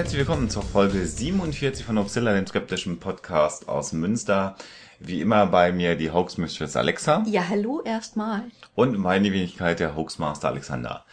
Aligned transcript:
Herzlich 0.00 0.20
willkommen 0.20 0.48
zur 0.48 0.62
Folge 0.62 1.06
47 1.06 1.84
von 1.84 1.98
Oxilla, 1.98 2.32
dem 2.32 2.46
skeptischen 2.46 2.98
Podcast 2.98 3.68
aus 3.68 3.92
Münster. 3.92 4.56
Wie 4.98 5.20
immer 5.20 5.44
bei 5.44 5.72
mir 5.72 5.94
die 5.94 6.10
Hoax 6.10 6.38
Mistress 6.38 6.74
Alexa. 6.74 7.22
Ja, 7.26 7.42
hallo 7.50 7.82
erstmal. 7.84 8.44
Und 8.74 8.96
meine 8.96 9.30
Wenigkeit 9.30 9.78
der 9.78 9.94
Hoaxmaster 9.94 10.48
Alexander. 10.48 11.04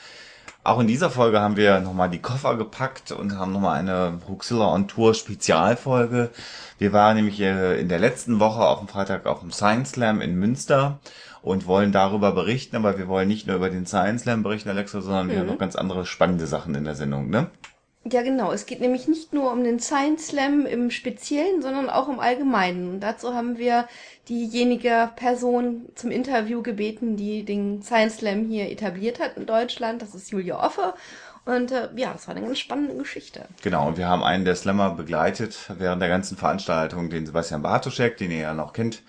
Auch 0.64 0.80
in 0.80 0.88
dieser 0.88 1.10
Folge 1.10 1.42
haben 1.42 1.58
wir 1.58 1.82
nochmal 1.82 2.10
die 2.10 2.22
Koffer 2.22 2.56
gepackt 2.56 3.12
und 3.12 3.38
haben 3.38 3.52
nochmal 3.52 3.78
eine 3.78 4.22
Hoaxilla 4.26 4.74
on 4.74 4.88
Tour 4.88 5.14
Spezialfolge. 5.16 6.30
Wir 6.78 6.94
waren 6.94 7.18
nämlich 7.18 7.42
äh, 7.42 7.82
in 7.82 7.90
der 7.90 8.00
letzten 8.00 8.40
Woche 8.40 8.66
auf 8.66 8.80
dem 8.80 8.88
Freitag 8.88 9.26
auf 9.26 9.42
dem 9.42 9.52
Science 9.52 9.92
Slam 9.92 10.22
in 10.22 10.40
Münster 10.40 11.00
und 11.42 11.68
wollen 11.68 11.92
darüber 11.92 12.32
berichten, 12.32 12.78
aber 12.78 12.98
wir 12.98 13.10
wollen 13.10 13.28
nicht 13.28 13.48
nur 13.48 13.58
über 13.58 13.70
den 13.70 13.86
Science 13.86 14.22
Slam 14.22 14.44
berichten, 14.44 14.70
Alexa, 14.70 15.02
sondern 15.02 15.28
mhm. 15.28 15.32
wir 15.32 15.40
haben 15.40 15.48
noch 15.48 15.58
ganz 15.58 15.76
andere 15.76 16.06
spannende 16.06 16.48
Sachen 16.48 16.74
in 16.74 16.86
der 16.86 16.96
Sendung, 16.96 17.30
ne? 17.30 17.52
Ja, 18.12 18.22
genau. 18.22 18.52
Es 18.52 18.66
geht 18.66 18.80
nämlich 18.80 19.08
nicht 19.08 19.34
nur 19.34 19.52
um 19.52 19.64
den 19.64 19.80
Science 19.80 20.28
Slam 20.28 20.66
im 20.66 20.92
Speziellen, 20.92 21.62
sondern 21.62 21.90
auch 21.90 22.08
im 22.08 22.20
Allgemeinen. 22.20 22.90
Und 22.90 23.00
dazu 23.02 23.34
haben 23.34 23.58
wir 23.58 23.88
diejenige 24.30 25.10
Person 25.16 25.88
zum 25.96 26.12
Interview 26.12 26.62
gebeten, 26.62 27.18
die 27.18 27.44
den 27.44 27.82
Science 27.82 28.18
Slam 28.18 28.46
hier 28.46 28.70
etabliert 28.72 29.20
hat 29.20 29.36
in 29.36 29.46
Deutschland. 29.46 30.02
Das 30.02 30.16
ist 30.16 30.32
Julia 30.32 30.64
Offe. 30.64 30.94
Und 31.46 31.72
äh, 31.72 31.90
ja, 31.96 32.14
das 32.14 32.28
war 32.28 32.36
eine 32.36 32.46
ganz 32.46 32.60
spannende 32.60 32.96
Geschichte. 32.96 33.46
Genau, 33.64 33.88
und 33.88 33.98
wir 33.98 34.08
haben 34.08 34.24
einen 34.24 34.46
der 34.46 34.56
Slammer 34.56 34.92
begleitet 34.92 35.58
während 35.78 36.02
der 36.02 36.10
ganzen 36.10 36.38
Veranstaltung, 36.38 37.10
den 37.10 37.26
Sebastian 37.26 37.62
Bartoschek, 37.62 38.18
den 38.18 38.32
ihr 38.32 38.40
ja 38.40 38.54
noch 38.54 38.74
kennt. 38.74 39.02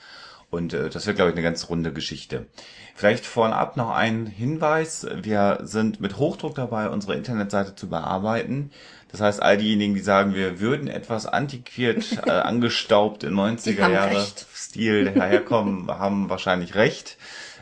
Und 0.50 0.72
äh, 0.72 0.88
das 0.88 1.06
wird, 1.06 1.16
glaube 1.16 1.30
ich, 1.30 1.36
eine 1.36 1.42
ganz 1.42 1.68
runde 1.68 1.92
Geschichte. 1.92 2.46
Vielleicht 2.94 3.26
vorab 3.26 3.76
noch 3.76 3.90
ein 3.90 4.26
Hinweis. 4.26 5.06
Wir 5.14 5.60
sind 5.62 6.00
mit 6.00 6.16
Hochdruck 6.16 6.54
dabei, 6.54 6.88
unsere 6.88 7.14
Internetseite 7.14 7.74
zu 7.74 7.88
bearbeiten. 7.88 8.70
Das 9.10 9.20
heißt, 9.20 9.42
all 9.42 9.56
diejenigen, 9.56 9.94
die 9.94 10.00
sagen, 10.00 10.34
wir 10.34 10.60
würden 10.60 10.88
etwas 10.88 11.26
antiquiert, 11.26 12.18
äh, 12.26 12.30
angestaubt 12.30 13.24
in 13.24 13.34
90er 13.34 13.90
Jahre 13.90 14.26
Stil 14.54 15.12
daherkommen, 15.12 15.88
haben 15.88 16.28
wahrscheinlich 16.30 16.74
recht. 16.74 17.18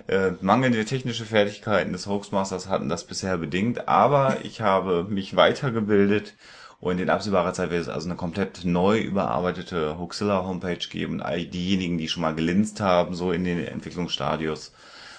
Äh, 0.08 0.32
mangelnde 0.40 0.84
technische 0.84 1.24
Fertigkeiten 1.24 1.92
des 1.92 2.06
Hoaxmasters 2.06 2.68
hatten 2.68 2.88
das 2.88 3.04
bisher 3.04 3.38
bedingt, 3.38 3.88
aber 3.88 4.38
ich 4.44 4.60
habe 4.60 5.04
mich 5.04 5.34
weitergebildet 5.34 6.34
und 6.78 7.00
in 7.00 7.10
absehbarer 7.10 7.54
Zeit 7.54 7.70
wird 7.70 7.82
es 7.82 7.88
also 7.88 8.08
eine 8.08 8.16
komplett 8.16 8.64
neu 8.64 8.98
überarbeitete 9.00 9.98
Hoaxilla 9.98 10.44
Homepage 10.44 10.88
geben. 10.90 11.22
All 11.22 11.44
diejenigen, 11.46 11.98
die 11.98 12.08
schon 12.08 12.22
mal 12.22 12.34
gelinst 12.34 12.80
haben, 12.80 13.14
so 13.14 13.32
in 13.32 13.44
den 13.44 13.64
Entwicklungsstadios, 13.64 14.72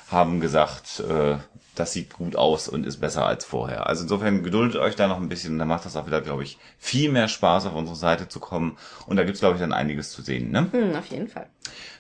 haben 0.10 0.40
gesagt, 0.40 1.02
äh, 1.02 1.38
das 1.80 1.94
sieht 1.94 2.14
gut 2.14 2.36
aus 2.36 2.68
und 2.68 2.86
ist 2.86 2.98
besser 2.98 3.26
als 3.26 3.46
vorher. 3.46 3.88
Also 3.88 4.04
insofern 4.04 4.44
geduldet 4.44 4.78
euch 4.78 4.96
da 4.96 5.08
noch 5.08 5.18
ein 5.18 5.30
bisschen, 5.30 5.60
dann 5.60 5.68
macht 5.68 5.86
das 5.86 5.96
auch 5.96 6.08
wieder, 6.08 6.22
glaube 6.22 6.44
ich, 6.44 6.58
viel 6.80 7.12
mehr 7.12 7.28
Spaß, 7.28 7.66
auf 7.68 7.76
unsere 7.76 7.96
Seite 7.96 8.28
zu 8.28 8.40
kommen. 8.40 8.78
Und 9.06 9.18
da 9.18 9.24
gibt's 9.24 9.40
glaube 9.42 9.56
ich, 9.56 9.62
dann 9.62 9.74
einiges 9.74 10.12
zu 10.12 10.22
sehen. 10.22 10.52
Ne? 10.52 10.68
Hm, 10.72 10.96
auf 10.96 11.06
jeden 11.08 11.28
Fall. 11.28 11.48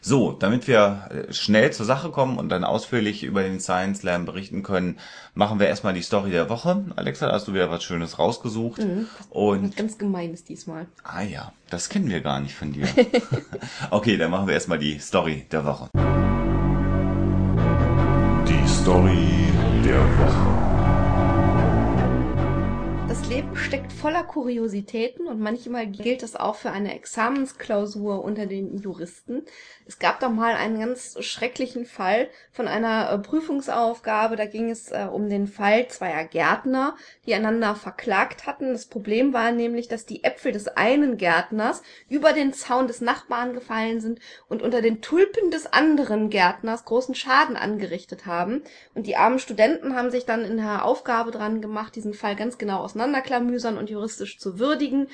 So, 0.01 0.31
damit 0.31 0.67
wir 0.67 1.09
äh, 1.29 1.33
schnell 1.33 1.71
zur 1.71 1.85
Sache 1.85 2.09
kommen 2.09 2.37
und 2.37 2.49
dann 2.49 2.63
ausführlich 2.63 3.23
über 3.23 3.43
den 3.43 3.59
Science 3.59 3.99
Slam 3.99 4.25
berichten 4.25 4.63
können, 4.63 4.99
machen 5.33 5.59
wir 5.59 5.67
erstmal 5.67 5.93
die 5.93 6.01
Story 6.01 6.31
der 6.31 6.49
Woche. 6.49 6.85
Alexa, 6.95 7.31
hast 7.31 7.47
du 7.47 7.53
wieder 7.53 7.69
was 7.69 7.83
Schönes 7.83 8.17
rausgesucht. 8.17 8.79
Mhm, 8.79 9.07
und 9.29 9.75
ganz 9.75 9.97
gemeines 9.97 10.43
diesmal. 10.43 10.87
Ah 11.03 11.21
ja, 11.21 11.51
das 11.69 11.89
kennen 11.89 12.09
wir 12.09 12.21
gar 12.21 12.39
nicht 12.39 12.55
von 12.55 12.73
dir. 12.73 12.87
okay, 13.91 14.17
dann 14.17 14.31
machen 14.31 14.47
wir 14.47 14.53
erstmal 14.53 14.79
die 14.79 14.97
Story 14.99 15.45
der 15.51 15.65
Woche. 15.65 15.89
Story 18.87 19.51
der 19.83 19.99
Woche. 20.17 20.47
Leben 23.37 23.55
steckt 23.55 23.93
voller 23.93 24.23
Kuriositäten 24.23 25.27
und 25.27 25.39
manchmal 25.39 25.85
gilt 25.85 26.23
das 26.23 26.35
auch 26.35 26.55
für 26.55 26.71
eine 26.71 26.95
Examensklausur 26.95 28.23
unter 28.23 28.47
den 28.47 28.79
Juristen. 28.79 29.43
Es 29.85 29.99
gab 29.99 30.19
doch 30.19 30.31
mal 30.31 30.55
einen 30.55 30.79
ganz 30.79 31.23
schrecklichen 31.23 31.85
Fall 31.85 32.29
von 32.51 32.67
einer 32.67 33.11
äh, 33.11 33.19
Prüfungsaufgabe. 33.19 34.37
Da 34.37 34.47
ging 34.47 34.71
es 34.71 34.91
äh, 34.91 35.07
um 35.11 35.29
den 35.29 35.45
Fall 35.45 35.87
zweier 35.87 36.25
Gärtner, 36.25 36.95
die 37.27 37.35
einander 37.35 37.75
verklagt 37.75 38.47
hatten. 38.47 38.73
Das 38.73 38.87
Problem 38.87 39.33
war 39.33 39.51
nämlich, 39.51 39.87
dass 39.87 40.07
die 40.07 40.23
Äpfel 40.23 40.51
des 40.51 40.67
einen 40.69 41.17
Gärtners 41.17 41.83
über 42.09 42.33
den 42.33 42.53
Zaun 42.53 42.87
des 42.87 43.01
Nachbarn 43.01 43.53
gefallen 43.53 44.01
sind 44.01 44.19
und 44.49 44.63
unter 44.63 44.81
den 44.81 45.01
Tulpen 45.03 45.51
des 45.51 45.71
anderen 45.71 46.31
Gärtners 46.31 46.85
großen 46.85 47.13
Schaden 47.13 47.55
angerichtet 47.55 48.25
haben. 48.25 48.63
Und 48.95 49.05
die 49.05 49.15
armen 49.15 49.37
Studenten 49.37 49.95
haben 49.95 50.09
sich 50.09 50.25
dann 50.25 50.43
in 50.43 50.57
der 50.57 50.83
Aufgabe 50.83 51.29
dran 51.29 51.61
gemacht, 51.61 51.95
diesen 51.95 52.15
Fall 52.15 52.35
ganz 52.35 52.57
genau 52.57 52.83
auseinanderklamüsern 53.27 53.77
und 53.77 53.89
juristisch 53.89 54.39
zu 54.39 54.59
würdigen 54.59 55.07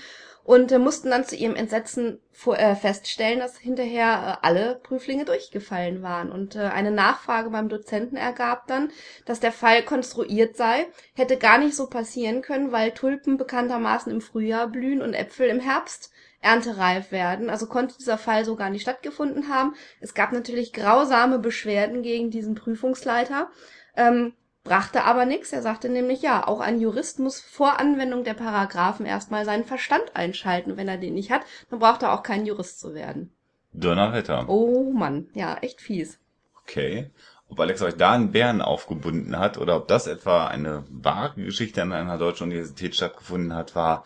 und 0.43 0.71
äh, 0.73 0.79
mussten 0.79 1.09
dann 1.09 1.23
zu 1.23 1.35
ihrem 1.35 1.55
Entsetzen 1.55 2.19
vor, 2.31 2.59
äh, 2.59 2.75
feststellen, 2.75 3.39
dass 3.39 3.57
hinterher 3.57 4.39
äh, 4.43 4.45
alle 4.45 4.75
Prüflinge 4.83 5.23
durchgefallen 5.23 6.01
waren. 6.01 6.31
Und 6.31 6.55
äh, 6.55 6.59
eine 6.59 6.91
Nachfrage 6.91 7.49
beim 7.49 7.69
Dozenten 7.69 8.17
ergab 8.17 8.67
dann, 8.67 8.91
dass 9.25 9.39
der 9.39 9.53
Fall 9.53 9.83
konstruiert 9.83 10.57
sei, 10.57 10.87
hätte 11.13 11.37
gar 11.37 11.59
nicht 11.59 11.75
so 11.75 11.87
passieren 11.87 12.41
können, 12.41 12.73
weil 12.73 12.91
Tulpen 12.91 13.37
bekanntermaßen 13.37 14.11
im 14.11 14.19
Frühjahr 14.19 14.67
blühen 14.67 15.01
und 15.01 15.13
Äpfel 15.13 15.47
im 15.47 15.61
Herbst 15.61 16.11
erntereif 16.41 17.13
werden. 17.13 17.49
Also 17.49 17.67
konnte 17.67 17.95
dieser 17.97 18.17
Fall 18.17 18.43
so 18.43 18.57
gar 18.57 18.69
nicht 18.69 18.81
stattgefunden 18.81 19.47
haben. 19.47 19.75
Es 20.01 20.13
gab 20.13 20.33
natürlich 20.33 20.73
grausame 20.73 21.39
Beschwerden 21.39 22.03
gegen 22.03 22.31
diesen 22.31 22.53
Prüfungsleiter. 22.53 23.49
Ähm, 23.95 24.33
brachte 24.63 25.03
aber 25.03 25.25
nichts. 25.25 25.51
Er 25.51 25.61
sagte 25.61 25.89
nämlich, 25.89 26.21
ja, 26.21 26.47
auch 26.47 26.59
ein 26.59 26.79
Jurist 26.79 27.19
muss 27.19 27.41
vor 27.41 27.79
Anwendung 27.79 28.23
der 28.23 28.33
Paragraphen 28.33 29.05
erstmal 29.05 29.45
seinen 29.45 29.65
Verstand 29.65 30.15
einschalten. 30.15 30.77
Wenn 30.77 30.87
er 30.87 30.97
den 30.97 31.13
nicht 31.13 31.31
hat, 31.31 31.41
dann 31.69 31.79
braucht 31.79 32.03
er 32.03 32.13
auch 32.13 32.23
kein 32.23 32.45
Jurist 32.45 32.79
zu 32.79 32.93
werden. 32.93 33.33
Donnerwetter. 33.73 34.47
Oh 34.47 34.91
Mann, 34.91 35.29
ja, 35.33 35.55
echt 35.57 35.81
fies. 35.81 36.19
Okay. 36.63 37.11
Ob 37.49 37.59
Alex 37.59 37.81
euch 37.81 37.95
da 37.97 38.13
einen 38.13 38.31
Bären 38.31 38.61
aufgebunden 38.61 39.37
hat 39.37 39.57
oder 39.57 39.75
ob 39.75 39.87
das 39.87 40.07
etwa 40.07 40.47
eine 40.47 40.85
wahre 40.89 41.35
Geschichte 41.35 41.81
an 41.81 41.91
einer 41.91 42.17
deutschen 42.17 42.45
Universität 42.45 42.95
stattgefunden 42.95 43.53
hat, 43.53 43.75
war, 43.75 44.05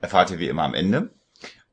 erfahrt 0.00 0.30
ihr 0.30 0.38
wie 0.38 0.48
immer 0.48 0.62
am 0.62 0.74
Ende. 0.74 1.10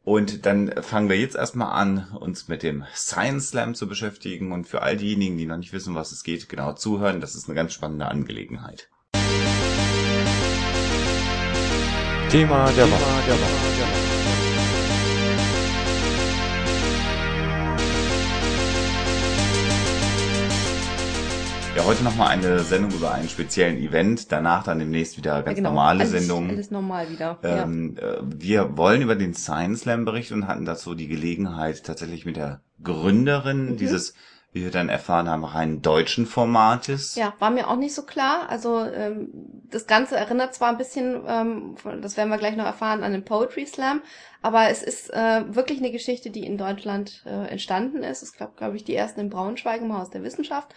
Und 0.03 0.47
dann 0.47 0.71
fangen 0.81 1.09
wir 1.09 1.19
jetzt 1.19 1.35
erstmal 1.35 1.73
an, 1.79 2.07
uns 2.19 2.47
mit 2.47 2.63
dem 2.63 2.85
Science 2.95 3.49
Slam 3.49 3.75
zu 3.75 3.87
beschäftigen. 3.87 4.51
Und 4.51 4.67
für 4.67 4.81
all 4.81 4.97
diejenigen, 4.97 5.37
die 5.37 5.45
noch 5.45 5.57
nicht 5.57 5.73
wissen, 5.73 5.93
was 5.93 6.11
es 6.11 6.23
geht, 6.23 6.49
genau 6.49 6.73
zuhören. 6.73 7.21
Das 7.21 7.35
ist 7.35 7.47
eine 7.47 7.55
ganz 7.55 7.73
spannende 7.73 8.07
Angelegenheit. 8.07 8.89
Thema 12.31 12.71
der 12.71 12.89
Woche. 12.89 13.80
Heute 21.91 22.05
nochmal 22.05 22.29
eine 22.29 22.59
Sendung 22.59 22.89
über 22.91 23.11
einen 23.11 23.27
speziellen 23.27 23.77
Event, 23.77 24.31
danach 24.31 24.63
dann 24.63 24.79
demnächst 24.79 25.17
wieder 25.17 25.43
ganz 25.43 25.47
ja, 25.47 25.53
genau. 25.55 25.71
normale 25.71 25.99
alles, 25.99 26.11
Sendung. 26.11 26.49
Alles 26.49 26.71
normal 26.71 27.09
wieder. 27.09 27.37
Ähm, 27.43 27.97
ja. 27.99 28.13
Äh, 28.13 28.21
wir 28.23 28.77
wollen 28.77 29.01
über 29.01 29.15
den 29.15 29.33
Science 29.33 29.81
Slam 29.81 30.05
berichten 30.05 30.35
und 30.35 30.47
hatten 30.47 30.63
dazu 30.63 30.95
die 30.95 31.09
Gelegenheit, 31.09 31.83
tatsächlich 31.83 32.25
mit 32.25 32.37
der 32.37 32.61
Gründerin 32.81 33.71
mhm. 33.71 33.77
dieses 33.77 34.13
wie 34.53 34.63
wir 34.65 34.71
dann 34.71 34.89
erfahren 34.89 35.29
haben, 35.29 35.45
rein 35.45 35.81
deutschen 35.81 36.25
Formates. 36.25 37.15
Ja, 37.15 37.33
war 37.39 37.51
mir 37.51 37.69
auch 37.69 37.77
nicht 37.77 37.95
so 37.95 38.01
klar. 38.01 38.49
Also 38.49 38.83
ähm, 38.83 39.29
das 39.69 39.87
Ganze 39.87 40.17
erinnert 40.17 40.53
zwar 40.53 40.69
ein 40.71 40.77
bisschen, 40.77 41.21
ähm, 41.25 41.75
das 42.01 42.17
werden 42.17 42.27
wir 42.27 42.37
gleich 42.37 42.57
noch 42.57 42.65
erfahren, 42.65 43.01
an 43.03 43.13
den 43.13 43.23
Poetry 43.23 43.65
Slam, 43.65 44.01
aber 44.41 44.69
es 44.69 44.83
ist 44.83 45.09
äh, 45.13 45.43
wirklich 45.55 45.79
eine 45.79 45.91
Geschichte, 45.91 46.31
die 46.31 46.45
in 46.45 46.57
Deutschland 46.57 47.23
äh, 47.25 47.47
entstanden 47.47 48.03
ist. 48.03 48.23
Es 48.23 48.33
gab, 48.33 48.57
glaube 48.57 48.75
ich, 48.75 48.83
die 48.83 48.93
ersten 48.93 49.21
in 49.21 49.29
Braunschweig 49.29 49.81
im 49.81 49.97
Haus 49.97 50.09
der 50.09 50.23
Wissenschaft 50.23 50.75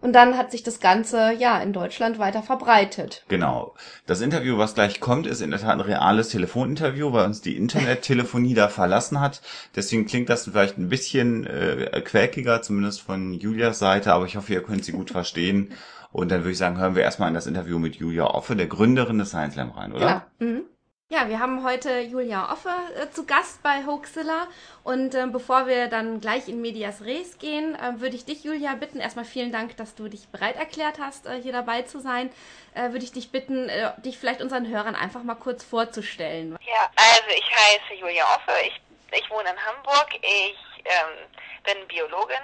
und 0.00 0.12
dann 0.12 0.36
hat 0.36 0.50
sich 0.50 0.62
das 0.62 0.80
Ganze 0.80 1.32
ja 1.32 1.60
in 1.60 1.72
Deutschland 1.72 2.18
weiter 2.18 2.42
verbreitet. 2.42 3.24
Genau. 3.28 3.74
Das 4.06 4.20
Interview, 4.20 4.58
was 4.58 4.74
gleich 4.74 5.00
kommt, 5.00 5.26
ist 5.26 5.40
in 5.40 5.50
der 5.50 5.60
Tat 5.60 5.72
ein 5.72 5.80
reales 5.80 6.28
Telefoninterview, 6.28 7.12
weil 7.12 7.26
uns 7.26 7.40
die 7.40 7.56
Internettelefonie 7.56 8.54
da 8.54 8.68
verlassen 8.68 9.20
hat. 9.20 9.42
Deswegen 9.74 10.06
klingt 10.06 10.28
das 10.28 10.44
vielleicht 10.44 10.78
ein 10.78 10.88
bisschen 10.88 11.46
äh, 11.46 12.00
quäkiger, 12.04 12.62
zumindest 12.62 13.02
von 13.02 13.34
Julias 13.34 13.78
Seite, 13.78 14.12
aber 14.12 14.26
ich 14.26 14.36
hoffe, 14.36 14.52
ihr 14.52 14.62
könnt 14.62 14.84
sie 14.84 14.92
gut 14.92 15.10
verstehen. 15.10 15.72
Und 16.10 16.30
dann 16.30 16.40
würde 16.40 16.52
ich 16.52 16.58
sagen, 16.58 16.78
hören 16.78 16.94
wir 16.94 17.02
erstmal 17.02 17.28
in 17.28 17.34
das 17.34 17.46
Interview 17.46 17.78
mit 17.78 17.96
Julia 17.96 18.24
Offe, 18.24 18.56
der 18.56 18.66
Gründerin 18.66 19.18
des 19.18 19.28
Science 19.28 19.54
Slam 19.54 19.70
rein, 19.70 19.92
oder? 19.92 20.06
Ja. 20.06 20.26
Mhm. 20.38 20.62
Ja, 21.10 21.26
wir 21.26 21.38
haben 21.38 21.64
heute 21.64 22.00
Julia 22.00 22.52
Offe 22.52 22.68
äh, 22.94 23.08
zu 23.08 23.24
Gast 23.24 23.62
bei 23.62 23.86
Hoaxilla. 23.86 24.46
Und 24.84 25.14
äh, 25.14 25.26
bevor 25.26 25.66
wir 25.66 25.88
dann 25.88 26.20
gleich 26.20 26.48
in 26.48 26.60
Medias 26.60 27.00
Res 27.00 27.38
gehen, 27.38 27.74
äh, 27.76 27.98
würde 27.98 28.14
ich 28.14 28.26
dich, 28.26 28.44
Julia, 28.44 28.74
bitten, 28.74 29.00
erstmal 29.00 29.24
vielen 29.24 29.50
Dank, 29.50 29.74
dass 29.78 29.94
du 29.94 30.08
dich 30.08 30.28
bereit 30.28 30.56
erklärt 30.56 30.98
hast, 31.00 31.24
äh, 31.24 31.40
hier 31.40 31.52
dabei 31.54 31.80
zu 31.80 31.98
sein, 31.98 32.30
äh, 32.74 32.90
würde 32.90 33.04
ich 33.04 33.12
dich 33.12 33.32
bitten, 33.32 33.70
äh, 33.70 33.92
dich 34.02 34.18
vielleicht 34.18 34.42
unseren 34.42 34.68
Hörern 34.68 34.94
einfach 34.94 35.22
mal 35.22 35.36
kurz 35.36 35.64
vorzustellen. 35.64 36.58
Ja, 36.60 36.90
also 36.96 37.30
ich 37.30 37.50
heiße 37.56 37.94
Julia 37.98 38.24
Offe, 38.24 38.52
ich, 38.66 38.78
ich 39.18 39.30
wohne 39.30 39.48
in 39.48 39.64
Hamburg, 39.64 40.08
ich 40.20 40.58
ähm, 40.84 41.26
bin 41.64 41.88
Biologin 41.88 42.36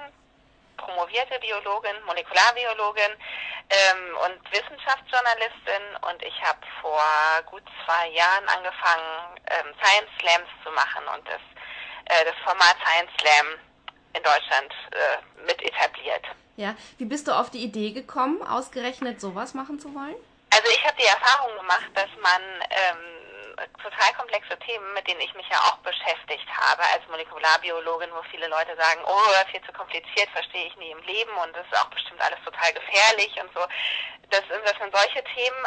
promovierte 0.76 1.38
Biologin, 1.40 1.96
Molekularbiologin 2.06 3.12
ähm, 3.70 4.16
und 4.24 4.52
Wissenschaftsjournalistin 4.52 5.84
und 6.08 6.22
ich 6.22 6.34
habe 6.42 6.60
vor 6.80 7.00
gut 7.50 7.62
zwei 7.84 8.08
Jahren 8.10 8.46
angefangen, 8.48 9.40
ähm, 9.50 9.74
Science 9.82 10.10
Slams 10.20 10.50
zu 10.64 10.70
machen 10.72 11.04
und 11.16 11.26
das, 11.28 11.40
äh, 12.06 12.24
das 12.24 12.36
Format 12.44 12.76
Science 12.84 13.10
Slam 13.20 13.46
in 14.14 14.22
Deutschland 14.22 14.72
äh, 14.92 15.44
mit 15.46 15.60
etabliert. 15.62 16.24
Ja, 16.56 16.76
wie 16.98 17.04
bist 17.04 17.26
du 17.26 17.32
auf 17.32 17.50
die 17.50 17.64
Idee 17.64 17.90
gekommen, 17.90 18.42
ausgerechnet 18.42 19.20
sowas 19.20 19.54
machen 19.54 19.80
zu 19.80 19.92
wollen? 19.94 20.14
Also 20.50 20.70
ich 20.70 20.84
habe 20.86 20.96
die 21.00 21.06
Erfahrung 21.06 21.56
gemacht, 21.56 21.90
dass 21.94 22.10
man 22.22 22.42
ähm, 22.70 23.23
total 23.82 24.12
komplexe 24.16 24.58
Themen, 24.58 24.92
mit 24.94 25.06
denen 25.08 25.20
ich 25.20 25.34
mich 25.34 25.48
ja 25.48 25.58
auch 25.58 25.78
beschäftigt 25.78 26.46
habe 26.56 26.82
als 26.92 27.06
Molekularbiologin, 27.08 28.10
wo 28.12 28.22
viele 28.30 28.48
Leute 28.48 28.76
sagen, 28.76 29.00
oh, 29.06 29.30
das 29.32 29.44
ist 29.44 29.50
viel 29.50 29.62
zu 29.62 29.72
kompliziert, 29.72 30.28
verstehe 30.32 30.66
ich 30.66 30.76
nie 30.76 30.90
im 30.90 31.02
Leben 31.02 31.32
und 31.42 31.54
das 31.54 31.66
ist 31.66 31.78
auch 31.78 31.90
bestimmt 31.90 32.20
alles 32.20 32.38
total 32.44 32.72
gefährlich 32.72 33.32
und 33.40 33.52
so. 33.54 33.60
Das, 34.30 34.42
das 34.48 34.78
sind 34.78 34.94
solche 34.94 35.22
Themen, 35.24 35.64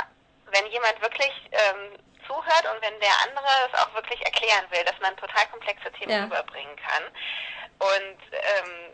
wenn 0.52 0.66
jemand 0.68 1.02
wirklich 1.02 1.34
ähm, 1.52 1.98
zuhört 2.26 2.66
und 2.74 2.82
wenn 2.82 3.00
der 3.00 3.16
andere 3.24 3.48
es 3.72 3.80
auch 3.80 3.94
wirklich 3.94 4.24
erklären 4.26 4.66
will, 4.70 4.84
dass 4.84 5.00
man 5.00 5.16
total 5.18 5.48
komplexe 5.48 5.92
Themen 5.94 6.12
ja. 6.12 6.26
überbringen 6.26 6.76
kann. 6.76 7.04
Und 7.80 8.20
ähm, 8.32 8.92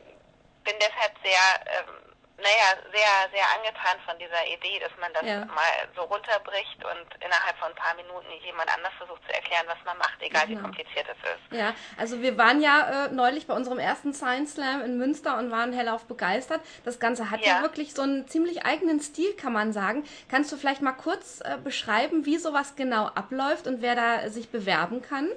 bin 0.64 0.76
deshalb 0.80 1.14
sehr 1.24 1.80
ähm, 1.80 2.13
naja, 2.38 2.82
sehr, 2.92 3.30
sehr 3.32 3.46
angetan 3.56 3.98
von 4.06 4.18
dieser 4.18 4.42
Idee, 4.50 4.80
dass 4.80 4.92
man 5.00 5.14
das 5.14 5.24
ja. 5.24 5.46
mal 5.46 5.74
so 5.96 6.02
runterbricht 6.02 6.84
und 6.84 7.24
innerhalb 7.24 7.56
von 7.60 7.70
ein 7.70 7.76
paar 7.76 7.96
Minuten 7.96 8.28
jemand 8.44 8.74
anders 8.76 8.92
versucht 8.98 9.22
zu 9.26 9.34
erklären, 9.34 9.66
was 9.68 9.78
man 9.86 9.98
macht, 9.98 10.20
egal 10.20 10.48
genau. 10.48 10.60
wie 10.60 10.64
kompliziert 10.64 11.06
es 11.08 11.18
ist. 11.30 11.60
Ja, 11.60 11.74
also 11.98 12.22
wir 12.22 12.38
waren 12.38 12.62
ja 12.62 13.06
äh, 13.06 13.12
neulich 13.12 13.46
bei 13.46 13.54
unserem 13.54 13.78
ersten 13.78 14.14
Science 14.14 14.54
Slam 14.54 14.82
in 14.82 14.98
Münster 14.98 15.38
und 15.38 15.52
waren 15.52 15.74
hellauf 15.74 16.06
begeistert. 16.06 16.62
Das 16.84 17.00
Ganze 17.00 17.30
hat 17.30 17.42
ja. 17.42 17.58
ja 17.58 17.62
wirklich 17.62 17.94
so 17.94 18.02
einen 18.02 18.28
ziemlich 18.28 18.66
eigenen 18.66 19.00
Stil, 19.00 19.36
kann 19.36 19.54
man 19.54 19.72
sagen. 19.72 20.04
Kannst 20.30 20.52
du 20.52 20.58
vielleicht 20.58 20.82
mal 20.82 20.94
kurz 20.94 21.42
äh, 21.42 21.58
beschreiben, 21.64 22.26
wie 22.26 22.38
sowas 22.38 22.76
genau 22.76 23.06
abläuft 23.08 23.68
und 23.68 23.82
wer 23.82 23.96
da 23.96 24.30
sich 24.30 24.50
bewerben 24.50 25.02
kann? 25.02 25.30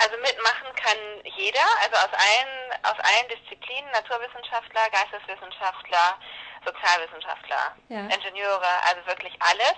Also 0.00 0.16
mitmachen 0.16 0.74
kann 0.76 0.96
jeder, 1.36 1.60
also 1.84 1.96
aus 1.96 2.12
allen, 2.16 2.72
aus 2.82 2.96
allen 3.04 3.28
Disziplinen, 3.28 3.90
Naturwissenschaftler, 3.92 4.88
Geisteswissenschaftler, 4.88 6.16
Sozialwissenschaftler, 6.64 7.76
ja. 7.88 8.00
Ingenieure, 8.08 8.72
also 8.88 9.04
wirklich 9.06 9.36
alles. 9.40 9.76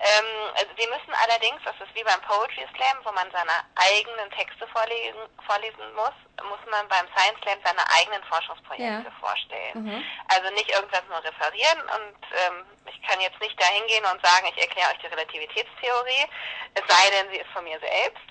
Ähm, 0.00 0.43
also 0.54 0.70
die 0.78 0.86
müssen 0.86 1.12
allerdings, 1.22 1.60
das 1.64 1.74
ist 1.82 1.94
wie 1.94 2.04
beim 2.04 2.20
Poetry 2.22 2.66
Slam, 2.74 2.98
wo 3.02 3.12
man 3.12 3.30
seine 3.30 3.66
eigenen 3.74 4.30
Texte 4.30 4.66
vorlesen, 4.68 5.26
vorlesen 5.46 5.82
muss, 5.94 6.14
muss 6.46 6.62
man 6.70 6.86
beim 6.88 7.06
Science 7.14 7.38
Slam 7.42 7.58
seine 7.64 7.82
eigenen 7.98 8.22
Forschungsprojekte 8.24 9.10
ja. 9.10 9.18
vorstellen. 9.18 9.82
Mhm. 9.82 10.04
Also 10.28 10.50
nicht 10.54 10.70
irgendwas 10.70 11.02
nur 11.08 11.22
referieren 11.22 11.80
und 11.98 12.20
ähm, 12.38 12.66
ich 12.86 13.00
kann 13.02 13.20
jetzt 13.20 13.40
nicht 13.40 13.58
da 13.60 13.66
hingehen 13.66 14.04
und 14.06 14.24
sagen, 14.24 14.46
ich 14.54 14.60
erkläre 14.62 14.90
euch 14.90 14.98
die 15.02 15.10
Relativitätstheorie, 15.10 16.26
es 16.74 16.84
sei 16.86 17.04
denn, 17.10 17.30
sie 17.30 17.40
ist 17.42 17.50
von 17.50 17.64
mir 17.64 17.78
selbst, 17.80 18.28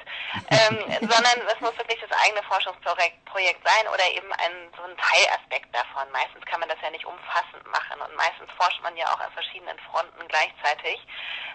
ähm, 0.52 0.80
sondern 1.12 1.48
es 1.48 1.60
muss 1.60 1.78
wirklich 1.78 2.00
das 2.00 2.12
eigene 2.24 2.44
Forschungsprojekt 2.44 3.62
sein 3.68 3.88
oder 3.92 4.06
eben 4.12 4.32
ein, 4.34 4.72
so 4.76 4.84
ein 4.84 4.96
Teilaspekt 4.98 5.74
davon. 5.76 6.10
Meistens 6.12 6.46
kann 6.46 6.60
man 6.60 6.70
das 6.70 6.80
ja 6.82 6.92
nicht 6.92 7.06
umfassend 7.06 7.66
machen 7.68 8.00
und 8.02 8.16
meistens 8.16 8.52
forscht 8.58 8.82
man 8.82 8.96
ja 8.98 9.08
auch 9.08 9.20
an 9.20 9.32
verschiedenen 9.34 9.78
Fronten 9.92 10.28
gleichzeitig 10.28 11.00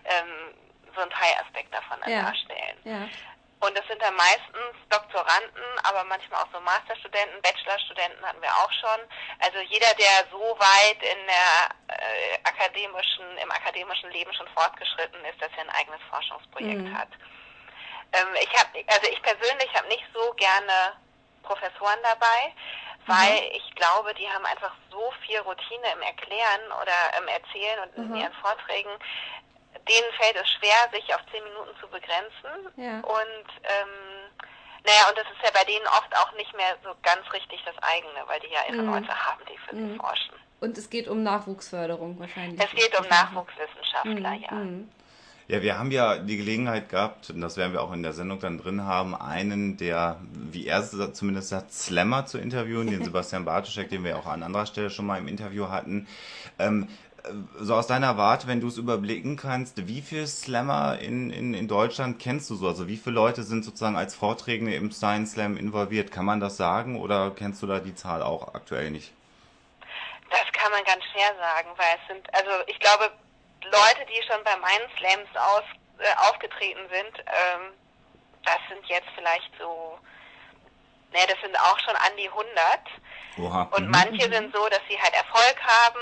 ähm, 0.05 0.55
so 0.95 1.01
ein 1.01 1.11
Teilaspekt 1.11 1.73
davon 1.73 1.99
ja. 2.07 2.23
darstellen. 2.23 2.79
Ja. 2.85 3.09
Und 3.61 3.77
es 3.77 3.85
sind 3.89 4.01
dann 4.01 4.15
meistens 4.15 4.77
Doktoranden, 4.89 5.67
aber 5.83 6.05
manchmal 6.05 6.43
auch 6.43 6.53
so 6.53 6.61
Masterstudenten, 6.61 7.43
Bachelorstudenten 7.43 8.25
hatten 8.25 8.41
wir 8.41 8.55
auch 8.55 8.71
schon. 8.71 9.01
Also 9.41 9.59
jeder, 9.67 9.93
der 9.99 10.31
so 10.31 10.39
weit 10.39 11.03
in 11.03 11.27
der 11.27 11.75
äh, 11.89 12.39
akademischen, 12.45 13.27
im 13.43 13.51
akademischen 13.51 14.11
Leben 14.13 14.33
schon 14.35 14.47
fortgeschritten 14.55 15.25
ist, 15.25 15.43
dass 15.43 15.51
er 15.57 15.65
ein 15.65 15.75
eigenes 15.75 16.01
Forschungsprojekt 16.09 16.87
mhm. 16.87 16.97
hat. 16.97 17.09
Ähm, 18.13 18.29
ich 18.41 18.53
habe, 18.55 18.79
also 18.87 19.11
ich 19.11 19.21
persönlich 19.23 19.75
habe 19.75 19.89
nicht 19.89 20.07
so 20.15 20.33
gerne 20.35 20.95
Professoren 21.43 21.99
dabei, 22.05 22.55
weil 23.07 23.43
mhm. 23.43 23.59
ich 23.59 23.75
glaube, 23.75 24.15
die 24.15 24.29
haben 24.31 24.47
einfach 24.47 24.73
so 24.91 25.13
viel 25.27 25.41
Routine 25.41 25.93
im 25.95 26.03
Erklären 26.03 26.63
oder 26.81 27.19
im 27.19 27.27
Erzählen 27.27 27.81
und 27.81 27.99
mhm. 27.99 28.15
in 28.15 28.21
ihren 28.23 28.35
Vorträgen, 28.35 28.93
denen 29.89 30.11
fällt 30.21 30.37
es 30.37 30.49
schwer, 30.53 30.77
sich 30.93 31.07
auf 31.15 31.21
zehn 31.33 31.43
Minuten 31.45 31.73
zu 31.81 31.89
begrenzen. 31.89 32.53
Ja. 32.77 33.01
Und 33.01 33.49
ähm, 33.65 33.95
naja, 34.85 35.09
und 35.09 35.19
das 35.19 35.27
ist 35.27 35.43
ja 35.43 35.51
bei 35.53 35.65
denen 35.65 35.87
oft 35.89 36.15
auch 36.17 36.33
nicht 36.37 36.55
mehr 36.55 36.77
so 36.85 36.91
ganz 37.03 37.25
richtig 37.33 37.61
das 37.65 37.77
eigene, 37.83 38.21
weil 38.27 38.41
die 38.41 38.53
ja 38.53 38.61
ihre 38.69 38.83
mhm. 38.83 38.93
Leute 38.93 39.13
haben, 39.13 39.43
die 39.49 39.59
für 39.59 39.75
mhm. 39.75 39.93
sie 39.93 39.99
forschen. 39.99 40.35
Und 40.61 40.79
es 40.79 40.91
geht 40.91 41.09
um 41.09 41.23
Nachwuchsförderung 41.23 42.19
wahrscheinlich. 42.19 42.61
Es 42.61 42.71
geht 42.71 42.99
um 42.99 43.07
Nachwuchswissenschaftler, 43.09 44.31
mhm. 44.31 44.43
ja. 44.43 44.53
Mhm. 44.53 44.89
Ja, 45.49 45.63
wir 45.63 45.79
haben 45.79 45.91
ja 45.91 46.19
die 46.19 46.37
Gelegenheit 46.37 46.91
gehabt, 46.91 47.31
und 47.31 47.41
das 47.41 47.57
werden 47.57 47.73
wir 47.73 47.83
auch 47.83 47.93
in 47.93 48.03
der 48.03 48.13
Sendung 48.13 48.39
dann 48.39 48.59
drin 48.59 48.85
haben, 48.85 49.15
einen 49.15 49.79
der, 49.79 50.21
wie 50.31 50.67
er 50.67 50.81
es 50.81 50.95
zumindest 51.15 51.49
sagt, 51.49 51.73
Slammer 51.73 52.27
zu 52.27 52.37
interviewen, 52.37 52.91
den 52.91 53.03
Sebastian 53.05 53.47
Bartoschek, 53.47 53.89
den 53.89 54.05
wir 54.05 54.19
auch 54.19 54.27
an 54.27 54.43
anderer 54.43 54.67
Stelle 54.67 54.91
schon 54.91 55.07
mal 55.07 55.17
im 55.17 55.27
Interview 55.27 55.69
hatten. 55.71 56.07
Ähm, 56.59 56.89
so 57.59 57.75
aus 57.75 57.87
deiner 57.87 58.17
Warte, 58.17 58.47
wenn 58.47 58.61
du 58.61 58.69
es 58.69 58.77
überblicken 58.77 59.37
kannst, 59.37 59.89
wie 59.89 60.03
viele 60.03 60.27
Slammer 60.27 60.99
in, 60.99 61.31
in, 61.31 61.55
in 61.55 61.69
Deutschland 61.69 62.19
kennst 62.19 62.51
du 62.51 62.55
so? 62.55 62.69
Also 62.69 62.89
wie 62.89 62.97
viele 62.97 63.15
Leute 63.15 63.43
sind 63.43 63.65
sozusagen 63.65 63.97
als 63.97 64.15
Vorträgende 64.15 64.75
im 64.75 64.91
Science 64.93 65.33
Slam 65.33 65.57
involviert? 65.57 66.11
Kann 66.11 66.25
man 66.25 66.41
das 66.41 66.57
sagen 66.57 67.01
oder 67.01 67.31
kennst 67.31 67.63
du 67.63 67.67
da 67.67 67.81
die 67.81 67.95
Zahl 67.95 68.23
auch 68.23 68.55
aktuell 68.55 68.91
nicht? 68.91 69.13
Das 70.31 70.45
kann 70.53 70.71
man 70.73 70.85
ganz 70.85 71.03
schwer 71.13 71.35
sagen, 71.39 71.71
weil 71.77 71.97
es 72.01 72.07
sind, 72.09 72.35
also 72.35 72.51
ich 72.67 72.79
glaube, 72.81 73.11
Leute, 73.65 74.07
die 74.09 74.23
schon 74.27 74.43
bei 74.45 74.57
meinen 74.57 74.89
Slams 74.99 75.29
aus, 75.35 75.65
äh, 75.99 76.29
aufgetreten 76.29 76.81
sind, 76.91 77.25
ähm, 77.27 77.73
das 78.45 78.59
sind 78.69 78.85
jetzt 78.87 79.09
vielleicht 79.15 79.51
so, 79.59 79.99
ne, 81.13 81.21
das 81.27 81.41
sind 81.43 81.59
auch 81.59 81.79
schon 81.81 81.97
an 81.97 82.13
die 82.17 82.29
100. 82.29 82.49
Oha. 83.39 83.63
Und 83.77 83.87
mhm. 83.87 83.91
manche 83.91 84.31
sind 84.31 84.55
so, 84.55 84.69
dass 84.69 84.81
sie 84.89 84.99
halt 85.01 85.15
Erfolg 85.15 85.57
haben 85.65 86.01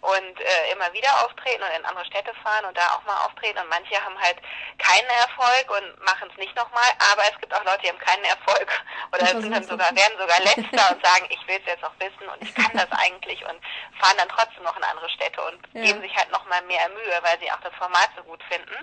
und 0.00 0.40
äh, 0.40 0.72
immer 0.72 0.92
wieder 0.92 1.08
auftreten 1.24 1.62
und 1.62 1.70
in 1.76 1.84
andere 1.84 2.04
Städte 2.04 2.32
fahren 2.42 2.64
und 2.66 2.76
da 2.76 2.94
auch 2.94 3.04
mal 3.04 3.24
auftreten 3.24 3.58
und 3.58 3.68
manche 3.68 3.96
haben 4.02 4.18
halt 4.20 4.36
keinen 4.78 5.08
Erfolg 5.08 5.66
und 5.70 6.04
machen 6.04 6.28
es 6.30 6.36
nicht 6.36 6.54
nochmal, 6.54 6.88
aber 7.12 7.22
es 7.22 7.38
gibt 7.40 7.52
auch 7.54 7.64
Leute, 7.64 7.80
die 7.82 7.88
haben 7.88 7.98
keinen 7.98 8.24
Erfolg 8.24 8.68
oder 9.12 9.26
sind 9.40 9.50
dann 9.50 9.64
sogar, 9.64 9.94
werden 9.96 10.18
sogar 10.18 10.40
letzter 10.40 10.90
und 10.94 11.04
sagen, 11.04 11.26
ich 11.30 11.42
will 11.48 11.58
es 11.58 11.66
jetzt 11.66 11.82
noch 11.82 11.98
wissen 11.98 12.28
und 12.28 12.42
ich 12.42 12.54
kann 12.54 12.70
das 12.74 12.90
eigentlich 12.92 13.42
und 13.44 13.58
fahren 13.98 14.16
dann 14.18 14.28
trotzdem 14.28 14.62
noch 14.62 14.76
in 14.76 14.84
andere 14.84 15.10
Städte 15.10 15.42
und 15.42 15.58
ja. 15.72 15.82
geben 15.82 16.00
sich 16.02 16.14
halt 16.16 16.30
nochmal 16.30 16.62
mehr 16.62 16.88
Mühe, 16.90 17.18
weil 17.22 17.38
sie 17.40 17.50
auch 17.50 17.60
das 17.60 17.74
Format 17.74 18.10
so 18.16 18.22
gut 18.24 18.42
finden. 18.50 18.76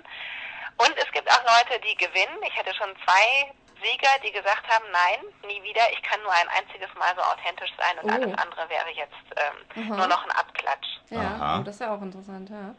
Und 0.76 0.96
es 0.96 1.10
gibt 1.12 1.30
auch 1.30 1.42
Leute, 1.44 1.80
die 1.80 1.94
gewinnen. 1.94 2.42
Ich 2.42 2.56
hatte 2.58 2.74
schon 2.74 2.92
zwei 3.04 3.54
Sieger, 3.84 4.08
die 4.24 4.32
gesagt 4.32 4.66
haben, 4.68 4.84
nein, 4.90 5.20
nie 5.46 5.62
wieder, 5.62 5.82
ich 5.92 6.02
kann 6.02 6.20
nur 6.22 6.32
ein 6.32 6.48
einziges 6.48 6.92
Mal 6.94 7.14
so 7.14 7.22
authentisch 7.22 7.72
sein 7.76 7.98
und 8.02 8.10
oh. 8.10 8.14
alles 8.14 8.38
andere 8.38 8.68
wäre 8.68 8.90
jetzt 8.94 9.24
ähm, 9.36 9.88
nur 9.88 10.06
noch 10.06 10.24
ein 10.24 10.30
Abklatsch. 10.30 10.88
Ja, 11.10 11.58
oh, 11.60 11.62
das 11.62 11.76
ist 11.76 11.80
ja 11.82 11.94
auch 11.94 12.02
interessant, 12.02 12.50
ja. 12.50 12.74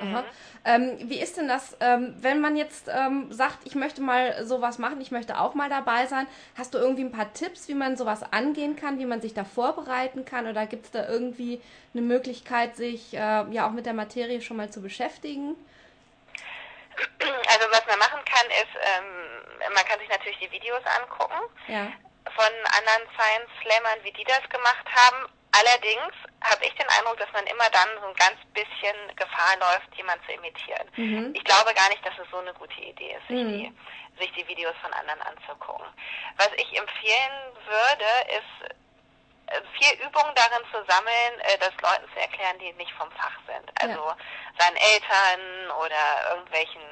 Mhm. 0.00 0.24
Ähm, 0.64 0.98
wie 1.08 1.20
ist 1.20 1.36
denn 1.36 1.48
das, 1.48 1.76
ähm, 1.80 2.14
wenn 2.18 2.40
man 2.40 2.56
jetzt 2.56 2.88
ähm, 2.88 3.32
sagt, 3.32 3.58
ich 3.64 3.74
möchte 3.74 4.00
mal 4.00 4.44
sowas 4.44 4.78
machen, 4.78 5.00
ich 5.00 5.10
möchte 5.10 5.38
auch 5.38 5.54
mal 5.54 5.68
dabei 5.68 6.06
sein, 6.06 6.26
hast 6.56 6.74
du 6.74 6.78
irgendwie 6.78 7.04
ein 7.04 7.12
paar 7.12 7.32
Tipps, 7.32 7.68
wie 7.68 7.74
man 7.74 7.96
sowas 7.96 8.22
angehen 8.32 8.76
kann, 8.76 8.98
wie 8.98 9.06
man 9.06 9.20
sich 9.20 9.34
da 9.34 9.44
vorbereiten 9.44 10.24
kann 10.24 10.46
oder 10.46 10.66
gibt 10.66 10.86
es 10.86 10.90
da 10.90 11.08
irgendwie 11.08 11.60
eine 11.94 12.02
Möglichkeit, 12.02 12.76
sich 12.76 13.14
äh, 13.14 13.44
ja 13.50 13.66
auch 13.66 13.72
mit 13.72 13.86
der 13.86 13.92
Materie 13.92 14.40
schon 14.40 14.56
mal 14.56 14.70
zu 14.70 14.80
beschäftigen? 14.82 15.56
Also 17.20 17.66
was 17.70 17.86
man 17.86 17.98
machen 17.98 18.20
kann, 18.24 18.46
ist, 18.46 18.74
ähm, 18.96 19.74
man 19.74 19.84
kann 19.84 19.98
sich 19.98 20.01
natürlich 20.12 20.38
die 20.38 20.52
Videos 20.52 20.82
angucken 21.00 21.40
ja. 21.66 21.90
von 22.36 22.52
anderen 22.78 23.08
Science 23.16 23.50
Slammern, 23.62 23.98
wie 24.04 24.12
die 24.12 24.24
das 24.24 24.44
gemacht 24.48 24.86
haben. 24.94 25.26
Allerdings 25.52 26.14
habe 26.44 26.64
ich 26.64 26.72
den 26.74 26.88
Eindruck, 26.88 27.18
dass 27.18 27.32
man 27.32 27.46
immer 27.46 27.68
dann 27.70 27.88
so 28.00 28.08
ein 28.08 28.14
ganz 28.14 28.38
bisschen 28.54 28.96
Gefahr 29.16 29.56
läuft, 29.60 29.94
jemanden 29.96 30.24
zu 30.24 30.32
imitieren. 30.32 30.88
Mhm. 30.96 31.32
Ich 31.34 31.44
glaube 31.44 31.74
gar 31.74 31.88
nicht, 31.90 32.04
dass 32.06 32.18
es 32.18 32.30
so 32.30 32.38
eine 32.38 32.54
gute 32.54 32.80
Idee 32.80 33.16
ist, 33.16 33.28
sich, 33.28 33.36
mhm. 33.36 33.52
die, 33.52 33.72
sich 34.18 34.32
die 34.32 34.48
Videos 34.48 34.74
von 34.80 34.92
anderen 34.94 35.20
anzugucken. 35.22 35.86
Was 36.36 36.48
ich 36.56 36.78
empfehlen 36.78 37.36
würde, 37.68 38.10
ist 38.32 38.72
äh, 39.52 39.60
viel 39.76 40.06
Übung 40.06 40.24
darin 40.34 40.64
zu 40.72 40.80
sammeln, 40.88 41.40
äh, 41.40 41.58
das 41.58 41.72
Leuten 41.82 42.10
zu 42.14 42.20
erklären, 42.20 42.58
die 42.58 42.72
nicht 42.72 42.92
vom 42.92 43.10
Fach 43.12 43.36
sind. 43.46 43.68
Also 43.80 44.00
ja. 44.00 44.16
seinen 44.58 44.76
Eltern 44.76 45.70
oder 45.84 46.32
irgendwelchen 46.32 46.82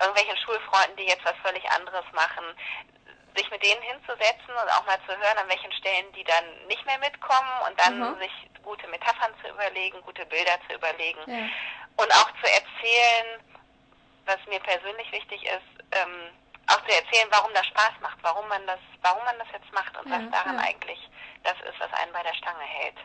irgendwelchen 0.00 0.36
Schulfreunden, 0.38 0.96
die 0.96 1.06
jetzt 1.08 1.24
was 1.24 1.36
völlig 1.42 1.64
anderes 1.70 2.04
machen, 2.12 2.44
sich 3.36 3.50
mit 3.50 3.62
denen 3.62 3.82
hinzusetzen 3.82 4.50
und 4.50 4.68
auch 4.72 4.86
mal 4.86 4.98
zu 5.06 5.16
hören, 5.16 5.38
an 5.38 5.48
welchen 5.48 5.72
Stellen 5.72 6.10
die 6.12 6.24
dann 6.24 6.44
nicht 6.68 6.84
mehr 6.86 6.98
mitkommen 6.98 7.52
und 7.68 7.78
dann 7.80 7.98
mhm. 7.98 8.18
sich 8.18 8.32
gute 8.62 8.88
Metaphern 8.88 9.32
zu 9.42 9.48
überlegen, 9.48 10.00
gute 10.02 10.24
Bilder 10.26 10.58
zu 10.68 10.74
überlegen 10.74 11.20
ja. 11.26 11.44
und 11.96 12.10
auch 12.12 12.30
zu 12.42 12.48
erzählen, 12.50 13.40
was 14.24 14.38
mir 14.48 14.60
persönlich 14.60 15.10
wichtig 15.12 15.44
ist, 15.44 15.84
ähm, 15.92 16.32
auch 16.66 16.82
zu 16.84 16.92
erzählen, 16.96 17.28
warum 17.30 17.52
das 17.54 17.66
Spaß 17.66 17.92
macht, 18.00 18.18
warum 18.22 18.48
man 18.48 18.66
das, 18.66 18.80
warum 19.02 19.24
man 19.24 19.38
das 19.38 19.48
jetzt 19.52 19.72
macht 19.72 19.96
und 19.98 20.10
ja, 20.10 20.18
was 20.18 20.30
daran 20.30 20.56
ja. 20.56 20.64
eigentlich 20.64 20.98
das 21.44 21.54
ist, 21.62 21.78
was 21.78 21.92
einen 22.00 22.12
bei 22.12 22.22
der 22.22 22.34
Stange 22.34 22.64
hält. 22.64 22.96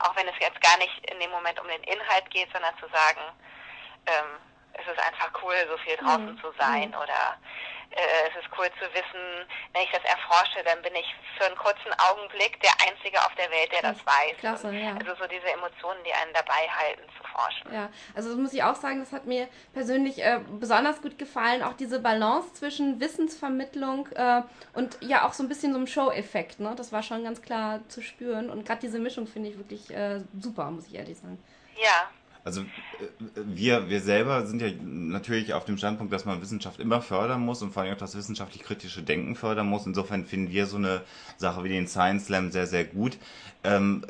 Auch 0.00 0.16
wenn 0.16 0.26
es 0.26 0.34
jetzt 0.40 0.60
gar 0.60 0.76
nicht 0.78 1.10
in 1.10 1.20
dem 1.20 1.30
Moment 1.30 1.60
um 1.60 1.68
den 1.68 1.84
Inhalt 1.84 2.28
geht, 2.30 2.50
sondern 2.52 2.76
zu 2.78 2.88
sagen, 2.88 3.20
ähm, 4.06 4.40
es 4.74 4.86
ist 4.86 4.98
einfach 4.98 5.30
cool, 5.42 5.54
so 5.68 5.76
viel 5.78 5.96
draußen 5.96 6.34
mhm. 6.34 6.40
zu 6.40 6.52
sein 6.58 6.88
mhm. 6.88 6.96
oder 6.96 7.38
äh, 7.94 8.28
es 8.28 8.42
ist 8.42 8.50
cool 8.58 8.66
zu 8.78 8.86
wissen, 8.92 9.46
wenn 9.72 9.82
ich 9.82 9.90
das 9.90 10.02
erforsche, 10.04 10.64
dann 10.64 10.82
bin 10.82 10.94
ich 10.94 11.06
für 11.38 11.46
einen 11.46 11.56
kurzen 11.56 11.92
Augenblick 12.10 12.60
der 12.60 12.72
Einzige 12.82 13.18
auf 13.20 13.32
der 13.36 13.50
Welt, 13.50 13.70
der 13.72 13.82
das 13.82 14.04
weiß. 14.04 14.36
Klasse, 14.38 14.72
ja. 14.72 14.94
Also 14.98 15.14
so 15.14 15.26
diese 15.28 15.46
Emotionen, 15.46 16.02
die 16.04 16.12
einen 16.12 16.32
dabei 16.34 16.66
halten, 16.68 17.02
zu 17.16 17.22
forschen. 17.28 17.72
Ja, 17.72 17.88
also 18.14 18.30
das 18.30 18.38
muss 18.38 18.52
ich 18.52 18.62
auch 18.62 18.74
sagen, 18.74 19.00
das 19.00 19.12
hat 19.12 19.26
mir 19.26 19.48
persönlich 19.72 20.22
äh, 20.22 20.40
besonders 20.58 21.02
gut 21.02 21.18
gefallen, 21.18 21.62
auch 21.62 21.74
diese 21.74 22.00
Balance 22.00 22.54
zwischen 22.54 23.00
Wissensvermittlung 23.00 24.08
äh, 24.14 24.42
und 24.72 24.98
ja 25.00 25.26
auch 25.26 25.32
so 25.32 25.42
ein 25.42 25.48
bisschen 25.48 25.72
so 25.72 25.78
einem 25.78 25.86
Show-Effekt. 25.86 26.60
Ne? 26.60 26.74
Das 26.76 26.92
war 26.92 27.02
schon 27.02 27.22
ganz 27.22 27.42
klar 27.42 27.80
zu 27.88 28.02
spüren 28.02 28.50
und 28.50 28.66
gerade 28.66 28.80
diese 28.80 28.98
Mischung 28.98 29.26
finde 29.26 29.50
ich 29.50 29.56
wirklich 29.56 29.90
äh, 29.90 30.20
super, 30.40 30.70
muss 30.70 30.86
ich 30.88 30.94
ehrlich 30.94 31.18
sagen. 31.18 31.42
Ja, 31.76 32.10
also 32.44 32.60
äh, 32.60 32.64
wir, 33.34 33.88
wir 33.88 34.00
selber 34.00 34.46
sind 34.46 34.60
ja 34.60 34.68
natürlich 34.82 35.54
auf 35.54 35.64
dem 35.64 35.78
Standpunkt, 35.78 36.12
dass 36.12 36.26
man 36.26 36.42
Wissenschaft 36.42 36.78
immer 36.78 37.00
fördern 37.00 37.40
muss 37.40 37.62
und 37.62 37.72
vor 37.72 37.82
allem 37.82 37.94
auch 37.94 37.98
das 37.98 38.16
wissenschaftlich-kritische 38.16 39.02
Denken 39.02 39.34
fördern 39.34 39.66
muss. 39.66 39.86
Insofern 39.86 40.26
finden 40.26 40.52
wir 40.52 40.66
so 40.66 40.76
eine 40.76 41.00
Sache 41.38 41.64
wie 41.64 41.70
den 41.70 41.88
Science 41.88 42.26
Slam 42.26 42.52
sehr, 42.52 42.66
sehr 42.66 42.84
gut. 42.84 43.16
Ähm, 43.64 44.04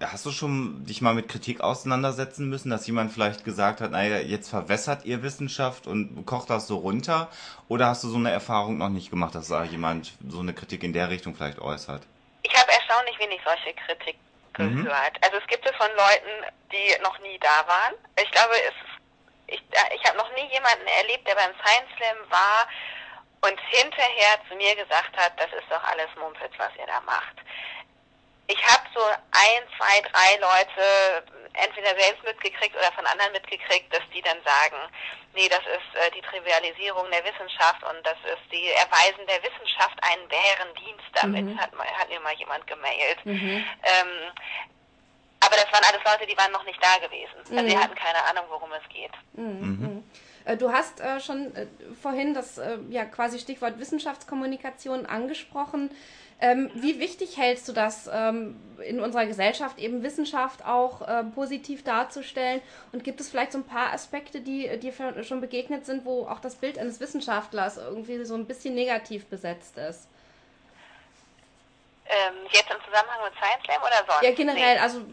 hast 0.00 0.26
du 0.26 0.30
schon 0.30 0.84
dich 0.84 1.00
mal 1.00 1.14
mit 1.14 1.28
Kritik 1.28 1.62
auseinandersetzen 1.62 2.48
müssen, 2.48 2.68
dass 2.68 2.86
jemand 2.86 3.10
vielleicht 3.10 3.44
gesagt 3.44 3.80
hat, 3.80 3.92
naja, 3.92 4.18
jetzt 4.18 4.50
verwässert 4.50 5.06
ihr 5.06 5.22
Wissenschaft 5.22 5.86
und 5.86 6.26
kocht 6.26 6.50
das 6.50 6.66
so 6.66 6.76
runter? 6.76 7.30
Oder 7.68 7.86
hast 7.86 8.04
du 8.04 8.08
so 8.08 8.18
eine 8.18 8.30
Erfahrung 8.30 8.76
noch 8.76 8.90
nicht 8.90 9.08
gemacht, 9.08 9.34
dass 9.34 9.48
da 9.48 9.64
jemand 9.64 10.12
so 10.28 10.40
eine 10.40 10.52
Kritik 10.52 10.82
in 10.82 10.92
der 10.92 11.08
Richtung 11.08 11.34
vielleicht 11.34 11.58
äußert? 11.58 12.02
Ich 12.42 12.54
habe 12.54 12.70
erstaunlich 12.70 13.18
wenig 13.18 13.40
solche 13.44 13.74
Kritik 13.74 14.16
mhm. 14.64 14.84
gehört. 14.84 15.16
Also 15.24 15.38
es 15.38 15.46
gibt 15.46 15.66
es 15.66 15.76
von 15.76 15.90
Leuten, 15.96 16.46
die 16.72 17.02
noch 17.02 17.18
nie 17.20 17.38
da 17.38 17.66
waren. 17.66 17.94
Ich 18.20 18.30
glaube, 18.30 18.54
es, 18.62 18.74
ich, 19.46 19.60
äh, 19.72 19.94
ich 19.94 20.04
habe 20.04 20.18
noch 20.18 20.30
nie 20.34 20.46
jemanden 20.52 20.86
erlebt, 20.86 21.26
der 21.26 21.34
beim 21.34 21.54
Science 21.64 21.90
Slam 21.96 22.30
war 22.30 22.68
und 23.40 23.60
hinterher 23.70 24.38
zu 24.48 24.56
mir 24.56 24.74
gesagt 24.74 25.16
hat, 25.16 25.32
das 25.36 25.52
ist 25.52 25.70
doch 25.70 25.82
alles 25.84 26.08
Mumpitz, 26.18 26.52
was 26.58 26.74
ihr 26.78 26.86
da 26.86 27.00
macht. 27.02 27.36
Ich 28.48 28.62
habe 28.64 28.82
so 28.94 29.02
ein, 29.02 29.62
zwei, 29.76 30.00
drei 30.10 30.36
Leute 30.40 31.24
entweder 31.54 31.98
selbst 31.98 32.22
mitgekriegt 32.24 32.76
oder 32.76 32.92
von 32.92 33.06
anderen 33.06 33.32
mitgekriegt, 33.32 33.92
dass 33.92 34.02
die 34.14 34.22
dann 34.22 34.38
sagen, 34.44 34.76
nee, 35.34 35.48
das 35.48 35.60
ist 35.60 35.90
äh, 35.94 36.10
die 36.14 36.22
Trivialisierung 36.22 37.10
der 37.10 37.24
Wissenschaft 37.24 37.82
und 37.84 38.04
das 38.04 38.18
ist 38.24 38.44
die 38.52 38.68
Erweisen 38.72 39.26
der 39.26 39.42
Wissenschaft 39.42 39.98
einen 40.02 40.28
Bärendienst 40.28 41.10
damit, 41.14 41.44
mhm. 41.44 41.60
hat, 41.60 41.70
hat, 41.72 42.08
mir 42.08 42.20
mal 42.20 42.34
jemand 42.34 42.66
gemailt. 42.66 43.24
Mhm. 43.24 43.64
Ähm, 43.82 44.32
aber 45.40 45.56
das 45.56 45.70
waren 45.72 45.84
alles 45.86 46.04
Leute, 46.04 46.26
die 46.26 46.36
waren 46.36 46.52
noch 46.52 46.64
nicht 46.64 46.82
da 46.82 46.98
gewesen. 46.98 47.38
Also 47.38 47.62
mhm. 47.62 47.68
die 47.68 47.78
hatten 47.78 47.94
keine 47.94 48.22
Ahnung, 48.24 48.44
worum 48.48 48.72
es 48.72 48.88
geht. 48.88 49.12
Mhm. 49.34 49.97
Äh, 50.48 50.56
du 50.56 50.72
hast 50.72 51.00
äh, 51.00 51.20
schon 51.20 51.54
äh, 51.54 51.66
vorhin 52.00 52.34
das 52.34 52.60
ja 52.90 53.04
quasi 53.04 53.38
Stichwort 53.38 53.78
Wissenschaftskommunikation 53.78 55.06
angesprochen. 55.06 55.90
Ähm, 56.40 56.70
wie 56.74 57.00
wichtig 57.00 57.36
hältst 57.36 57.68
du 57.68 57.72
das 57.72 58.08
ähm, 58.12 58.56
in 58.86 59.00
unserer 59.00 59.26
Gesellschaft, 59.26 59.78
eben 59.78 60.02
Wissenschaft 60.02 60.64
auch 60.64 61.02
positiv 61.34 61.82
darzustellen? 61.82 62.60
Und 62.92 63.02
gibt 63.04 63.20
es 63.20 63.28
vielleicht 63.28 63.52
so 63.52 63.58
ein 63.58 63.64
paar 63.64 63.92
Aspekte, 63.92 64.40
die 64.40 64.70
dir 64.78 64.92
schon 65.24 65.40
begegnet 65.40 65.84
sind, 65.84 66.04
wo 66.04 66.26
auch 66.26 66.38
das 66.38 66.54
Bild 66.54 66.78
eines 66.78 67.00
Wissenschaftlers 67.00 67.78
irgendwie 67.78 68.24
so 68.24 68.34
ein 68.34 68.46
bisschen 68.46 68.74
negativ 68.74 69.26
besetzt 69.26 69.76
ist? 69.78 70.08
Ähm, 72.08 72.46
jetzt 72.50 72.70
im 72.70 72.80
Zusammenhang 72.84 73.20
mit 73.24 73.34
Science 73.34 73.64
Slam 73.64 73.82
oder 73.82 74.04
sonst? 74.06 74.22
Ja, 74.22 74.32
generell. 74.32 74.74
Nee. 74.74 74.80
Also 74.80 75.04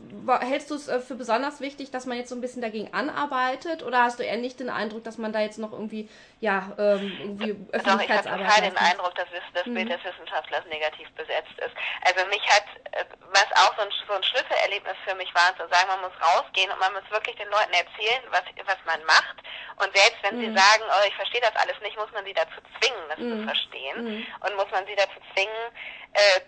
hältst 0.42 0.72
du 0.72 0.75
es 0.75 0.88
äh, 0.88 1.00
für 1.00 1.16
besonders 1.16 1.60
wichtig, 1.60 1.92
dass 1.92 2.06
man 2.06 2.18
jetzt 2.18 2.30
so 2.30 2.36
ein 2.36 2.42
bisschen 2.42 2.62
dagegen 2.62 2.94
anarbeitet? 2.94 3.84
Oder 3.84 4.04
hast 4.04 4.20
du 4.20 4.24
eher 4.24 4.38
nicht 4.38 4.60
den 4.60 4.70
Eindruck, 4.70 5.04
dass 5.04 5.18
man 5.18 5.34
da 5.34 5.40
jetzt 5.40 5.60
noch 5.60 5.72
irgendwie, 5.72 6.10
ja, 6.40 6.72
ähm, 6.78 7.12
irgendwie 7.20 7.56
Öffentlichkeitsarbeit 7.72 8.40
Doch, 8.40 8.46
ich 8.46 8.56
habe 8.56 8.62
den 8.62 8.78
Eindruck, 8.78 9.16
dass 9.16 9.28
das 9.54 9.64
Bild 9.64 9.86
mhm. 9.86 9.90
des 9.90 10.04
Wissenschaftlers 10.04 10.66
negativ 10.66 11.10
besetzt 11.12 11.54
ist. 11.58 11.75
Also 12.02 12.25
mich 12.30 12.42
hat, 12.48 12.66
äh, 12.92 13.06
was 13.32 13.48
auch 13.60 13.75
so 13.75 13.82
ein, 13.84 13.92
so 14.08 14.14
ein 14.14 14.24
Schlüsselerlebnis 14.24 14.96
für 15.06 15.16
mich 15.16 15.34
war, 15.36 15.56
zu 15.58 15.68
sagen, 15.68 15.88
man 15.88 16.02
muss 16.02 16.16
rausgehen 16.20 16.72
und 16.72 16.80
man 16.80 16.94
muss 16.94 17.06
wirklich 17.12 17.36
den 17.36 17.50
Leuten 17.50 17.74
erzählen, 17.74 18.24
was, 18.32 18.44
was 18.66 18.80
man 18.86 19.04
macht. 19.06 19.38
Und 19.78 19.92
selbst 19.96 20.20
wenn 20.24 20.38
mhm. 20.38 20.42
sie 20.42 20.54
sagen, 20.56 20.84
oh, 20.88 21.04
ich 21.08 21.16
verstehe 21.16 21.42
das 21.42 21.56
alles 21.56 21.75
nicht, 21.82 21.98
muss 21.98 22.12
man 22.14 22.25
sie 22.25 22.34
dazu 22.34 22.58
zwingen, 22.80 23.06
das 23.10 23.20
mhm. 23.20 23.32
zu 23.32 23.38
verstehen. 23.46 23.98
Mhm. 24.04 24.25
Und 24.42 24.56
muss 24.56 24.72
man 24.72 24.86
sie 24.88 24.96
dazu 24.96 25.20
zwingen, 25.34 25.66
äh, 26.14 26.40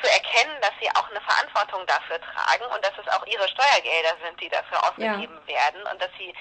zu 0.00 0.06
erkennen, 0.10 0.56
dass 0.60 0.72
sie 0.80 0.90
auch 0.96 1.08
eine 1.10 1.20
Verantwortung 1.20 1.86
dafür 1.86 2.20
tragen 2.20 2.64
und 2.74 2.84
dass 2.84 2.92
es 2.98 3.08
auch 3.12 3.24
ihre 3.26 3.48
Steuergelder 3.48 4.16
sind, 4.24 4.40
die 4.40 4.48
dafür 4.48 4.82
ausgegeben 4.82 5.38
ja. 5.46 5.54
werden 5.54 5.82
und 5.90 6.00
dass 6.00 6.10
sie 6.18 6.34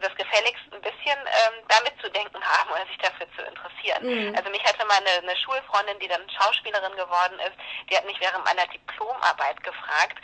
das 0.00 0.14
gefälligst 0.14 0.64
ein 0.72 0.82
bisschen 0.82 1.18
ähm, 1.24 1.64
damit 1.68 1.94
zu 2.00 2.10
denken 2.10 2.42
haben 2.42 2.70
oder 2.70 2.84
sich 2.86 2.98
dafür 2.98 3.26
zu 3.32 3.42
interessieren. 3.42 4.02
Mhm. 4.04 4.36
Also 4.36 4.50
mich 4.50 4.62
hatte 4.64 4.84
mal 4.86 5.00
eine, 5.00 5.24
eine 5.24 5.36
Schulfreundin, 5.36 5.98
die 6.00 6.08
dann 6.08 6.28
Schauspielerin 6.28 6.92
geworden 6.96 7.38
ist, 7.40 7.56
die 7.88 7.96
hat 7.96 8.04
mich 8.04 8.20
während 8.20 8.44
meiner 8.44 8.66
Diplomarbeit 8.68 9.62
gefragt, 9.62 10.20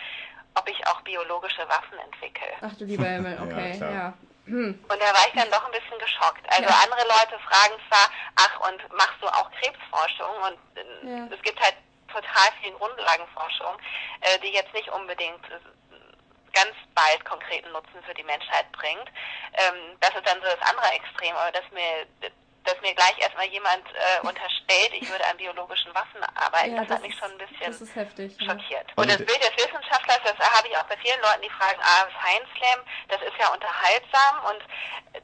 ob 0.54 0.68
ich 0.68 0.86
auch 0.86 1.00
biologische 1.02 1.66
Waffen 1.68 1.98
entwickle. 2.04 2.52
Ach 2.60 2.76
du 2.76 2.84
lieber 2.84 3.06
Himmel, 3.06 3.38
okay, 3.42 3.78
ja. 3.80 3.90
ja. 3.90 4.14
Hm. 4.46 4.74
Und 4.82 5.00
da 5.00 5.06
war 5.14 5.24
ich 5.28 5.34
dann 5.38 5.50
doch 5.50 5.64
ein 5.64 5.70
bisschen 5.70 5.98
geschockt. 5.98 6.44
Also 6.50 6.68
ja. 6.68 6.76
andere 6.82 7.06
Leute 7.06 7.38
fragen 7.46 7.74
zwar, 7.88 8.10
ach 8.36 8.68
und 8.68 8.92
machst 8.98 9.16
du 9.22 9.26
auch 9.28 9.48
Krebsforschung? 9.52 10.34
Und 10.42 10.58
äh, 10.76 11.06
ja. 11.06 11.28
es 11.30 11.40
gibt 11.42 11.60
halt 11.60 11.76
total 12.32 12.52
viel 12.60 12.72
Grundlagenforschung, 12.72 13.76
äh, 14.20 14.38
die 14.40 14.52
jetzt 14.52 14.72
nicht 14.72 14.88
unbedingt 14.88 15.44
äh, 15.50 15.58
ganz 16.52 16.74
bald 16.94 17.24
konkreten 17.24 17.70
Nutzen 17.72 18.02
für 18.06 18.14
die 18.14 18.24
Menschheit 18.24 18.70
bringt. 18.72 19.08
Ähm, 19.54 19.96
das 20.00 20.10
ist 20.10 20.26
dann 20.26 20.40
so 20.40 20.46
das 20.46 20.68
andere 20.68 20.92
Extrem, 20.92 21.36
aber 21.36 21.52
dass 21.52 21.68
mir 21.72 22.06
dass 22.64 22.80
mir 22.80 22.94
gleich 22.94 23.18
erstmal 23.18 23.48
jemand 23.48 23.82
äh, 23.90 24.24
unterstellt, 24.24 24.92
ich 24.92 25.10
würde 25.10 25.26
an 25.26 25.36
biologischen 25.36 25.92
Waffen 25.96 26.22
arbeiten, 26.36 26.76
ja, 26.76 26.82
das, 26.82 26.86
das, 26.86 26.96
hat 26.98 27.02
mich 27.02 27.18
schon 27.18 27.32
ein 27.32 27.38
bisschen 27.38 27.90
heftig, 27.92 28.36
schockiert. 28.38 28.86
Ja. 28.86 28.94
Und 28.94 29.10
das 29.10 29.16
Bild 29.16 29.42
des 29.42 29.50
Wissenschaftlers, 29.56 30.20
das 30.22 30.38
habe 30.38 30.68
ich 30.68 30.76
auch 30.76 30.84
bei 30.84 30.96
vielen 30.98 31.20
Leuten, 31.22 31.42
die 31.42 31.50
fragen, 31.50 31.80
ah, 31.82 32.06
Science 32.22 32.46
Slam, 32.56 32.86
das 33.08 33.20
ist 33.22 33.34
ja 33.36 33.48
unterhaltsam 33.48 34.44
und 34.46 34.62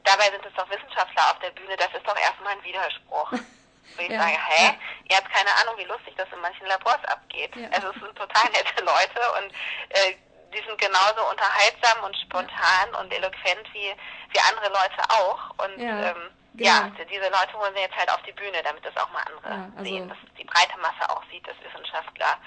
dabei 0.03 0.25
sind 0.35 0.45
es 0.45 0.53
doch 0.53 0.69
Wissenschaftler 0.69 1.31
auf 1.31 1.39
der 1.39 1.51
Bühne, 1.51 1.77
das 1.77 1.87
ist 1.95 2.05
doch 2.05 2.17
erstmal 2.19 2.57
ein 2.57 2.63
Widerspruch. 2.65 3.31
Wo 3.95 4.01
ich 4.01 4.09
ja, 4.09 4.19
sage, 4.19 4.37
hä, 4.37 4.65
ja. 4.65 4.75
ihr 5.09 5.17
habt 5.17 5.31
keine 5.31 5.49
Ahnung, 5.61 5.77
wie 5.77 5.85
lustig 5.85 6.13
das 6.17 6.27
in 6.31 6.41
manchen 6.41 6.65
Labors 6.67 7.03
abgeht. 7.05 7.55
Ja. 7.55 7.69
Also 7.71 7.89
es 7.89 7.95
sind 7.95 8.15
total 8.15 8.49
nette 8.51 8.83
Leute 8.83 9.21
und 9.39 9.53
äh, 9.89 10.15
die 10.53 10.63
sind 10.65 10.77
genauso 10.79 11.21
unterhaltsam 11.29 12.03
und 12.03 12.15
spontan 12.17 12.89
und 12.99 13.13
eloquent 13.13 13.65
wie, 13.73 13.93
wie 14.31 14.39
andere 14.39 14.69
Leute 14.69 15.01
auch. 15.09 15.49
Und 15.63 15.79
ähm, 15.79 16.15
genau. 16.55 16.69
ja, 16.69 16.91
diese 17.09 17.29
Leute 17.29 17.53
holen 17.53 17.73
wir 17.75 17.81
jetzt 17.81 17.95
halt 17.95 18.09
auf 18.09 18.21
die 18.23 18.31
Bühne, 18.31 18.61
damit 18.63 18.83
das 18.83 18.95
auch 18.97 19.11
mal 19.11 19.23
andere 19.23 19.71
also 19.77 19.83
sehen, 19.83 20.09
dass 20.09 20.17
die 20.37 20.43
breite 20.43 20.77
Masse 20.79 21.09
auch 21.09 21.23
sieht, 21.31 21.45
dass 21.47 21.55
Wissenschaftler 21.63 22.37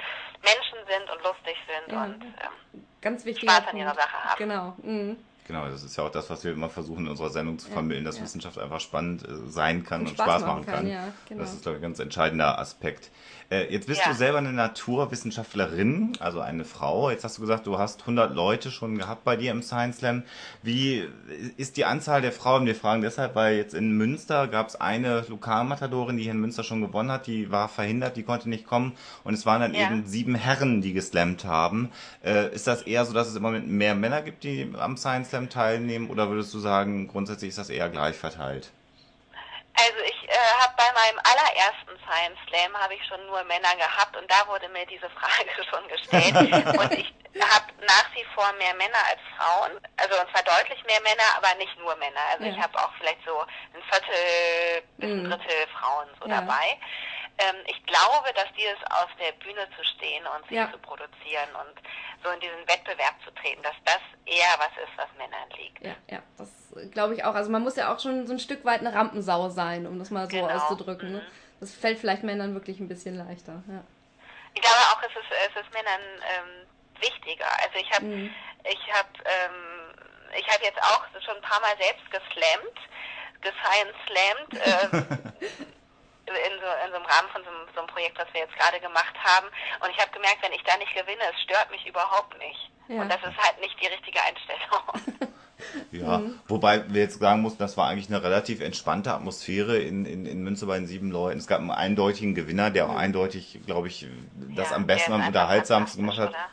Menschen 0.43 0.79
sind 0.89 1.11
und 1.11 1.23
lustig 1.23 1.57
sind 1.67 1.97
und 1.97 2.23
ähm, 2.23 2.87
ganz 3.01 3.23
Spaß 3.23 3.69
an 3.69 3.77
ihrer 3.77 3.95
Sache 3.95 4.25
haben. 4.25 4.39
Genau. 4.39 4.75
Mhm. 4.83 5.25
Genau, 5.47 5.69
das 5.69 5.83
ist 5.83 5.97
ja 5.97 6.05
auch 6.05 6.11
das, 6.11 6.31
was 6.31 6.45
wir 6.45 6.53
immer 6.53 6.69
versuchen 6.69 7.05
in 7.05 7.11
unserer 7.11 7.31
Sendung 7.31 7.59
zu 7.59 7.69
vermitteln, 7.69 8.05
dass 8.05 8.19
ja. 8.19 8.23
Wissenschaft 8.23 8.59
einfach 8.59 8.81
spannend 8.81 9.27
äh, 9.29 9.49
sein 9.49 9.83
kann 9.83 10.03
und, 10.03 10.09
und 10.09 10.15
Spaß, 10.15 10.27
Spaß, 10.27 10.43
machen 10.43 10.65
kann. 10.65 10.75
kann. 10.77 10.87
Ja, 10.87 11.09
genau. 11.29 11.41
Das 11.41 11.53
ist, 11.53 11.63
glaube 11.63 11.79
ich, 11.79 11.81
ein 11.81 11.83
ganz 11.83 11.99
entscheidender 11.99 12.59
Aspekt. 12.59 13.11
Äh, 13.53 13.71
jetzt 13.71 13.87
bist 13.87 14.01
ja. 14.01 14.09
du 14.09 14.15
selber 14.15 14.39
eine 14.39 14.53
Naturwissenschaftlerin, 14.53 16.15
also 16.21 16.41
eine 16.41 16.65
Frau. 16.65 17.11
Jetzt 17.11 17.23
hast 17.23 17.37
du 17.37 17.43
gesagt, 17.43 17.67
du 17.67 17.79
hast 17.79 18.01
100 18.01 18.35
Leute 18.35 18.71
schon 18.71 18.97
gehabt 18.97 19.25
bei 19.25 19.37
dir 19.37 19.51
im 19.51 19.63
Science 19.63 19.99
Slam. 19.99 20.23
Wie 20.63 21.07
ist 21.59 21.77
die 21.77 21.85
Anzahl 21.85 22.23
der 22.23 22.33
Frauen? 22.33 22.65
Wir 22.65 22.75
fragen 22.75 23.03
deshalb, 23.03 23.35
weil 23.35 23.57
jetzt 23.57 23.75
in 23.75 23.93
Münster 23.93 24.49
gab 24.49 24.69
es 24.69 24.77
eine 24.77 25.27
Lokalmatadorin, 25.29 26.17
die 26.17 26.23
hier 26.23 26.33
in 26.33 26.41
Münster 26.41 26.65
schon 26.65 26.81
gewonnen 26.81 27.11
hat, 27.11 27.27
die 27.27 27.53
war 27.53 27.69
verhindert, 27.69 28.17
die 28.17 28.23
konnte 28.23 28.49
nicht 28.49 28.67
kommen. 28.67 28.93
Und 29.23 29.35
es 29.35 29.45
waren 29.45 29.61
dann 29.61 29.75
ja. 29.75 29.83
eben 29.83 30.07
sieben 30.07 30.35
Herren, 30.35 30.81
die 30.81 30.95
geslammt 30.95 31.45
haben. 31.45 31.91
Äh, 32.25 32.55
ist 32.55 32.67
das 32.67 32.83
eher 32.83 33.05
so, 33.05 33.13
dass 33.13 33.29
es 33.29 33.37
immer 33.37 33.51
mehr 33.51 33.95
Männer 33.95 34.23
gibt, 34.23 34.45
die 34.45 34.73
am 34.79 34.97
Science 34.97 35.29
Slam 35.29 35.51
teilnehmen? 35.51 36.09
Oder 36.09 36.31
würdest 36.31 36.55
du 36.55 36.59
sagen, 36.59 37.07
grundsätzlich 37.07 37.51
ist 37.51 37.59
das 37.59 37.69
eher 37.69 37.91
gleich 37.91 38.17
verteilt? 38.17 38.71
Also 39.75 39.99
ich 40.07 40.22
äh, 40.43 40.63
habe 40.63 40.75
bei 40.77 40.91
meinem 40.93 41.19
allerersten 41.23 41.95
Science 42.05 42.39
Slam 42.49 42.75
habe 42.77 42.95
ich 42.95 43.05
schon 43.07 43.25
nur 43.27 43.43
Männer 43.45 43.75
gehabt 43.77 44.17
und 44.17 44.29
da 44.31 44.47
wurde 44.49 44.69
mir 44.71 44.87
diese 44.87 45.09
Frage 45.11 45.51
schon 45.71 45.87
gestellt 45.89 46.35
und 46.79 46.93
ich 46.93 47.15
habe 47.41 47.67
nach 47.87 48.09
wie 48.15 48.25
vor 48.35 48.53
mehr 48.59 48.75
Männer 48.75 48.99
als 49.09 49.23
Frauen, 49.37 49.81
also 49.97 50.21
und 50.21 50.29
zwar 50.31 50.43
deutlich 50.43 50.83
mehr 50.85 51.01
Männer, 51.01 51.29
aber 51.37 51.55
nicht 51.57 51.77
nur 51.79 51.95
Männer. 51.97 52.21
Also 52.33 52.45
ja. 52.45 52.53
ich 52.53 52.61
habe 52.61 52.79
auch 52.79 52.91
vielleicht 52.99 53.25
so 53.25 53.41
ein 53.41 53.83
Viertel 53.89 54.83
bis 54.99 55.11
ein 55.11 55.23
mhm. 55.23 55.31
Drittel 55.31 55.67
Frauen 55.79 56.09
so 56.21 56.29
ja. 56.29 56.41
dabei. 56.41 56.79
Ähm, 57.43 57.57
ich 57.67 57.85
glaube, 57.87 58.33
dass 58.35 58.47
dieses 58.57 58.79
auf 58.91 59.09
der 59.19 59.33
Bühne 59.43 59.67
zu 59.77 59.85
stehen 59.97 60.25
und 60.27 60.47
sich 60.49 60.57
ja. 60.57 60.71
zu 60.71 60.79
produzieren 60.79 61.49
und 61.61 61.75
so 62.23 62.31
in 62.31 62.41
diesen 62.41 62.61
Wettbewerb 62.69 63.15
zu 63.25 63.31
treten, 63.35 63.63
dass 63.63 63.75
das 63.85 64.01
eher 64.27 64.55
was 64.59 64.71
ist, 64.83 64.93
was 64.97 65.09
Männern 65.19 65.49
liegt. 65.57 65.85
Ja, 65.85 65.95
ja, 66.11 66.23
das 66.39 66.51
glaube 66.93 67.15
ich 67.15 67.25
auch. 67.25 67.35
Also 67.35 67.51
man 67.51 67.63
muss 67.63 67.77
ja 67.77 67.93
auch 67.93 67.99
schon 67.99 68.27
so 68.27 68.33
ein 68.33 68.39
Stück 68.39 68.65
weit 68.65 68.81
eine 68.81 68.95
Rampensau 68.95 69.49
sein, 69.49 69.87
um 69.87 69.99
das 69.99 70.11
mal 70.11 70.31
so 70.31 70.37
genau. 70.37 70.49
auszudrücken. 70.49 71.13
Ne? 71.13 71.19
Mhm. 71.19 71.27
Das 71.61 71.75
fällt 71.75 71.99
vielleicht 71.99 72.23
Männern 72.23 72.55
wirklich 72.55 72.81
ein 72.81 72.89
bisschen 72.89 73.17
leichter. 73.17 73.63
Ja. 73.69 73.85
Ich 74.55 74.61
glaube 74.61 74.77
auch, 74.93 75.03
es 75.03 75.17
ist, 75.17 75.33
es 75.49 75.63
ist 75.63 75.73
Männern 75.73 76.01
ähm, 76.21 76.67
wichtiger. 77.01 77.47
Also 77.65 77.79
ich 77.79 77.91
habe 77.93 78.05
mhm. 78.05 78.35
ich 78.65 78.93
habe 78.93 79.09
ähm, 79.25 79.83
ich 80.37 80.49
habe 80.49 80.65
jetzt 80.65 80.83
auch 80.83 81.05
schon 81.25 81.37
ein 81.37 81.43
paar 81.43 81.61
Mal 81.61 81.77
selbst 81.79 82.05
geslammt, 82.11 82.79
gescience-slammt, 83.41 84.55
äh, 85.41 85.47
in, 86.35 86.55
so, 86.61 86.69
in 86.85 86.91
so 86.91 86.97
einem 86.97 87.07
Rahmen 87.07 87.29
von 87.33 87.43
so, 87.45 87.51
so 87.75 87.81
einem 87.81 87.89
Projekt, 87.89 88.19
was 88.19 88.29
wir 88.33 88.43
jetzt 88.43 88.57
gerade 88.57 88.81
gemacht 88.81 89.15
haben. 89.23 89.47
Und 89.81 89.91
ich 89.91 89.99
habe 89.99 90.11
gemerkt, 90.13 90.43
wenn 90.43 90.53
ich 90.53 90.63
da 90.65 90.77
nicht 90.77 90.95
gewinne, 90.95 91.23
es 91.31 91.41
stört 91.43 91.71
mich 91.71 91.87
überhaupt 91.87 92.37
nicht. 92.39 92.71
Ja. 92.89 93.03
Und 93.03 93.09
das 93.09 93.21
ist 93.23 93.37
halt 93.39 93.61
nicht 93.61 93.77
die 93.81 93.87
richtige 93.87 94.21
Einstellung. 94.23 95.33
Ja, 95.93 96.19
mhm. 96.19 96.41
wobei 96.49 96.93
wir 96.93 97.03
jetzt 97.03 97.21
sagen 97.21 97.43
mussten, 97.43 97.61
das 97.61 97.77
war 97.77 97.89
eigentlich 97.89 98.09
eine 98.09 98.23
relativ 98.23 98.61
entspannte 98.61 99.13
Atmosphäre 99.13 99.79
in, 99.79 100.05
in, 100.05 100.27
in 100.27 100.43
Münze 100.43 100.67
bei 100.67 100.77
den 100.77 100.87
sieben 100.87 101.11
Leuten. 101.11 101.39
Es 101.39 101.47
gab 101.47 101.61
einen 101.61 101.71
eindeutigen 101.71 102.35
Gewinner, 102.35 102.71
der 102.71 102.87
auch 102.87 102.93
mhm. 102.93 102.99
eindeutig, 102.99 103.61
glaube 103.65 103.89
ich, 103.89 104.07
das 104.57 104.71
ja, 104.71 104.77
am 104.77 104.87
besten 104.87 105.13
und 105.13 105.25
unterhaltsamsten 105.25 106.03
gemacht 106.03 106.19
hat. 106.19 106.31
Oder? 106.31 106.49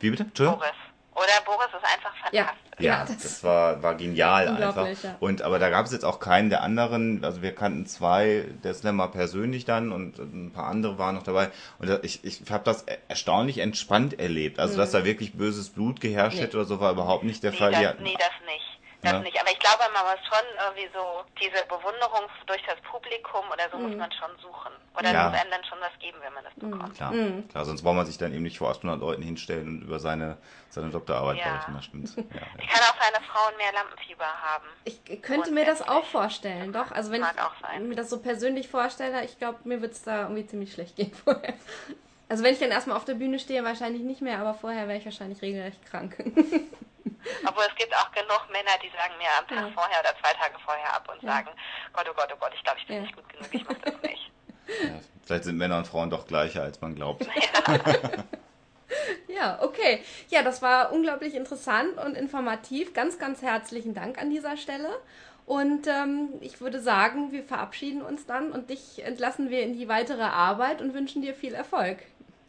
Wie 0.00 0.10
bitte? 0.10 0.24
Boris. 0.24 0.70
Oder 1.14 1.44
Boris 1.44 1.66
ist 1.68 1.84
einfach 1.84 2.14
fantastisch. 2.16 2.78
Ja, 2.78 2.84
ja 2.84 3.04
das, 3.04 3.18
das, 3.18 3.44
war, 3.44 3.82
war 3.82 3.94
genial 3.94 4.48
einfach. 4.48 4.88
Ja. 5.02 5.16
Und 5.20 5.42
aber 5.42 5.58
da 5.58 5.70
gab 5.70 5.86
es 5.86 5.92
jetzt 5.92 6.04
auch 6.04 6.18
keinen 6.18 6.50
der 6.50 6.62
anderen, 6.62 7.24
also 7.24 7.40
wir 7.40 7.54
kannten 7.54 7.86
zwei 7.86 8.46
der 8.64 8.74
Slammer 8.74 9.08
persönlich 9.08 9.64
dann 9.64 9.92
und 9.92 10.18
ein 10.18 10.52
paar 10.52 10.66
andere 10.66 10.98
waren 10.98 11.14
noch 11.14 11.22
dabei. 11.22 11.50
Und 11.78 12.04
ich, 12.04 12.24
ich 12.24 12.42
habe 12.50 12.64
das 12.64 12.84
erstaunlich 13.08 13.58
entspannt 13.58 14.18
erlebt. 14.18 14.58
Also, 14.58 14.74
mhm. 14.74 14.78
dass 14.78 14.90
da 14.90 15.04
wirklich 15.04 15.34
böses 15.34 15.70
Blut 15.70 16.00
geherrscht 16.00 16.36
nee. 16.36 16.44
hätte 16.44 16.56
oder 16.56 16.66
so, 16.66 16.80
war 16.80 16.92
überhaupt 16.92 17.24
nicht 17.24 17.42
der 17.42 17.52
nee, 17.52 17.56
Fall. 17.56 17.70
Das, 17.70 17.94
nee, 18.00 18.16
das 18.18 18.30
nicht 18.46 18.74
das 19.04 19.12
ja. 19.12 19.20
nicht. 19.20 19.38
Aber 19.40 19.50
ich 19.50 19.58
glaube, 19.58 19.84
man 19.92 20.04
muss 20.04 20.20
schon 20.26 20.46
irgendwie 20.58 20.88
so 20.92 21.24
diese 21.40 21.64
Bewunderung 21.66 22.28
durch 22.46 22.62
das 22.66 22.80
Publikum 22.82 23.44
oder 23.52 23.68
so 23.70 23.78
mhm. 23.78 23.88
muss 23.88 23.96
man 23.96 24.12
schon 24.12 24.30
suchen. 24.40 24.72
Oder 24.98 25.12
ja. 25.12 25.28
muss 25.28 25.40
einem 25.40 25.50
dann 25.50 25.64
schon 25.64 25.78
was 25.80 25.96
geben, 25.98 26.18
wenn 26.22 26.32
man 26.32 26.44
das 26.44 26.56
mhm. 26.56 26.70
bekommt. 26.70 26.96
Klar, 26.96 27.12
mhm. 27.12 27.48
klar, 27.48 27.64
sonst 27.64 27.82
braucht 27.82 27.96
man 27.96 28.06
sich 28.06 28.18
dann 28.18 28.32
eben 28.32 28.42
nicht 28.42 28.58
vor 28.58 28.70
800 28.70 29.00
Leuten 29.00 29.22
hinstellen 29.22 29.68
und 29.68 29.82
über 29.82 29.98
seine, 29.98 30.38
seine 30.70 30.90
Doktorarbeit 30.90 31.38
ja. 31.38 31.50
berichten. 31.50 31.74
Das 31.74 31.84
stimmt. 31.84 32.10
Ja, 32.34 32.40
ich 32.58 32.68
kann 32.68 32.80
auch 32.82 32.96
seine 33.00 33.24
Frauen 33.26 33.56
mehr 33.56 33.72
Lampenfieber 33.72 34.24
haben. 34.24 34.64
Ich 34.84 35.22
könnte 35.22 35.52
mir 35.52 35.64
das 35.64 35.86
auch 35.86 36.04
vorstellen, 36.04 36.72
doch. 36.72 36.90
Also 36.90 37.12
wenn 37.12 37.22
ich 37.22 37.80
mir 37.80 37.94
das 37.94 38.10
so 38.10 38.20
persönlich 38.20 38.68
vorstelle, 38.68 39.24
ich 39.24 39.38
glaube, 39.38 39.58
mir 39.64 39.80
wird 39.82 39.92
es 39.92 40.02
da 40.02 40.22
irgendwie 40.22 40.46
ziemlich 40.46 40.72
schlecht 40.72 40.96
gehen 40.96 41.12
vorher. 41.24 41.54
Also 42.28 42.42
wenn 42.42 42.54
ich 42.54 42.58
dann 42.58 42.70
erstmal 42.70 42.96
auf 42.96 43.04
der 43.04 43.14
Bühne 43.14 43.38
stehe, 43.38 43.62
wahrscheinlich 43.64 44.02
nicht 44.02 44.22
mehr, 44.22 44.38
aber 44.38 44.54
vorher 44.54 44.88
wäre 44.88 44.98
ich 44.98 45.04
wahrscheinlich 45.04 45.42
regelrecht 45.42 45.84
krank. 45.86 46.16
Aber 47.44 47.66
es 47.66 47.74
gibt 47.76 47.94
auch 47.94 48.10
genug 48.12 48.46
Männer, 48.50 48.76
die 48.82 48.90
sagen 48.90 49.14
mir 49.18 49.28
am 49.38 49.46
Tag 49.48 49.68
ja. 49.68 49.72
vorher 49.74 50.00
oder 50.00 50.14
zwei 50.20 50.32
Tage 50.34 50.58
vorher 50.64 50.94
ab 50.94 51.08
und 51.12 51.22
ja. 51.22 51.30
sagen, 51.30 51.50
Gott, 51.92 52.06
oh 52.10 52.14
Gott, 52.14 52.28
oh 52.32 52.36
Gott, 52.38 52.52
ich 52.54 52.62
glaube, 52.62 52.78
ich 52.78 52.86
bin 52.86 52.96
ja. 52.96 53.02
nicht 53.02 53.16
gut 53.16 53.28
genug, 53.28 53.48
ich 53.52 53.64
mache 53.64 53.80
das 53.84 54.02
nicht. 54.02 54.30
Ja, 54.66 54.98
vielleicht 55.22 55.44
sind 55.44 55.58
Männer 55.58 55.76
und 55.76 55.86
Frauen 55.86 56.08
doch 56.08 56.26
gleicher, 56.26 56.62
als 56.62 56.80
man 56.80 56.94
glaubt. 56.94 57.28
Ja. 59.28 59.58
okay. 59.62 60.02
Ja, 60.28 60.42
das 60.42 60.62
war 60.62 60.92
unglaublich 60.92 61.34
interessant 61.34 61.98
und 61.98 62.16
informativ. 62.16 62.94
Ganz, 62.94 63.18
ganz 63.18 63.42
herzlichen 63.42 63.94
Dank 63.94 64.18
an 64.18 64.30
dieser 64.30 64.56
Stelle. 64.56 64.88
Und 65.46 65.86
ähm, 65.86 66.28
ich 66.40 66.60
würde 66.60 66.80
sagen, 66.80 67.30
wir 67.30 67.42
verabschieden 67.42 68.00
uns 68.00 68.24
dann 68.24 68.50
und 68.50 68.70
dich 68.70 69.04
entlassen 69.04 69.50
wir 69.50 69.62
in 69.62 69.74
die 69.74 69.88
weitere 69.88 70.22
Arbeit 70.22 70.80
und 70.80 70.94
wünschen 70.94 71.20
dir 71.20 71.34
viel 71.34 71.52
Erfolg. 71.52 71.98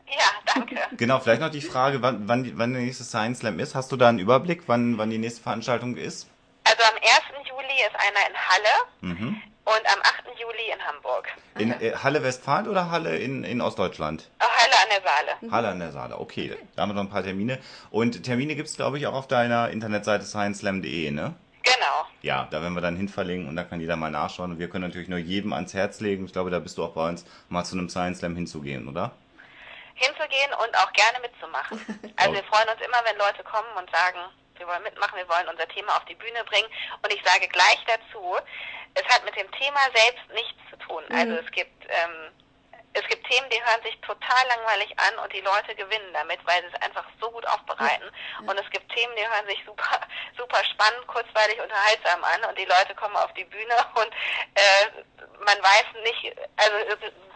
Ja, 0.07 0.53
danke. 0.53 0.77
Genau, 0.97 1.19
vielleicht 1.19 1.41
noch 1.41 1.49
die 1.49 1.61
Frage, 1.61 2.01
wann, 2.01 2.27
wann, 2.27 2.57
wann 2.57 2.73
der 2.73 2.81
nächste 2.81 3.03
Science 3.03 3.39
Slam 3.39 3.59
ist. 3.59 3.75
Hast 3.75 3.91
du 3.91 3.97
da 3.97 4.09
einen 4.09 4.19
Überblick, 4.19 4.63
wann, 4.67 4.97
wann 4.97 5.09
die 5.09 5.17
nächste 5.17 5.41
Veranstaltung 5.41 5.97
ist? 5.97 6.29
Also 6.63 6.83
am 6.83 6.95
1. 6.95 7.47
Juli 7.47 7.81
ist 7.85 7.95
einer 7.95 8.29
in 8.29 8.35
Halle 8.49 9.15
mhm. 9.15 9.41
und 9.65 9.93
am 9.93 9.99
8. 10.01 10.25
Juli 10.39 10.73
in 10.73 10.81
Hamburg. 10.85 11.27
In 11.57 11.71
äh, 11.81 11.95
Halle 11.95 12.23
Westfalen 12.23 12.67
oder 12.67 12.91
Halle 12.91 13.17
in, 13.17 13.43
in 13.43 13.61
Ostdeutschland? 13.61 14.29
Oh, 14.39 14.45
Halle 14.45 14.73
an 14.73 14.89
der 14.89 15.01
Saale. 15.01 15.51
Halle 15.51 15.67
an 15.69 15.79
der 15.79 15.91
Saale, 15.91 16.19
okay. 16.19 16.57
Da 16.75 16.83
haben 16.83 16.89
wir 16.89 16.93
noch 16.93 17.03
ein 17.03 17.09
paar 17.09 17.23
Termine. 17.23 17.59
Und 17.91 18.23
Termine 18.23 18.55
gibt 18.55 18.69
es, 18.69 18.75
glaube 18.75 18.97
ich, 18.97 19.07
auch 19.07 19.13
auf 19.13 19.27
deiner 19.27 19.69
Internetseite 19.69 20.25
scienceslam.de, 20.25 21.11
ne? 21.11 21.35
Genau. 21.63 22.05
Ja, 22.21 22.47
da 22.49 22.61
werden 22.61 22.73
wir 22.73 22.81
dann 22.81 22.95
hinverlinken 22.95 23.49
und 23.49 23.55
da 23.55 23.63
kann 23.63 23.79
jeder 23.79 23.95
mal 23.95 24.11
nachschauen. 24.11 24.51
Und 24.51 24.59
wir 24.59 24.69
können 24.69 24.83
natürlich 24.83 25.09
nur 25.09 25.19
jedem 25.19 25.53
ans 25.53 25.73
Herz 25.73 25.99
legen. 25.99 26.25
Ich 26.25 26.33
glaube, 26.33 26.51
da 26.51 26.59
bist 26.59 26.77
du 26.77 26.83
auch 26.83 26.93
bei 26.93 27.09
uns, 27.09 27.25
mal 27.49 27.63
zu 27.63 27.75
einem 27.75 27.89
Science 27.89 28.19
Slam 28.19 28.35
hinzugehen, 28.35 28.87
oder? 28.87 29.11
Hinzugehen 29.95 30.53
und 30.53 30.77
auch 30.77 30.91
gerne 30.93 31.19
mitzumachen. 31.19 31.79
Also 32.17 32.33
wir 32.33 32.43
freuen 32.45 32.69
uns 32.69 32.79
immer, 32.79 33.03
wenn 33.03 33.17
Leute 33.17 33.43
kommen 33.43 33.67
und 33.75 33.91
sagen, 33.91 34.17
wir 34.57 34.65
wollen 34.67 34.83
mitmachen, 34.83 35.17
wir 35.17 35.27
wollen 35.27 35.49
unser 35.49 35.67
Thema 35.67 35.97
auf 35.97 36.05
die 36.05 36.15
Bühne 36.15 36.45
bringen. 36.45 36.69
Und 37.03 37.11
ich 37.11 37.21
sage 37.25 37.45
gleich 37.49 37.83
dazu, 37.85 38.37
es 38.93 39.03
hat 39.13 39.25
mit 39.25 39.35
dem 39.35 39.51
Thema 39.51 39.81
selbst 39.93 40.23
nichts 40.33 40.61
zu 40.69 40.77
tun. 40.77 41.03
Mhm. 41.09 41.15
Also 41.15 41.33
es 41.35 41.51
gibt 41.51 41.83
ähm, 41.89 42.31
es 42.95 43.05
gibt 43.07 43.27
Themen, 43.27 43.49
die 43.49 43.61
hören 43.61 43.83
sich 43.83 43.99
total 43.99 44.47
langweilig 44.47 44.95
an 44.97 45.19
und 45.19 45.33
die 45.33 45.41
Leute 45.41 45.75
gewinnen 45.75 46.13
damit, 46.13 46.39
weil 46.45 46.61
sie 46.61 46.71
es 46.73 46.81
einfach 46.81 47.03
so 47.19 47.29
gut 47.29 47.45
aufbereiten. 47.47 48.09
Ja. 48.39 48.49
Und 48.49 48.57
es 48.57 48.69
gibt 48.71 48.89
Themen, 48.93 49.13
die 49.17 49.27
hören 49.27 49.45
sich 49.47 49.61
super, 49.65 49.99
super 50.37 50.63
spannend, 50.63 51.05
kurzweilig, 51.07 51.59
unterhaltsam 51.59 52.23
an 52.23 52.49
und 52.49 52.57
die 52.57 52.65
Leute 52.65 52.95
kommen 52.95 53.15
auf 53.17 53.33
die 53.33 53.43
Bühne 53.43 53.75
und 53.95 54.07
äh, 54.55 55.03
man 55.43 55.61
weiß 55.61 55.85
nicht, 56.03 56.37
also 56.55 56.75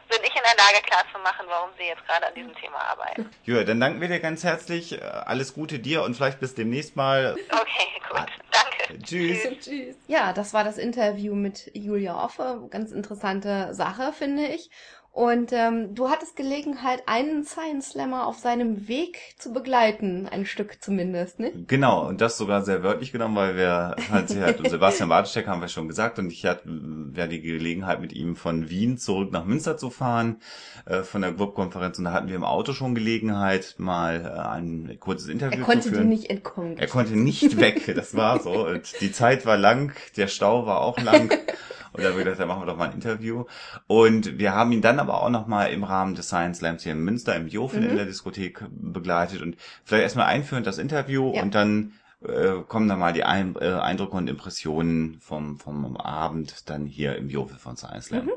bin 0.09 0.19
ich 0.23 0.35
in 0.35 0.41
der 0.43 0.57
Lage 0.57 0.83
klarzumachen, 0.85 1.45
warum 1.47 1.69
Sie 1.77 1.85
jetzt 1.85 2.05
gerade 2.05 2.27
an 2.27 2.35
diesem 2.35 2.55
Thema 2.55 2.77
arbeiten. 2.77 3.29
Julia, 3.43 3.63
dann 3.63 3.79
danken 3.79 4.01
wir 4.01 4.07
dir 4.07 4.19
ganz 4.19 4.43
herzlich. 4.43 4.93
Äh, 4.93 5.01
alles 5.01 5.53
Gute 5.53 5.79
dir 5.79 6.03
und 6.03 6.15
vielleicht 6.15 6.39
bis 6.39 6.55
demnächst 6.55 6.95
mal. 6.95 7.35
Okay, 7.51 8.01
gut. 8.09 8.27
Danke. 8.51 9.03
Tschüss. 9.03 9.43
Tschüss. 9.59 9.95
Ja, 10.07 10.33
das 10.33 10.53
war 10.53 10.63
das 10.63 10.77
Interview 10.77 11.35
mit 11.35 11.71
Julia 11.73 12.21
Offe. 12.23 12.67
Ganz 12.69 12.91
interessante 12.91 13.73
Sache, 13.73 14.11
finde 14.13 14.47
ich. 14.47 14.69
Und 15.11 15.51
ähm, 15.53 15.95
du 15.95 16.09
hattest 16.09 16.35
Gelegenheit, 16.35 17.03
einen 17.07 17.43
Science 17.43 17.89
Slammer 17.89 18.27
auf 18.27 18.37
seinem 18.37 18.87
Weg 18.87 19.17
zu 19.39 19.51
begleiten, 19.51 20.27
ein 20.31 20.45
Stück 20.45 20.81
zumindest, 20.81 21.39
ne? 21.39 21.51
Genau, 21.67 22.07
und 22.07 22.21
das 22.21 22.37
sogar 22.37 22.61
sehr 22.63 22.83
wörtlich 22.83 23.11
genommen, 23.11 23.35
weil 23.35 23.57
wir, 23.57 23.95
halt, 24.11 24.29
halt 24.35 24.69
Sebastian 24.69 25.09
Bartoschek 25.09 25.47
haben 25.47 25.61
wir 25.61 25.67
schon 25.67 25.87
gesagt, 25.87 26.19
und 26.19 26.31
ich 26.31 26.45
hatte 26.45 26.69
ja 27.15 27.25
die 27.25 27.41
Gelegenheit, 27.41 28.01
mit 28.01 28.13
ihm 28.13 28.35
von 28.35 28.69
Wien 28.69 28.99
zurück 28.99 29.31
nach 29.31 29.45
Münster 29.45 29.77
zu 29.77 29.89
fahren, 29.89 30.37
äh, 30.85 31.01
von 31.01 31.21
der 31.21 31.31
GWUB-Konferenz, 31.31 31.97
und 31.97 32.05
da 32.05 32.13
hatten 32.13 32.27
wir 32.27 32.35
im 32.35 32.43
Auto 32.43 32.73
schon 32.73 32.93
Gelegenheit, 32.93 33.75
mal 33.79 34.21
äh, 34.23 34.39
ein 34.47 34.97
kurzes 34.99 35.27
Interview 35.27 35.65
zu 35.65 35.65
führen. 35.65 35.79
Er 35.79 35.81
konnte 35.81 35.91
dir 35.91 36.05
nicht 36.05 36.29
entkommen. 36.29 36.77
Er 36.77 36.87
konnte 36.87 37.17
nicht 37.17 37.59
weg, 37.59 37.91
das 37.95 38.15
war 38.15 38.39
so. 38.39 38.67
Und 38.67 39.01
die 39.01 39.11
Zeit 39.11 39.47
war 39.47 39.57
lang, 39.57 39.91
der 40.17 40.27
Stau 40.27 40.67
war 40.67 40.81
auch 40.81 40.99
lang. 40.99 41.31
Und 41.91 42.03
da 42.03 42.09
habe 42.09 42.19
ich 42.19 42.25
gedacht, 42.25 42.39
da 42.39 42.45
machen 42.45 42.61
wir 42.61 42.65
doch 42.67 42.77
mal 42.77 42.89
ein 42.89 42.93
Interview. 42.93 43.45
Und 43.87 44.37
wir 44.37 44.53
haben 44.53 44.71
ihn 44.71 44.81
dann 44.81 44.99
aber 44.99 45.21
auch 45.21 45.29
noch 45.29 45.47
mal 45.47 45.65
im 45.65 45.83
Rahmen 45.83 46.15
des 46.15 46.27
Science 46.27 46.59
Slams 46.59 46.83
hier 46.83 46.93
in 46.93 46.99
Münster 46.99 47.35
im 47.35 47.47
Jofel 47.47 47.81
mhm. 47.81 47.89
in 47.89 47.95
der 47.97 48.05
Diskothek 48.05 48.63
begleitet. 48.69 49.41
Und 49.41 49.57
vielleicht 49.83 50.03
erstmal 50.03 50.27
einführend 50.27 50.67
das 50.67 50.77
Interview 50.77 51.33
ja. 51.33 51.41
und 51.41 51.55
dann 51.55 51.93
äh, 52.21 52.61
kommen 52.67 52.87
dann 52.87 52.99
mal 52.99 53.13
die 53.13 53.23
Ein 53.23 53.55
äh, 53.59 53.65
Eindrücke 53.65 54.17
und 54.17 54.29
Impressionen 54.29 55.19
vom, 55.21 55.57
vom 55.57 55.97
Abend 55.97 56.69
dann 56.69 56.85
hier 56.85 57.15
im 57.15 57.29
Jofel 57.29 57.57
von 57.57 57.77
Science 57.77 58.07
Slam. 58.07 58.25
Mhm. 58.25 58.31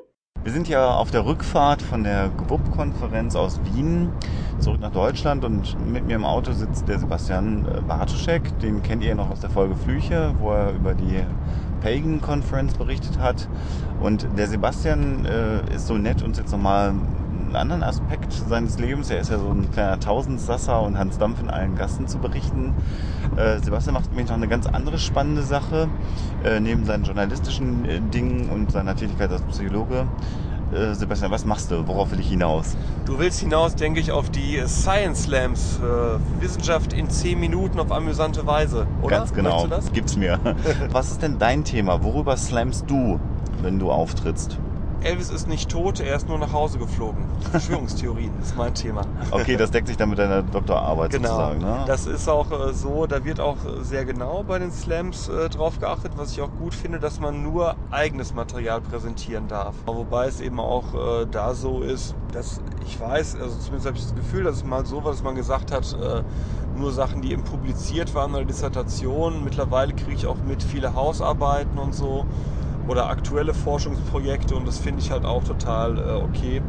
Wir 0.44 0.52
sind 0.52 0.68
ja 0.68 0.90
auf 0.90 1.12
der 1.12 1.24
Rückfahrt 1.24 1.82
von 1.82 2.02
der 2.02 2.28
GWUB-Konferenz 2.30 3.36
aus 3.36 3.60
Wien 3.64 4.10
zurück 4.58 4.80
nach 4.80 4.90
Deutschland 4.90 5.44
und 5.44 5.78
mit 5.88 6.04
mir 6.04 6.16
im 6.16 6.24
Auto 6.24 6.52
sitzt 6.52 6.88
der 6.88 6.98
Sebastian 6.98 7.64
äh, 7.64 7.80
Bartoschek. 7.80 8.58
Den 8.58 8.82
kennt 8.82 9.04
ihr 9.04 9.14
noch 9.14 9.30
aus 9.30 9.40
der 9.40 9.50
Folge 9.50 9.76
Flüche, 9.76 10.34
wo 10.38 10.50
er 10.50 10.72
über 10.72 10.94
die 10.94 11.24
Pagan 11.82 12.20
Conference 12.20 12.74
berichtet 12.74 13.18
hat. 13.18 13.48
Und 14.00 14.26
der 14.36 14.46
Sebastian 14.46 15.24
äh, 15.24 15.74
ist 15.74 15.86
so 15.86 15.94
nett, 15.94 16.22
uns 16.22 16.38
jetzt 16.38 16.52
nochmal 16.52 16.94
einen 17.54 17.56
anderen 17.56 17.82
Aspekt 17.82 18.32
seines 18.32 18.78
Lebens, 18.78 19.10
er 19.10 19.20
ist 19.20 19.30
ja 19.30 19.38
so 19.38 19.50
ein 19.50 19.70
kleiner 19.70 20.00
Tausendsasser 20.00 20.80
und 20.80 20.98
Hans 20.98 21.18
Dampf 21.18 21.40
in 21.40 21.50
allen 21.50 21.76
Gassen 21.76 22.08
zu 22.08 22.18
berichten. 22.18 22.72
Äh, 23.36 23.58
Sebastian 23.58 23.94
macht 23.94 24.08
nämlich 24.10 24.28
noch 24.28 24.36
eine 24.36 24.48
ganz 24.48 24.66
andere 24.66 24.98
spannende 24.98 25.42
Sache, 25.42 25.88
äh, 26.44 26.60
neben 26.60 26.86
seinen 26.86 27.04
journalistischen 27.04 27.84
äh, 27.84 28.00
Dingen 28.00 28.48
und 28.48 28.72
seiner 28.72 28.96
Tätigkeit 28.96 29.30
als 29.30 29.42
Psychologe 29.42 30.06
äh, 30.72 30.94
Sebastian, 30.94 31.30
was 31.30 31.44
machst 31.44 31.70
du? 31.70 31.86
Worauf 31.86 32.10
will 32.12 32.20
ich 32.20 32.28
hinaus? 32.28 32.76
Du 33.04 33.18
willst 33.18 33.40
hinaus, 33.40 33.74
denke 33.74 34.00
ich, 34.00 34.12
auf 34.12 34.30
die 34.30 34.62
Science 34.66 35.24
Slams. 35.24 35.78
Äh, 35.78 36.42
Wissenschaft 36.42 36.92
in 36.92 37.10
10 37.10 37.38
Minuten 37.38 37.78
auf 37.78 37.92
amüsante 37.92 38.46
Weise, 38.46 38.86
oder? 39.02 39.18
Ganz 39.18 39.32
genau. 39.32 39.66
Gibt's 39.92 40.16
mir. 40.16 40.38
was 40.90 41.10
ist 41.10 41.22
denn 41.22 41.38
dein 41.38 41.64
Thema? 41.64 42.02
Worüber 42.02 42.36
slamst 42.36 42.84
du, 42.88 43.20
wenn 43.62 43.78
du 43.78 43.90
auftrittst? 43.90 44.58
Elvis 45.04 45.30
ist 45.30 45.48
nicht 45.48 45.70
tot, 45.70 46.00
er 46.00 46.16
ist 46.16 46.28
nur 46.28 46.38
nach 46.38 46.52
Hause 46.52 46.78
geflogen. 46.78 47.24
Verschwörungstheorien 47.50 48.32
ist 48.40 48.56
mein 48.56 48.74
Thema. 48.74 49.02
Okay, 49.30 49.56
das 49.56 49.70
deckt 49.70 49.88
sich 49.88 49.96
dann 49.96 50.10
mit 50.10 50.18
deiner 50.18 50.42
Doktorarbeit 50.42 51.10
genau. 51.10 51.28
sozusagen. 51.28 51.60
Ne? 51.60 51.84
Das 51.86 52.06
ist 52.06 52.28
auch 52.28 52.50
äh, 52.50 52.72
so, 52.72 53.06
da 53.06 53.24
wird 53.24 53.40
auch 53.40 53.56
sehr 53.82 54.04
genau 54.04 54.42
bei 54.42 54.58
den 54.58 54.70
Slams 54.70 55.28
äh, 55.28 55.48
drauf 55.48 55.78
geachtet, 55.80 56.12
was 56.16 56.32
ich 56.32 56.40
auch 56.40 56.50
gut 56.58 56.74
finde, 56.74 56.98
dass 56.98 57.20
man 57.20 57.42
nur 57.42 57.76
eigenes 57.90 58.34
Material 58.34 58.80
präsentieren 58.80 59.48
darf. 59.48 59.74
Wobei 59.86 60.26
es 60.26 60.40
eben 60.40 60.60
auch 60.60 60.94
äh, 60.94 61.26
da 61.30 61.54
so 61.54 61.82
ist, 61.82 62.14
dass 62.32 62.60
ich 62.86 62.98
weiß, 63.00 63.36
also 63.36 63.56
zumindest 63.58 63.86
habe 63.86 63.96
ich 63.96 64.04
das 64.04 64.14
Gefühl, 64.14 64.44
dass 64.44 64.56
es 64.56 64.64
mal 64.64 64.86
so 64.86 65.04
war, 65.04 65.12
dass 65.12 65.22
man 65.22 65.34
gesagt 65.34 65.72
hat, 65.72 65.96
äh, 66.00 66.22
nur 66.76 66.92
Sachen, 66.92 67.22
die 67.22 67.32
eben 67.32 67.44
publiziert 67.44 68.14
waren 68.14 68.34
oder 68.34 68.44
Dissertationen. 68.44 69.44
Mittlerweile 69.44 69.92
kriege 69.92 70.14
ich 70.14 70.26
auch 70.26 70.38
mit 70.46 70.62
viele 70.62 70.94
Hausarbeiten 70.94 71.78
und 71.78 71.94
so 71.94 72.26
oder 72.88 73.08
aktuelle 73.08 73.54
Forschungsprojekte 73.54 74.54
und 74.54 74.66
das 74.66 74.78
finde 74.78 75.00
ich 75.00 75.10
halt 75.10 75.24
auch 75.24 75.44
total 75.44 75.98
äh, 75.98 76.22
okay. 76.22 76.62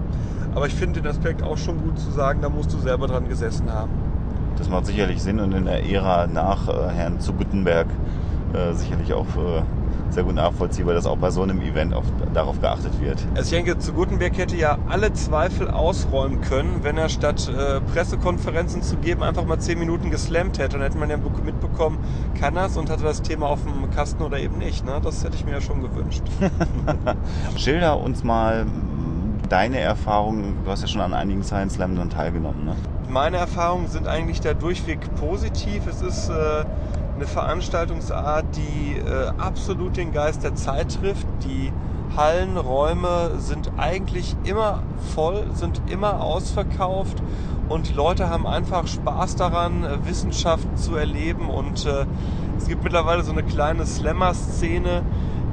Aber 0.55 0.67
ich 0.67 0.73
finde 0.73 1.01
den 1.01 1.09
Aspekt 1.09 1.41
auch 1.41 1.57
schon 1.57 1.81
gut 1.81 1.97
zu 1.99 2.11
sagen, 2.11 2.41
da 2.41 2.49
musst 2.49 2.71
du 2.73 2.77
selber 2.77 3.07
dran 3.07 3.27
gesessen 3.27 3.71
haben. 3.71 3.91
Das 4.57 4.69
macht 4.69 4.85
sicherlich 4.85 5.21
Sinn 5.21 5.39
und 5.39 5.51
in 5.53 5.65
der 5.65 5.83
Ära 5.89 6.27
nach 6.27 6.67
äh, 6.67 6.89
Herrn 6.91 7.19
zu 7.19 7.33
Gutenberg 7.33 7.87
äh, 8.53 8.73
sicherlich 8.73 9.13
auch 9.13 9.25
äh, 9.35 9.63
sehr 10.13 10.23
gut 10.23 10.35
nachvollziehbar, 10.35 10.93
dass 10.93 11.05
auch 11.05 11.17
bei 11.17 11.31
so 11.31 11.41
einem 11.41 11.61
Event 11.61 11.93
auf, 11.93 12.05
darauf 12.33 12.59
geachtet 12.61 12.99
wird. 13.01 13.17
Also 13.35 13.43
ich 13.55 13.63
denke, 13.63 13.77
zu 13.79 13.93
Gutenberg 13.93 14.37
hätte 14.37 14.55
ja 14.55 14.77
alle 14.87 15.13
Zweifel 15.13 15.69
ausräumen 15.69 16.41
können, 16.41 16.79
wenn 16.83 16.97
er 16.97 17.09
statt 17.09 17.49
äh, 17.49 17.81
Pressekonferenzen 17.81 18.81
zu 18.81 18.97
geben, 18.97 19.23
einfach 19.23 19.45
mal 19.45 19.59
zehn 19.59 19.79
Minuten 19.79 20.11
geslammt 20.11 20.59
hätte. 20.59 20.73
Dann 20.73 20.81
hätte 20.81 20.97
man 20.97 21.09
ja 21.09 21.17
mitbekommen, 21.17 21.99
kann 22.39 22.55
das 22.55 22.77
und 22.77 22.89
hatte 22.89 23.03
das 23.03 23.21
Thema 23.21 23.47
auf 23.47 23.59
dem 23.63 23.89
Kasten 23.91 24.23
oder 24.23 24.39
eben 24.39 24.57
nicht. 24.57 24.85
Ne? 24.85 24.99
Das 25.03 25.23
hätte 25.23 25.35
ich 25.35 25.45
mir 25.45 25.51
ja 25.51 25.61
schon 25.61 25.81
gewünscht. 25.81 26.23
Schilder 27.57 27.99
uns 27.99 28.23
mal 28.23 28.65
deine 29.49 29.79
Erfahrungen. 29.79 30.57
Du 30.63 30.71
hast 30.71 30.81
ja 30.81 30.87
schon 30.87 31.01
an 31.01 31.13
einigen 31.13 31.43
Science 31.43 31.75
Slam 31.75 31.95
dann 31.95 32.09
teilgenommen. 32.09 32.65
Ne? 32.65 32.75
Meine 33.09 33.37
Erfahrungen 33.37 33.87
sind 33.87 34.07
eigentlich 34.07 34.41
da 34.41 34.53
durchweg 34.53 34.99
positiv. 35.15 35.85
Es 35.87 36.01
ist 36.01 36.29
äh, 36.29 36.65
eine 37.15 37.27
Veranstaltungsart, 37.27 38.45
die 38.55 38.97
äh, 38.97 39.29
absolut 39.37 39.97
den 39.97 40.11
Geist 40.11 40.43
der 40.43 40.55
Zeit 40.55 40.99
trifft. 40.99 41.27
Die 41.43 41.71
Hallenräume 42.15 43.31
sind 43.37 43.71
eigentlich 43.77 44.35
immer 44.43 44.83
voll, 45.15 45.45
sind 45.53 45.81
immer 45.89 46.21
ausverkauft 46.21 47.21
und 47.69 47.89
die 47.89 47.93
Leute 47.93 48.29
haben 48.29 48.45
einfach 48.45 48.87
Spaß 48.87 49.35
daran, 49.35 49.83
äh, 49.83 50.05
Wissenschaft 50.05 50.67
zu 50.77 50.95
erleben 50.95 51.49
und 51.49 51.85
äh, 51.85 52.05
es 52.57 52.67
gibt 52.67 52.83
mittlerweile 52.83 53.23
so 53.23 53.31
eine 53.31 53.43
kleine 53.43 53.85
Slammer-Szene 53.85 55.03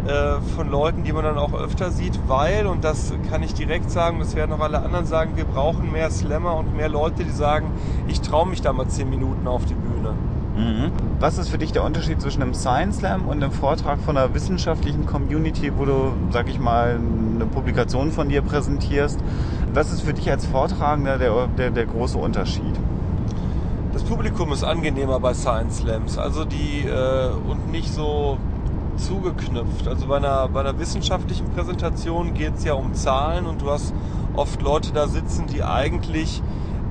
äh, 0.07 0.41
von 0.55 0.71
Leuten, 0.71 1.05
die 1.05 1.13
man 1.13 1.25
dann 1.25 1.39
auch 1.39 1.55
öfter 1.55 1.91
sieht, 1.91 2.19
weil, 2.27 2.67
und 2.67 2.85
das 2.85 3.13
kann 3.31 3.43
ich 3.43 3.55
direkt 3.55 3.91
sagen, 3.91 4.19
das 4.19 4.35
werden 4.35 4.53
auch 4.53 4.61
alle 4.61 4.83
anderen 4.83 5.07
sagen, 5.07 5.37
wir 5.37 5.45
brauchen 5.45 5.93
mehr 5.93 6.11
Slammer 6.11 6.57
und 6.57 6.77
mehr 6.77 6.89
Leute, 6.89 7.25
die 7.25 7.31
sagen, 7.31 7.71
ich 8.07 8.21
traue 8.21 8.47
mich 8.47 8.61
da 8.61 8.73
mal 8.73 8.89
zehn 8.89 9.09
Minuten 9.09 9.47
auf 9.47 9.65
die 9.65 9.75
Bühne. 9.75 10.15
Mhm. 10.61 10.93
Was 11.19 11.39
ist 11.39 11.49
für 11.49 11.59
dich 11.59 11.73
der 11.73 11.85
Unterschied 11.85 12.21
zwischen 12.21 12.43
einem 12.43 12.55
Science 12.55 12.99
Slam 12.99 13.27
und 13.27 13.43
einem 13.43 13.53
Vortrag 13.53 13.99
von 14.01 14.17
einer 14.17 14.35
wissenschaftlichen 14.35 15.07
Community, 15.07 15.73
wo 15.77 15.85
du, 15.85 16.13
sag 16.31 16.49
ich 16.49 16.59
mal, 16.59 16.99
eine 17.35 17.47
Publikation 17.47 18.13
von 18.13 18.29
dir 18.29 18.43
präsentierst? 18.43 19.19
Was 19.73 19.93
ist 19.93 20.03
für 20.03 20.13
dich 20.13 20.31
als 20.31 20.47
Vortragender 20.47 21.19
der, 21.19 21.47
der, 21.47 21.71
der 21.71 21.87
große 21.87 22.19
Unterschied? 22.19 22.75
Das 23.93 24.05
Publikum 24.05 24.53
ist 24.53 24.65
angenehmer 24.65 25.19
bei 25.19 25.35
Science 25.35 25.79
Slams, 25.79 26.17
also 26.17 26.45
die 26.45 26.87
äh, 26.87 27.31
und 27.49 27.71
nicht 27.71 27.93
so 27.93 28.39
zugeknüpft. 28.97 29.89
Also 29.89 30.07
bei 30.07 30.19
einer, 30.19 30.49
bei 30.49 30.61
einer 30.61 30.79
wissenschaftlichen 30.79 31.49
Präsentation 31.51 32.35
geht 32.35 32.57
es 32.57 32.65
ja 32.65 32.75
um 32.75 32.95
Zahlen 32.95 33.47
und 33.47 33.63
du 33.63 33.71
hast 33.71 33.95
oft 34.37 34.63
Leute 34.63 34.93
da 34.93 35.09
sitzen, 35.09 35.47
die 35.47 35.65
eigentlich 35.65 36.43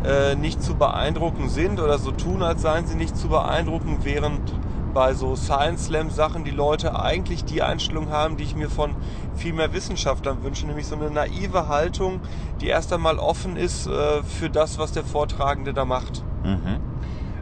äh, 0.06 0.36
nicht 0.36 0.62
zu 0.64 0.76
beeindrucken 0.76 1.50
sind 1.50 1.80
oder 1.80 1.98
so 1.98 2.12
tun, 2.12 2.44
als 2.44 2.62
seien 2.62 2.86
sie 2.88 2.96
nicht 2.96 3.18
zu 3.18 3.30
beeindrucken, 3.30 4.00
während 4.04 4.54
bei 4.94 5.14
so 5.14 5.36
Science 5.36 5.86
Slam 5.86 6.10
Sachen 6.10 6.44
die 6.44 6.52
Leute 6.52 7.00
eigentlich 7.00 7.46
die 7.46 7.62
Einstellung 7.62 8.10
haben, 8.10 8.38
die 8.38 8.44
ich 8.44 8.56
mir 8.56 8.70
von 8.70 8.96
viel 9.36 9.54
mehr 9.54 9.72
Wissenschaftlern 9.74 10.44
wünsche, 10.44 10.66
nämlich 10.66 10.88
so 10.88 10.96
eine 10.96 11.12
naive 11.12 11.68
Haltung, 11.68 12.22
die 12.62 12.68
erst 12.68 12.92
einmal 12.92 13.20
offen 13.20 13.56
ist 13.56 13.88
äh, 13.88 14.24
für 14.24 14.50
das, 14.50 14.80
was 14.80 14.92
der 14.92 15.04
Vortragende 15.04 15.74
da 15.74 15.86
macht. 15.86 16.24
Mhm. 16.44 16.89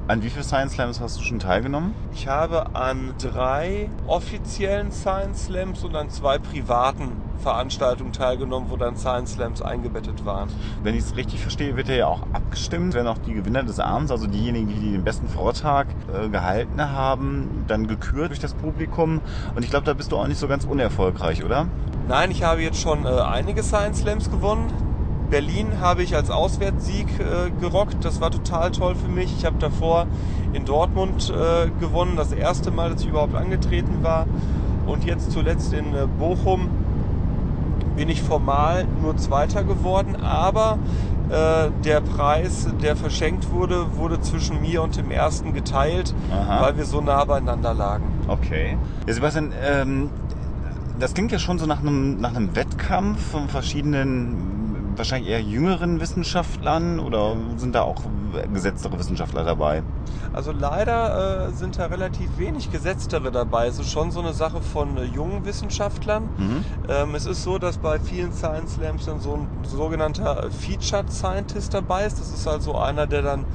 An 0.10 0.24
wie 0.24 0.30
vielen 0.30 0.46
Science 0.46 0.76
Slams 0.76 1.02
hast 1.02 1.20
du 1.20 1.22
schon 1.22 1.38
teilgenommen? 1.38 1.94
Ich 2.14 2.30
habe 2.30 2.74
an 2.78 3.14
drei 3.22 3.90
offiziellen 4.08 4.90
Science 4.90 5.48
Slams 5.48 5.84
und 5.84 5.98
an 5.98 6.10
zwei 6.10 6.38
privaten 6.38 7.12
Veranstaltungen 7.44 8.14
teilgenommen, 8.14 8.70
wo 8.70 8.78
dann 8.78 8.96
Science 8.96 9.34
Slams 9.34 9.62
eingebettet 9.62 10.24
waren. 10.24 10.48
Wenn 10.82 10.96
ich 10.96 11.02
es 11.02 11.18
richtig 11.18 11.42
verstehe, 11.42 11.76
wird 11.76 11.90
ja 11.90 12.08
auch 12.08 12.22
abgestimmt, 12.32 12.94
wenn 12.94 13.06
auch 13.06 13.18
die 13.18 13.34
Gewinner 13.34 13.64
des 13.64 13.82
Abends, 13.82 14.10
also 14.10 14.28
diejenigen, 14.28 14.70
die 14.70 14.94
den 14.94 15.04
besten 15.04 15.28
Vortrag 15.28 15.88
äh, 16.14 16.30
gehalten 16.30 16.82
haben, 16.82 17.66
dann 17.68 17.88
gekürt 17.88 18.30
durch 18.30 18.40
das 18.40 18.54
Publikum. 18.54 19.20
Und 19.56 19.64
ich 19.64 19.70
glaube, 19.70 19.86
da 19.86 19.94
bist 19.94 20.14
du 20.14 20.18
auch 20.18 20.28
nicht 20.28 20.40
so 20.40 20.48
ganz 20.48 20.64
unerfolgreich, 20.64 21.44
oder? 21.44 21.68
Nein, 22.08 22.32
ich 22.32 22.44
habe 22.44 22.62
jetzt 22.62 22.80
schon 22.80 23.06
äh, 23.06 23.10
einige 23.10 23.62
Science 23.62 24.00
Slams 24.00 24.32
gewonnen. 24.32 24.72
Berlin 25.30 25.80
habe 25.82 26.04
ich 26.04 26.16
als 26.16 26.30
Auswärtssieg 26.30 27.08
äh, 27.20 27.52
gerockt. 27.60 27.98
Das 28.04 28.22
war 28.22 28.32
total 28.32 28.72
toll 28.72 28.96
für 28.96 29.10
mich. 29.10 29.34
Ich 29.38 29.46
habe 29.46 29.58
davor 29.60 30.08
in 30.54 30.66
Dortmund 30.66 31.30
äh, 31.30 31.70
gewonnen, 31.80 32.16
das 32.16 32.32
erste 32.32 32.72
Mal, 32.72 32.92
dass 32.92 33.02
ich 33.02 33.10
überhaupt 33.10 33.36
angetreten 33.36 34.04
war. 34.04 34.26
Und 34.86 35.04
jetzt 35.04 35.32
zuletzt 35.32 35.74
in 35.74 35.94
äh, 35.94 36.08
Bochum 36.18 36.70
bin 37.98 38.10
ich 38.10 38.22
formal 38.22 38.86
nur 39.02 39.18
Zweiter 39.18 39.64
geworden, 39.64 40.16
aber 40.16 40.78
äh, 41.30 41.72
der 41.84 42.00
Preis, 42.00 42.68
der 42.82 42.96
verschenkt 42.96 43.52
wurde, 43.52 43.98
wurde 43.98 44.22
zwischen 44.22 44.62
mir 44.62 44.82
und 44.84 44.96
dem 44.96 45.12
ersten 45.12 45.54
geteilt, 45.54 46.14
Aha. 46.32 46.62
weil 46.62 46.78
wir 46.78 46.86
so 46.86 47.02
nah 47.02 47.26
beieinander 47.26 47.74
lagen. 47.74 48.06
Okay. 48.28 48.78
Ja, 49.08 49.14
Sebastian, 49.14 49.52
ähm, 49.62 50.10
das 51.00 51.14
klingt 51.14 51.32
ja 51.32 51.40
schon 51.40 51.60
so 51.60 51.66
nach 51.66 51.80
einem, 51.80 52.22
nach 52.22 52.36
einem 52.36 52.56
Wettkampf 52.56 53.32
von 53.32 53.50
verschiedenen 53.50 54.67
wahrscheinlich 54.98 55.30
eher 55.30 55.42
jüngeren 55.42 56.00
Wissenschaftlern 56.00 57.00
oder 57.00 57.36
sind 57.58 57.76
da 57.76 57.84
auch 57.84 58.02
gesetztere 58.54 58.98
Wissenschaftler 59.00 59.44
dabei? 59.44 59.84
Also 60.34 60.52
leider 60.52 61.48
äh, 61.48 61.52
sind 61.52 61.80
da 61.80 61.86
relativ 61.86 62.38
wenig 62.38 62.72
gesetztere 62.72 63.32
dabei. 63.32 63.68
Es 63.68 63.80
ist 63.80 63.90
schon 63.90 64.12
so 64.12 64.20
eine 64.20 64.34
Sache 64.34 64.62
von 64.62 64.98
äh, 64.98 65.04
jungen 65.04 65.46
Wissenschaftlern. 65.46 66.30
Mhm. 66.38 66.66
Ähm, 66.90 67.16
es 67.16 67.26
ist 67.26 67.44
so, 67.44 67.58
dass 67.58 67.78
bei 67.78 68.00
vielen 68.00 68.34
Science 68.34 68.76
Slams 68.76 69.06
dann 69.06 69.22
so 69.22 69.34
ein 69.34 69.48
sogenannter 69.64 70.50
Featured 70.52 71.12
Scientist 71.12 71.74
dabei 71.74 72.06
ist. 72.06 72.20
Das 72.20 72.32
ist 72.32 72.48
also 72.48 72.78
einer, 72.78 73.08
der 73.08 73.22
dann 73.22 73.46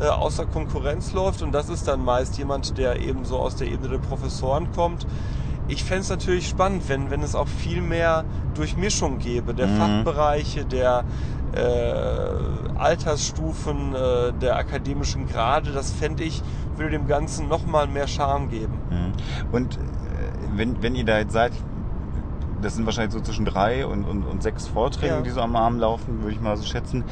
äh, 0.00 0.06
außer 0.06 0.46
Konkurrenz 0.46 1.12
läuft 1.12 1.42
und 1.42 1.52
das 1.52 1.68
ist 1.68 1.88
dann 1.88 2.04
meist 2.04 2.38
jemand, 2.38 2.78
der 2.78 3.00
eben 3.00 3.24
so 3.24 3.38
aus 3.38 3.56
der 3.56 3.68
Ebene 3.68 3.88
der 3.88 3.98
Professoren 3.98 4.72
kommt 4.72 5.06
ich 5.70 5.84
fände 5.84 6.02
es 6.02 6.10
natürlich 6.10 6.48
spannend, 6.48 6.88
wenn, 6.88 7.10
wenn 7.10 7.22
es 7.22 7.34
auch 7.34 7.48
viel 7.48 7.80
mehr 7.80 8.24
Durchmischung 8.54 9.18
gäbe, 9.18 9.54
der 9.54 9.68
mhm. 9.68 9.76
Fachbereiche, 9.76 10.64
der 10.64 11.04
äh, 11.52 12.78
Altersstufen, 12.78 13.94
äh, 13.94 14.32
der 14.40 14.56
akademischen 14.56 15.28
Grade. 15.28 15.72
Das 15.72 15.92
fände 15.92 16.24
ich, 16.24 16.42
würde 16.76 16.92
dem 16.92 17.06
Ganzen 17.06 17.48
nochmal 17.48 17.86
mehr 17.86 18.08
Charme 18.08 18.50
geben. 18.50 18.74
Mhm. 18.90 19.12
Und 19.52 19.76
äh, 19.76 19.78
wenn, 20.54 20.82
wenn 20.82 20.94
ihr 20.94 21.04
da 21.04 21.18
jetzt 21.18 21.32
seid, 21.32 21.52
das 22.60 22.74
sind 22.74 22.84
wahrscheinlich 22.84 23.14
so 23.14 23.20
zwischen 23.20 23.44
drei 23.44 23.86
und, 23.86 24.04
und, 24.04 24.24
und 24.24 24.42
sechs 24.42 24.66
Vorträgen, 24.66 25.16
ja. 25.16 25.20
die 25.22 25.30
so 25.30 25.40
am 25.40 25.56
Arm 25.56 25.78
laufen, 25.78 26.22
würde 26.22 26.32
ich 26.32 26.40
mal 26.40 26.56
so 26.56 26.64
schätzen 26.64 27.04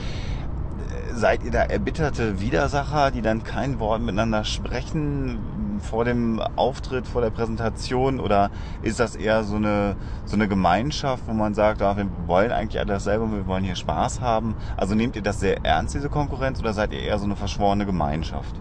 seid 1.14 1.42
ihr 1.42 1.50
da 1.50 1.62
erbitterte 1.62 2.40
Widersacher, 2.40 3.10
die 3.10 3.22
dann 3.22 3.42
kein 3.42 3.80
Wort 3.80 4.00
miteinander 4.00 4.44
sprechen 4.44 5.38
vor 5.80 6.04
dem 6.04 6.40
Auftritt, 6.56 7.06
vor 7.06 7.22
der 7.22 7.30
Präsentation? 7.30 8.20
Oder 8.20 8.50
ist 8.82 9.00
das 9.00 9.16
eher 9.16 9.44
so 9.44 9.56
eine, 9.56 9.96
so 10.24 10.36
eine 10.36 10.48
Gemeinschaft, 10.48 11.24
wo 11.26 11.32
man 11.32 11.54
sagt, 11.54 11.82
ah, 11.82 11.96
wir 11.96 12.06
wollen 12.26 12.52
eigentlich 12.52 12.78
alle 12.78 12.94
dasselbe 12.94 13.24
und 13.24 13.34
wir 13.34 13.46
wollen 13.46 13.64
hier 13.64 13.76
Spaß 13.76 14.20
haben? 14.20 14.54
Also 14.76 14.94
nehmt 14.94 15.16
ihr 15.16 15.22
das 15.22 15.40
sehr 15.40 15.64
ernst, 15.64 15.94
diese 15.94 16.08
Konkurrenz, 16.08 16.60
oder 16.60 16.72
seid 16.72 16.92
ihr 16.92 17.00
eher 17.00 17.18
so 17.18 17.24
eine 17.24 17.36
verschworene 17.36 17.86
Gemeinschaft? 17.86 18.54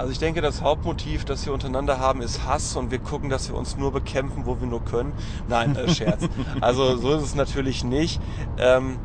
Also 0.00 0.12
ich 0.12 0.18
denke, 0.18 0.40
das 0.40 0.62
Hauptmotiv, 0.62 1.26
das 1.26 1.44
wir 1.44 1.52
untereinander 1.52 1.98
haben, 1.98 2.22
ist 2.22 2.46
Hass 2.46 2.74
und 2.74 2.90
wir 2.90 3.00
gucken, 3.00 3.28
dass 3.28 3.50
wir 3.50 3.56
uns 3.58 3.76
nur 3.76 3.92
bekämpfen, 3.92 4.46
wo 4.46 4.58
wir 4.58 4.66
nur 4.66 4.82
können. 4.82 5.12
Nein, 5.46 5.76
äh, 5.76 5.90
Scherz. 5.90 6.26
Also 6.62 6.96
so 6.96 7.14
ist 7.16 7.22
es 7.22 7.34
natürlich 7.34 7.84
nicht. 7.84 8.18
Ähm, 8.58 8.98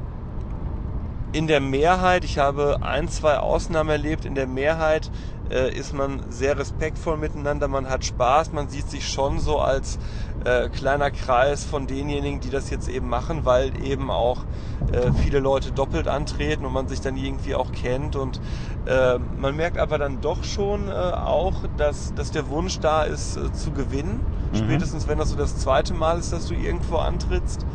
in 1.33 1.47
der 1.47 1.59
Mehrheit, 1.59 2.23
ich 2.23 2.37
habe 2.37 2.77
ein, 2.81 3.09
zwei 3.09 3.39
Ausnahmen 3.39 3.89
erlebt, 3.89 4.23
in 4.23 4.35
der 4.35 4.47
Mehrheit 4.47 5.11
äh, 5.49 5.71
ist 5.73 5.93
man 5.93 6.21
sehr 6.29 6.57
respektvoll 6.57 7.17
miteinander, 7.17 7.67
man 7.67 7.89
hat 7.89 8.05
Spaß, 8.05 8.51
man 8.51 8.69
sieht 8.69 8.89
sich 8.89 9.07
schon 9.07 9.39
so 9.39 9.59
als 9.59 9.99
äh, 10.43 10.69
kleiner 10.69 11.11
Kreis 11.11 11.63
von 11.63 11.87
denjenigen, 11.87 12.39
die 12.39 12.49
das 12.49 12.69
jetzt 12.69 12.87
eben 12.87 13.09
machen, 13.09 13.45
weil 13.45 13.71
eben 13.83 14.11
auch 14.11 14.45
äh, 14.91 15.11
viele 15.23 15.39
Leute 15.39 15.71
doppelt 15.71 16.07
antreten 16.07 16.65
und 16.65 16.73
man 16.73 16.87
sich 16.87 17.01
dann 17.01 17.17
irgendwie 17.17 17.55
auch 17.55 17.71
kennt 17.71 18.15
und 18.15 18.39
äh, 18.85 19.17
man 19.17 19.55
merkt 19.55 19.77
aber 19.77 19.97
dann 19.97 20.21
doch 20.21 20.43
schon 20.43 20.87
äh, 20.87 20.91
auch, 20.91 21.63
dass, 21.77 22.13
dass 22.13 22.31
der 22.31 22.49
Wunsch 22.49 22.79
da 22.79 23.03
ist 23.03 23.37
äh, 23.37 23.51
zu 23.53 23.71
gewinnen, 23.71 24.21
mhm. 24.51 24.57
spätestens 24.57 25.07
wenn 25.07 25.17
das 25.17 25.29
so 25.29 25.35
das 25.35 25.57
zweite 25.57 25.93
Mal 25.93 26.19
ist, 26.19 26.33
dass 26.33 26.47
du 26.47 26.53
irgendwo 26.53 26.97
antrittst. 26.97 27.65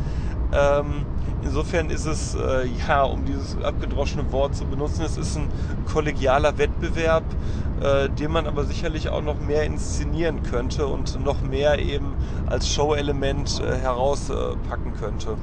Ähm, 0.53 1.05
insofern 1.43 1.89
ist 1.89 2.05
es, 2.05 2.35
äh, 2.35 2.67
ja, 2.87 3.03
um 3.03 3.25
dieses 3.25 3.61
abgedroschene 3.63 4.31
Wort 4.31 4.55
zu 4.55 4.65
benutzen, 4.65 5.03
es 5.03 5.17
ist 5.17 5.37
ein 5.37 5.47
kollegialer 5.91 6.57
Wettbewerb, 6.57 7.23
äh, 7.81 8.09
den 8.09 8.31
man 8.31 8.47
aber 8.47 8.65
sicherlich 8.65 9.09
auch 9.09 9.21
noch 9.21 9.39
mehr 9.39 9.63
inszenieren 9.63 10.43
könnte 10.43 10.87
und 10.87 11.23
noch 11.23 11.41
mehr 11.41 11.79
eben 11.79 12.13
als 12.47 12.67
Show-Element 12.69 13.61
äh, 13.61 13.77
herauspacken 13.77 14.93
könnte. 14.99 15.37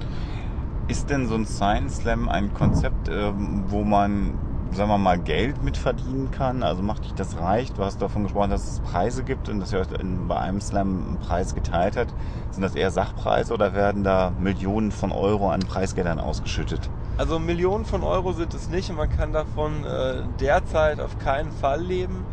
Ist 0.89 1.11
denn 1.11 1.27
so 1.27 1.35
ein 1.35 1.47
Science 1.47 1.97
Slam 1.97 2.29
ein 2.29 2.55
Konzept, 2.55 3.09
ähm, 3.09 3.65
wo 3.69 3.85
man 3.85 4.39
sagen 4.73 4.91
wir 4.91 4.99
mal, 4.99 5.19
Geld 5.19 5.63
mitverdienen 5.63 6.31
kann. 6.31 6.63
Also 6.63 6.83
macht 6.83 7.05
dich 7.05 7.15
das 7.15 7.39
reich. 7.39 7.73
Du 7.73 7.85
hast 7.85 8.01
davon 8.01 8.25
gesprochen, 8.25 8.51
dass 8.51 8.69
es 8.69 8.81
Preise 8.81 9.23
gibt 9.23 9.49
und 9.49 9.61
dass 9.61 9.73
ihr 9.73 9.87
bei 10.27 10.37
einem 10.39 10.61
Slam 10.61 11.05
einen 11.09 11.19
Preis 11.19 11.55
geteilt 11.55 11.97
hat. 11.97 12.09
Sind 12.51 12.63
das 12.63 12.75
eher 12.75 12.91
Sachpreise 12.91 13.55
oder 13.55 13.75
werden 13.75 14.05
da 14.05 14.33
Millionen 14.39 14.93
von 14.93 15.13
Euro 15.13 15.51
an 15.51 15.61
Preisgeldern 15.61 16.19
ausgeschüttet? 16.19 16.91
Also 17.17 17.39
Millionen 17.39 17.85
von 17.85 18.05
Euro 18.05 18.33
sind 18.33 18.55
es 18.55 18.69
nicht 18.69 18.91
und 18.91 18.97
man 18.97 19.11
kann 19.11 19.33
davon 19.33 19.85
äh, 19.85 20.23
derzeit 20.41 21.01
auf 21.01 21.19
keinen 21.19 21.51
Fall 21.51 21.83
leben. 21.83 22.25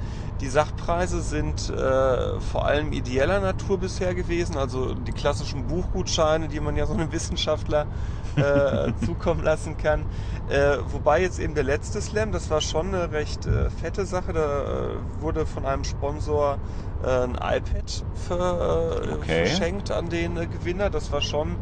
Die 0.41 0.48
Sachpreise 0.48 1.21
sind 1.21 1.69
äh, 1.69 2.39
vor 2.39 2.65
allem 2.65 2.91
ideeller 2.91 3.39
Natur 3.39 3.78
bisher 3.78 4.13
gewesen, 4.13 4.58
also 4.58 4.93
die 4.93 5.13
klassischen 5.13 5.65
Buchgutscheine, 5.65 6.50
die 6.50 6.60
man 6.60 6.76
ja 6.76 6.86
so 6.86 6.93
einem 6.93 7.12
Wissenschaftler 7.12 7.88
äh, 8.36 8.93
zukommen 9.06 9.43
lassen 9.43 9.78
kann. 9.78 10.06
Äh, 10.50 10.78
wobei 10.91 11.21
jetzt 11.21 11.39
eben 11.39 11.56
der 11.56 11.63
letzte 11.63 12.02
Slam, 12.02 12.32
das 12.32 12.50
war 12.50 12.62
schon 12.62 12.93
eine 12.93 13.12
recht 13.12 13.45
äh, 13.45 13.69
fette 13.69 14.06
Sache, 14.06 14.34
da 14.34 14.62
äh, 14.62 15.21
wurde 15.21 15.45
von 15.45 15.65
einem 15.65 15.84
Sponsor 15.84 16.58
äh, 17.04 17.08
ein 17.08 17.36
iPad 17.36 18.06
für, 18.28 19.02
okay. 19.13 19.45
verschenkt 19.45 19.91
an 19.91 20.10
den 20.10 20.36
Gewinner. 20.36 20.89
Das 20.89 21.12
war 21.12 21.21
schon 21.21 21.56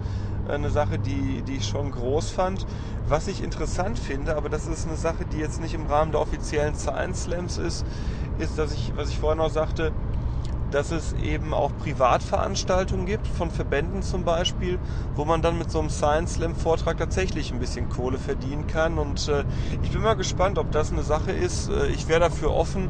eine 0.48 0.70
Sache, 0.70 1.00
die, 1.00 1.42
die 1.42 1.58
ich 1.58 1.68
schon 1.68 1.92
groß 1.92 2.32
fand. 2.32 2.66
Was 3.08 3.28
ich 3.28 3.44
interessant 3.44 4.00
finde, 4.00 4.36
aber 4.36 4.50
das 4.50 4.68
ist 4.68 4.88
eine 4.88 4.98
Sache, 4.98 5.26
die 5.26 5.38
jetzt 5.38 5.62
nicht 5.62 5.74
im 5.74 5.86
Rahmen 5.86 6.12
der 6.12 6.22
offiziellen 6.22 6.76
Science 6.76 7.24
Slams 7.24 7.58
ist, 7.58 7.86
ist, 8.40 8.58
dass 8.58 8.74
ich, 8.74 8.94
was 8.96 9.10
ich 9.10 9.18
vorhin 9.18 9.38
noch 9.38 9.50
sagte, 9.50 9.92
dass 10.74 10.92
es 10.92 11.14
eben 11.14 11.54
auch 11.54 11.72
Privatveranstaltungen 11.78 13.06
gibt, 13.06 13.28
von 13.28 13.52
Verbänden 13.52 14.02
zum 14.02 14.24
Beispiel, 14.24 14.80
wo 15.16 15.24
man 15.24 15.42
dann 15.42 15.58
mit 15.58 15.70
so 15.70 15.80
einem 15.80 15.90
Science 15.90 16.36
Slam 16.36 16.56
Vortrag 16.56 16.98
tatsächlich 16.98 17.52
ein 17.52 17.60
bisschen 17.60 17.90
Kohle 17.90 18.18
verdienen 18.18 18.66
kann. 18.68 18.98
Und 18.98 19.28
äh, 19.28 19.44
ich 19.84 19.92
bin 19.92 20.02
mal 20.02 20.16
gespannt, 20.16 20.58
ob 20.58 20.72
das 20.72 20.92
eine 20.92 21.04
Sache 21.04 21.32
ist. 21.32 21.70
Äh, 21.70 21.88
ich 21.88 22.08
wäre 22.08 22.22
dafür 22.22 22.54
offen, 22.54 22.90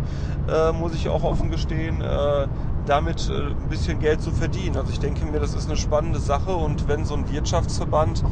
äh, 0.50 0.72
muss 0.72 0.94
ich 0.94 1.10
auch 1.10 1.24
offen 1.24 1.52
gestehen, 1.52 2.02
äh, 2.02 2.48
damit 2.86 3.30
äh, 3.30 3.50
ein 3.50 3.70
bisschen 3.70 4.00
Geld 4.00 4.22
zu 4.22 4.32
verdienen. 4.32 4.78
Also 4.78 4.92
ich 4.92 5.00
denke 5.00 5.26
mir, 5.26 5.40
das 5.40 5.54
ist 5.54 5.68
eine 5.68 5.78
spannende 5.78 6.20
Sache 6.20 6.56
und 6.56 6.88
wenn 6.88 7.06
so 7.06 7.16
ein 7.16 7.30
Wirtschaftsverband, 7.32 8.24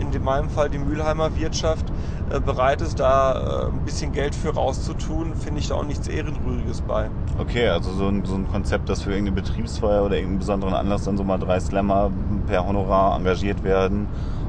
in 0.00 0.22
meinem 0.22 0.50
Fall 0.50 0.68
die 0.68 0.78
Mülheimer 0.78 1.36
Wirtschaft, 1.36 1.84
äh, 2.30 2.40
bereit 2.40 2.82
ist, 2.82 3.00
da 3.00 3.66
äh, 3.66 3.72
ein 3.72 3.84
bisschen 3.84 4.12
Geld 4.12 4.34
für 4.34 4.54
rauszutun, 4.54 5.34
finde 5.34 5.60
ich 5.60 5.68
da 5.68 5.76
auch 5.76 5.84
nichts 5.84 6.08
Ehrenrühriges 6.08 6.82
bei. 6.82 7.08
Okay, 7.38 7.68
also 7.68 7.92
so 7.92 8.08
ein, 8.08 8.24
so 8.24 8.34
ein 8.34 8.46
Konzept, 8.50 8.88
dass 8.88 9.02
für 9.02 9.10
irgendeine 9.10 9.40
Betriebsfeier 9.40 10.04
oder 10.04 10.16
irgendeinen 10.16 10.40
besonderen 10.40 10.74
Anlass 10.74 11.04
dann 11.04 11.16
so 11.16 11.24
mal 11.24 11.38
drei 11.38 11.60
Slammer 11.60 12.10
per 12.46 12.66
Honorar 12.66 13.16
engagiert 13.16 13.64
werden, 13.64 14.06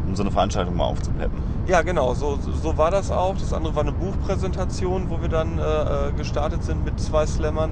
um 0.10 0.15
so 0.15 0.24
eine 0.24 0.32
Veranstaltung 0.32 0.76
mal 0.76 0.86
aufzupeppen. 0.86 1.38
Ja, 1.67 1.84
genau, 1.84 2.13
so, 2.15 2.39
so 2.62 2.78
war 2.78 2.91
das 2.91 3.12
auch. 3.12 3.36
Das 3.38 3.54
andere 3.54 3.76
war 3.76 3.84
eine 3.84 3.91
Buchpräsentation, 3.91 5.10
wo 5.10 5.22
wir 5.22 5.30
dann 5.30 5.60
äh, 5.60 6.12
gestartet 6.17 6.63
sind 6.63 6.84
mit 6.84 7.00
zwei 7.00 7.26
Slammern. 7.28 7.72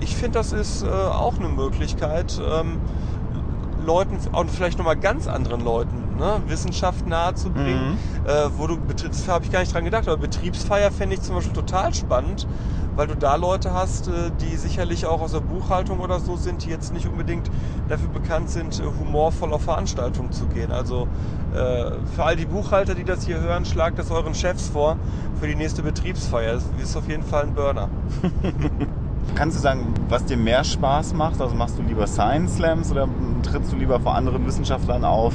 Ich 0.00 0.16
finde, 0.16 0.38
das 0.38 0.52
ist 0.52 0.84
äh, 0.84 0.88
auch 0.88 1.38
eine 1.38 1.48
Möglichkeit, 1.48 2.40
ähm, 2.40 2.78
Leuten, 3.84 4.16
auch 4.32 4.44
vielleicht 4.46 4.78
nochmal 4.78 4.96
ganz 4.96 5.26
anderen 5.26 5.64
Leuten, 5.64 6.16
ne, 6.16 6.40
Wissenschaft 6.46 7.06
nahezubringen. 7.06 7.92
Mhm. 7.92 8.26
Äh, 8.26 8.48
wo 8.56 8.68
du 8.68 8.78
Betriebsfeier 8.78 9.34
habe 9.34 9.44
ich 9.44 9.50
gar 9.50 9.60
nicht 9.60 9.74
dran 9.74 9.84
gedacht, 9.84 10.06
aber 10.06 10.18
Betriebsfeier 10.18 10.92
fände 10.92 11.16
ich 11.16 11.22
zum 11.22 11.34
Beispiel 11.34 11.52
total 11.52 11.92
spannend, 11.92 12.46
weil 12.96 13.06
du 13.06 13.16
da 13.16 13.36
Leute 13.36 13.72
hast, 13.72 14.08
äh, 14.08 14.30
die 14.40 14.56
sicherlich 14.56 15.06
auch 15.06 15.20
aus 15.20 15.32
der 15.32 15.40
Buchhaltung 15.40 16.00
oder 16.00 16.20
so 16.20 16.36
sind, 16.36 16.64
die 16.64 16.70
jetzt 16.70 16.92
nicht 16.92 17.06
unbedingt 17.06 17.50
dafür 17.88 18.08
bekannt 18.08 18.50
sind, 18.50 18.80
äh, 18.80 18.84
humorvoll 18.84 19.52
auf 19.52 19.62
Veranstaltungen 19.62 20.32
zu 20.32 20.46
gehen. 20.46 20.72
Also 20.72 21.08
äh, 21.54 21.92
für 22.14 22.24
all 22.24 22.36
die 22.36 22.46
Buchhalter, 22.46 22.94
die 22.94 23.04
das 23.04 23.24
hier 23.24 23.40
hören, 23.40 23.64
schlagt 23.64 23.98
das 23.98 24.10
euren 24.10 24.34
Chefs 24.34 24.68
vor 24.68 24.96
für 25.40 25.46
die 25.46 25.54
nächste 25.54 25.82
Betriebsfeier. 25.82 26.54
Das 26.54 26.64
ist 26.82 26.96
auf 26.96 27.08
jeden 27.08 27.22
Fall 27.22 27.44
ein 27.44 27.54
Burner. 27.54 27.88
Kannst 29.34 29.56
du 29.56 29.62
sagen, 29.62 29.94
was 30.08 30.24
dir 30.24 30.36
mehr 30.36 30.62
Spaß 30.62 31.14
macht? 31.14 31.40
Also 31.40 31.54
machst 31.54 31.78
du 31.78 31.82
lieber 31.82 32.06
Science 32.06 32.56
Slams 32.56 32.90
oder 32.90 33.08
trittst 33.42 33.72
du 33.72 33.76
lieber 33.76 33.98
vor 34.00 34.14
anderen 34.14 34.46
Wissenschaftlern 34.46 35.04
auf? 35.04 35.32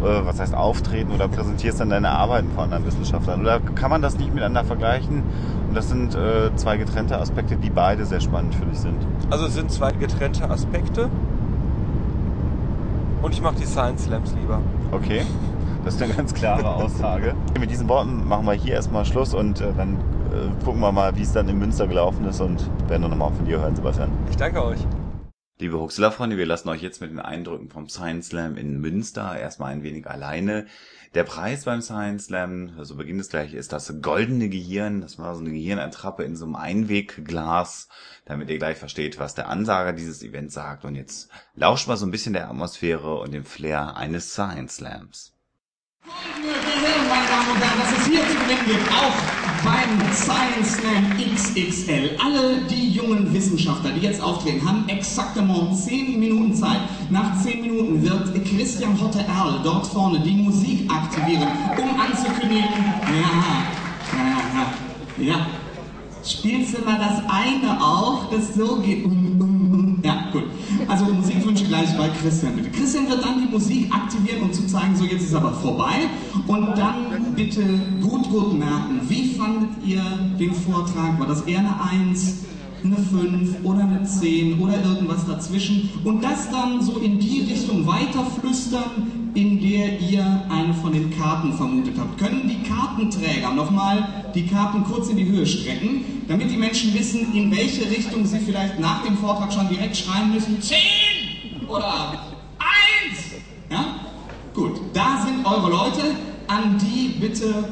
Was 0.00 0.40
heißt 0.40 0.54
auftreten 0.54 1.12
oder 1.12 1.28
präsentierst 1.28 1.80
dann 1.80 1.90
deine 1.90 2.10
Arbeiten 2.10 2.50
vor 2.54 2.64
anderen 2.64 2.86
Wissenschaftlern? 2.86 3.42
Oder 3.42 3.60
kann 3.60 3.90
man 3.90 4.00
das 4.00 4.16
nicht 4.16 4.32
miteinander 4.32 4.64
vergleichen? 4.64 5.22
Und 5.68 5.76
das 5.76 5.88
sind 5.88 6.14
äh, 6.14 6.54
zwei 6.56 6.78
getrennte 6.78 7.18
Aspekte, 7.18 7.56
die 7.56 7.70
beide 7.70 8.06
sehr 8.06 8.20
spannend 8.20 8.54
für 8.54 8.64
dich 8.64 8.78
sind. 8.78 8.96
Also 9.30 9.46
es 9.46 9.54
sind 9.54 9.70
zwei 9.70 9.92
getrennte 9.92 10.48
Aspekte. 10.50 11.08
Und 13.22 13.34
ich 13.34 13.42
mache 13.42 13.56
die 13.56 13.66
Science 13.66 14.04
Slams 14.04 14.34
lieber. 14.40 14.60
Okay. 14.90 15.22
Das 15.84 15.94
ist 15.94 16.02
eine 16.02 16.14
ganz 16.14 16.34
klare 16.34 16.68
Aussage. 16.74 17.34
Mit 17.58 17.70
diesen 17.70 17.88
Worten 17.88 18.26
machen 18.26 18.46
wir 18.46 18.52
hier 18.52 18.74
erstmal 18.74 19.04
Schluss 19.04 19.34
und 19.34 19.60
äh, 19.60 19.72
dann 19.76 19.94
äh, 19.94 20.64
gucken 20.64 20.80
wir 20.80 20.92
mal, 20.92 21.14
wie 21.16 21.22
es 21.22 21.32
dann 21.32 21.48
in 21.48 21.58
Münster 21.58 21.86
gelaufen 21.86 22.24
ist 22.26 22.40
und 22.40 22.68
werden 22.88 23.02
dann 23.02 23.10
nochmal 23.10 23.32
von 23.32 23.44
dir 23.44 23.60
hören, 23.60 23.76
Sebastian. 23.76 24.10
Ich 24.30 24.36
danke 24.36 24.64
euch. 24.64 24.80
Liebe 25.60 25.78
Huxler-Freunde, 25.78 26.38
wir 26.38 26.46
lassen 26.46 26.70
euch 26.70 26.80
jetzt 26.80 27.02
mit 27.02 27.10
den 27.10 27.20
Eindrücken 27.20 27.68
vom 27.68 27.86
Science 27.86 28.28
Slam 28.28 28.56
in 28.56 28.80
Münster 28.80 29.38
erstmal 29.38 29.72
ein 29.72 29.82
wenig 29.82 30.08
alleine. 30.08 30.66
Der 31.12 31.24
Preis 31.24 31.66
beim 31.66 31.82
Science 31.82 32.24
Slam, 32.26 32.82
so 32.82 32.94
beginnt 32.94 33.20
es 33.20 33.28
gleich, 33.28 33.52
ist 33.52 33.70
das 33.70 33.92
goldene 34.00 34.48
Gehirn. 34.48 35.02
Das 35.02 35.18
war 35.18 35.34
so 35.34 35.40
eine 35.42 35.50
Gehirnattrappe 35.50 36.24
in 36.24 36.34
so 36.34 36.46
einem 36.46 36.56
Einwegglas, 36.56 37.88
damit 38.24 38.48
ihr 38.48 38.56
gleich 38.56 38.78
versteht, 38.78 39.18
was 39.18 39.34
der 39.34 39.50
Ansager 39.50 39.92
dieses 39.92 40.22
Events 40.22 40.54
sagt. 40.54 40.86
Und 40.86 40.94
jetzt 40.94 41.28
lauscht 41.54 41.88
mal 41.88 41.98
so 41.98 42.06
ein 42.06 42.10
bisschen 42.10 42.32
der 42.32 42.48
Atmosphäre 42.48 43.20
und 43.20 43.34
dem 43.34 43.44
Flair 43.44 43.98
eines 43.98 44.32
Science 44.32 44.76
Slams. 44.76 45.34
Goldene 46.02 46.54
Gehirn, 46.54 47.06
meine 47.06 47.28
Damen 47.28 47.50
und 47.50 47.62
Herren, 47.62 47.80
was 47.80 47.98
es 47.98 48.06
hier 48.06 48.20
zu 48.20 48.34
gewinnen 48.34 48.88
auch 48.88 49.49
beim 49.64 50.12
Science 50.12 50.78
Slam 50.78 51.12
XXL. 51.34 52.16
Alle 52.24 52.62
die 52.68 52.90
jungen 52.90 53.32
Wissenschaftler, 53.32 53.90
die 53.92 54.00
jetzt 54.00 54.22
auftreten, 54.22 54.66
haben 54.66 54.88
exaktement 54.88 55.76
10 55.76 56.18
Minuten 56.18 56.54
Zeit. 56.54 56.80
Nach 57.10 57.40
10 57.42 57.62
Minuten 57.62 58.02
wird 58.02 58.44
Christian 58.44 59.00
Hotte 59.00 59.20
Erl 59.20 59.60
dort 59.62 59.86
vorne 59.86 60.20
die 60.20 60.34
Musik 60.34 60.90
aktivieren, 60.90 61.48
um 61.76 62.00
anzukündigen, 62.00 62.62
ja, 62.62 63.54
ja, 64.16 65.24
ja, 65.24 65.32
ja. 65.32 65.46
Spielst 66.22 66.76
du 66.76 66.84
mal 66.84 66.98
das 66.98 67.22
eine 67.28 67.82
auch, 67.82 68.30
das 68.30 68.54
so 68.54 68.76
geht? 68.76 69.06
Ja, 70.02 70.28
gut. 70.32 70.44
Also 70.86 71.06
Musikwünsche 71.06 71.39
gleich 71.80 71.96
bei 71.96 72.08
Christian 72.08 72.56
bitte. 72.56 72.70
Christian 72.70 73.08
wird 73.08 73.24
dann 73.24 73.40
die 73.40 73.50
Musik 73.50 73.92
aktivieren 73.92 74.42
und 74.42 74.54
zu 74.54 74.66
zeigen, 74.66 74.96
so 74.96 75.04
jetzt 75.04 75.22
ist 75.22 75.34
aber 75.34 75.52
vorbei. 75.52 76.08
Und 76.46 76.76
dann 76.76 77.34
bitte 77.34 77.62
gut, 78.02 78.28
gut 78.30 78.58
merken, 78.58 79.00
wie 79.08 79.34
fandet 79.34 79.70
ihr 79.84 80.02
den 80.38 80.54
Vortrag? 80.54 81.18
War 81.18 81.26
das 81.26 81.42
eher 81.42 81.60
eine 81.60 81.80
1, 81.82 82.44
eine 82.84 82.96
5 82.96 83.64
oder 83.64 83.80
eine 83.80 84.04
10 84.04 84.60
oder 84.60 84.82
irgendwas 84.84 85.26
dazwischen? 85.26 85.90
Und 86.04 86.22
das 86.22 86.50
dann 86.50 86.82
so 86.82 86.98
in 86.98 87.18
die 87.18 87.42
Richtung 87.42 87.86
weiterflüstern, 87.86 89.30
in 89.34 89.60
der 89.60 90.00
ihr 90.00 90.42
eine 90.50 90.74
von 90.74 90.92
den 90.92 91.16
Karten 91.16 91.52
vermutet 91.52 91.94
habt. 91.98 92.18
Können 92.18 92.48
die 92.48 92.68
Kartenträger 92.68 93.52
nochmal 93.52 94.24
die 94.34 94.46
Karten 94.46 94.82
kurz 94.84 95.08
in 95.08 95.16
die 95.16 95.26
Höhe 95.26 95.46
strecken, 95.46 96.04
damit 96.26 96.50
die 96.50 96.56
Menschen 96.56 96.92
wissen, 96.94 97.32
in 97.32 97.50
welche 97.50 97.88
Richtung 97.88 98.26
sie 98.26 98.40
vielleicht 98.40 98.80
nach 98.80 99.04
dem 99.04 99.16
Vortrag 99.16 99.52
schon 99.52 99.68
direkt 99.68 99.96
schreien 99.96 100.32
müssen, 100.32 100.60
10 100.60 100.76
oder 101.70 102.12
1? 102.58 103.34
Ja? 103.70 103.94
Gut, 104.54 104.80
da 104.92 105.24
sind 105.24 105.46
eure 105.46 105.70
Leute, 105.70 106.02
an 106.46 106.78
die 106.78 107.08
bitte 107.20 107.68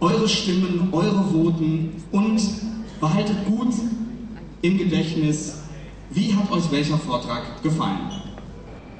eure 0.00 0.28
Stimmen, 0.28 0.88
eure 0.92 1.24
Voten 1.24 2.02
und 2.12 2.40
behaltet 3.00 3.44
gut 3.46 3.74
im 4.62 4.78
Gedächtnis, 4.78 5.62
wie 6.10 6.34
hat 6.34 6.50
euch 6.52 6.70
welcher 6.70 6.98
Vortrag 6.98 7.62
gefallen. 7.62 8.23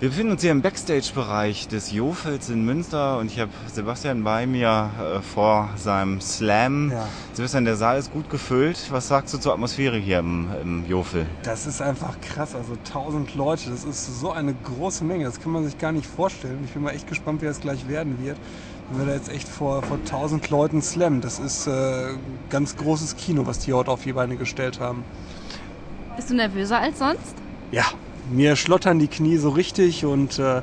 Wir 0.05 0.11
befinden 0.11 0.33
uns 0.33 0.43
hier 0.43 0.51
im 0.51 0.61
Backstage-Bereich 0.61 1.67
des 1.69 1.91
Jofels 1.91 2.51
in 2.51 2.63
Münster 2.63 3.17
und 3.17 3.31
ich 3.31 3.41
habe 3.41 3.51
Sebastian 3.73 4.23
bei 4.23 4.47
mir 4.47 4.91
äh, 5.01 5.23
vor 5.23 5.71
seinem 5.77 6.21
Slam. 6.21 6.91
Ja. 6.93 7.09
Sebastian, 7.33 7.65
der 7.65 7.77
Saal 7.77 7.97
ist 7.97 8.13
gut 8.13 8.29
gefüllt. 8.29 8.77
Was 8.91 9.09
sagst 9.09 9.33
du 9.33 9.39
zur 9.39 9.55
Atmosphäre 9.55 9.97
hier 9.97 10.19
im, 10.19 10.51
im 10.61 10.87
Jofel? 10.87 11.25
Das 11.43 11.67
ist 11.67 11.81
einfach 11.81 12.21
krass. 12.21 12.55
Also 12.55 12.75
1000 12.75 13.35
Leute, 13.35 13.71
das 13.71 13.85
ist 13.85 14.21
so 14.21 14.31
eine 14.31 14.53
große 14.53 15.05
Menge. 15.05 15.25
Das 15.25 15.41
kann 15.41 15.53
man 15.53 15.65
sich 15.65 15.79
gar 15.79 15.93
nicht 15.93 16.05
vorstellen. 16.05 16.59
Ich 16.67 16.73
bin 16.73 16.83
mal 16.83 16.91
echt 16.91 17.09
gespannt, 17.09 17.41
wie 17.41 17.47
das 17.47 17.61
gleich 17.61 17.89
werden 17.89 18.23
wird. 18.23 18.37
Wenn 18.91 18.99
wir 18.99 19.07
da 19.07 19.15
jetzt 19.15 19.31
echt 19.31 19.49
vor, 19.49 19.83
vor 19.83 19.97
1000 19.97 20.51
Leuten 20.51 20.83
Slam. 20.83 21.23
Das 21.23 21.39
ist 21.39 21.67
äh, 21.67 22.09
ganz 22.51 22.77
großes 22.77 23.17
Kino, 23.17 23.47
was 23.47 23.61
die 23.61 23.73
heute 23.73 23.91
auf 23.91 24.03
die 24.03 24.13
Beine 24.13 24.37
gestellt 24.37 24.81
haben. 24.81 25.03
Bist 26.15 26.29
du 26.29 26.35
nervöser 26.35 26.79
als 26.79 26.99
sonst? 26.99 27.37
Ja, 27.73 27.87
mir 28.31 28.57
schlottern 28.57 28.99
die 28.99 29.09
Knie 29.09 29.37
so 29.37 29.51
richtig 29.51 30.05
und 30.05 30.39
äh, 30.39 30.59
äh, 30.59 30.63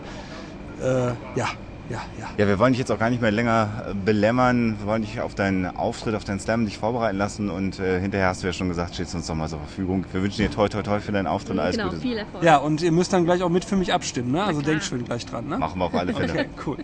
ja, 1.36 1.50
ja, 1.90 2.02
ja. 2.20 2.30
Ja, 2.38 2.48
wir 2.48 2.58
wollen 2.58 2.74
dich 2.74 2.80
jetzt 2.80 2.92
auch 2.92 3.00
gar 3.00 3.10
nicht 3.10 3.22
mehr 3.22 3.32
länger 3.32 3.86
äh, 3.90 3.94
belämmern. 3.94 4.78
Wir 4.80 4.88
wollen 4.88 5.02
dich 5.02 5.20
auf 5.20 5.36
deinen 5.36 5.66
Auftritt, 5.66 6.16
auf 6.16 6.24
deinen 6.24 6.40
Slam 6.40 6.66
dich 6.66 6.78
vorbereiten 6.78 7.18
lassen 7.18 7.50
und 7.50 7.80
äh, 7.80 8.00
hinterher 8.00 8.28
hast 8.28 8.44
du 8.44 8.48
ja 8.48 8.54
schon 8.54 8.70
gesagt, 8.70 8.94
stehst 8.94 9.14
du 9.14 9.18
uns 9.18 9.28
doch 9.28 9.36
mal 9.36 9.50
zur 9.50 9.60
Verfügung. 9.60 10.06
Wir 10.12 10.24
wünschen 10.24 10.42
dir 10.42 10.52
toi 10.52 10.70
toi 10.70 10.82
toi 10.82 11.00
für 11.00 11.12
deinen 11.12 11.28
Auftritt. 11.28 11.60
Alles 11.60 11.76
genau, 11.76 11.90
Gute. 11.90 12.02
viel 12.02 12.18
Erfolg. 12.18 12.44
Ja, 12.44 12.58
und 12.58 12.82
ihr 12.82 12.92
müsst 12.92 13.12
dann 13.14 13.26
gleich 13.26 13.44
auch 13.44 13.50
mit 13.50 13.66
für 13.66 13.76
mich 13.76 13.94
abstimmen, 13.94 14.32
ne? 14.32 14.44
Also 14.44 14.62
denkt 14.62 14.84
schön 14.84 15.04
gleich 15.04 15.26
dran, 15.26 15.48
ne? 15.48 15.58
Machen 15.58 15.80
wir 15.80 15.86
auf 15.86 15.96
alle 15.96 16.14
Fälle. 16.16 16.32
Okay, 16.32 16.46
cool. 16.66 16.78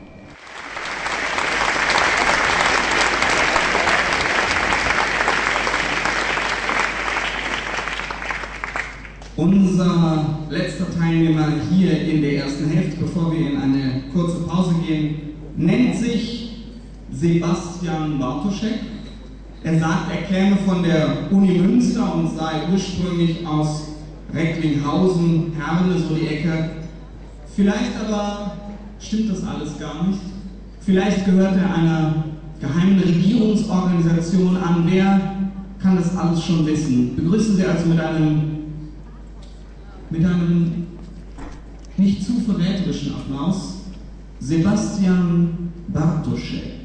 Unser 9.38 10.39
letzter 10.50 10.88
Teilnehmer 10.97 11.45
hier 11.69 12.02
in 12.02 12.23
der 12.23 12.38
ersten 12.38 12.71
Hälfte, 12.71 13.02
bevor 13.02 13.32
wir 13.32 13.52
in 13.52 13.62
eine 13.62 14.02
kurze 14.12 14.39
Pause 14.39 14.73
gehen, 14.86 15.15
nennt 15.56 15.95
sich 15.95 16.65
Sebastian 17.12 18.17
Bartoschek. 18.17 18.80
Er 19.63 19.80
sagt, 19.80 20.12
er 20.12 20.23
käme 20.23 20.58
von 20.58 20.82
der 20.82 21.32
Uni 21.32 21.60
Münster 21.60 22.15
und 22.15 22.36
sei 22.36 22.63
ursprünglich 22.71 23.45
aus 23.45 23.89
Recklinghausen, 24.34 25.54
Herne, 25.56 26.00
so 26.00 26.15
die 26.15 26.28
Ecke. 26.28 26.69
Vielleicht 27.56 27.91
aber 28.04 28.54
stimmt 29.00 29.32
das 29.32 29.43
alles 29.43 29.80
gar 29.80 30.08
nicht. 30.08 30.19
Vielleicht 30.82 31.26
gehört 31.26 31.58
er 31.58 31.76
einer 31.76 32.23
geheimen 32.60 33.00
Regierungsorganisation 33.00 34.58
an. 34.58 34.84
Wer 34.88 35.21
kann 35.80 35.95
das 35.95 36.17
alles 36.17 36.43
schon 36.43 36.65
wissen? 36.65 37.15
Begrüßen 37.15 37.56
Sie 37.56 37.65
also 37.65 37.86
mit 37.86 38.00
einem, 38.00 38.57
mit 40.10 40.26
einem 40.26 40.88
nicht 41.98 42.26
zu 42.26 42.39
verräterischen 42.41 43.15
Applaus 43.15 43.82
Sebastian 44.39 45.72
Bartoschek. 45.88 46.78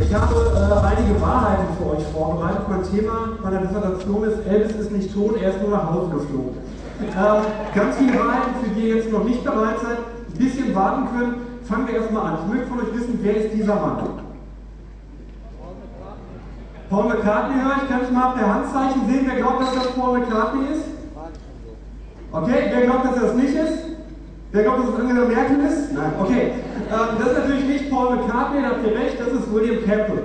Ich 0.00 0.14
habe 0.14 0.34
äh, 0.34 0.86
einige 0.86 1.20
Wahrheiten 1.20 1.76
für 1.78 1.96
euch 1.96 2.04
vorbereitet. 2.12 2.68
Mein 2.68 2.82
Thema 2.90 3.38
meiner 3.42 3.60
Dissertation 3.62 4.24
ist, 4.24 4.46
Elvis 4.46 4.76
ist 4.76 4.92
nicht 4.92 5.12
tot, 5.12 5.36
er 5.40 5.54
ist 5.54 5.62
nur 5.62 5.70
nach 5.70 5.90
Hause 5.90 6.10
geflogen. 6.10 6.61
Ähm, 7.02 7.42
ganz 7.74 7.96
viele 7.96 8.18
Wahrheiten, 8.18 8.54
für 8.62 8.70
die 8.70 8.88
ihr 8.88 8.96
jetzt 8.96 9.10
noch 9.12 9.24
nicht 9.24 9.44
bereit 9.44 9.80
seid, 9.80 9.98
ein 9.98 10.38
bisschen 10.38 10.74
warten 10.74 11.08
können. 11.16 11.34
Fangen 11.64 11.86
wir 11.86 11.94
erstmal 11.94 12.26
an. 12.26 12.38
Ich 12.42 12.54
möchte 12.54 12.66
von 12.68 12.80
euch 12.80 12.94
wissen, 12.94 13.18
wer 13.22 13.36
ist 13.36 13.54
dieser 13.54 13.74
Mann? 13.74 13.98
Paul 16.90 17.04
McCartney 17.04 17.54
höre 17.62 17.76
ich, 17.82 17.88
kann 17.88 18.00
ich 18.02 18.10
mal 18.10 18.32
per 18.32 18.54
Handzeichen 18.54 19.06
sehen, 19.08 19.24
wer 19.26 19.36
glaubt, 19.36 19.62
dass 19.62 19.74
das 19.74 19.92
Paul 19.92 20.18
McCartney 20.18 20.66
ist? 20.72 20.84
Okay, 22.32 22.70
wer 22.70 22.82
glaubt, 22.82 23.04
dass 23.06 23.14
das 23.14 23.34
nicht 23.34 23.54
ist? 23.54 23.78
Wer 24.52 24.62
glaubt, 24.64 24.80
dass 24.80 24.88
es 24.90 25.00
Angela 25.00 25.26
Merkel 25.26 25.60
ist? 25.64 25.92
Nein, 25.92 26.12
okay. 26.20 26.52
Ähm, 26.90 27.16
das 27.18 27.28
ist 27.28 27.38
natürlich 27.38 27.64
nicht 27.64 27.90
Paul 27.90 28.16
McCartney, 28.16 28.60
da 28.62 28.68
habt 28.68 28.86
ihr 28.86 28.94
recht, 28.94 29.18
das 29.18 29.28
ist 29.28 29.54
William 29.54 29.84
Campbell. 29.84 30.24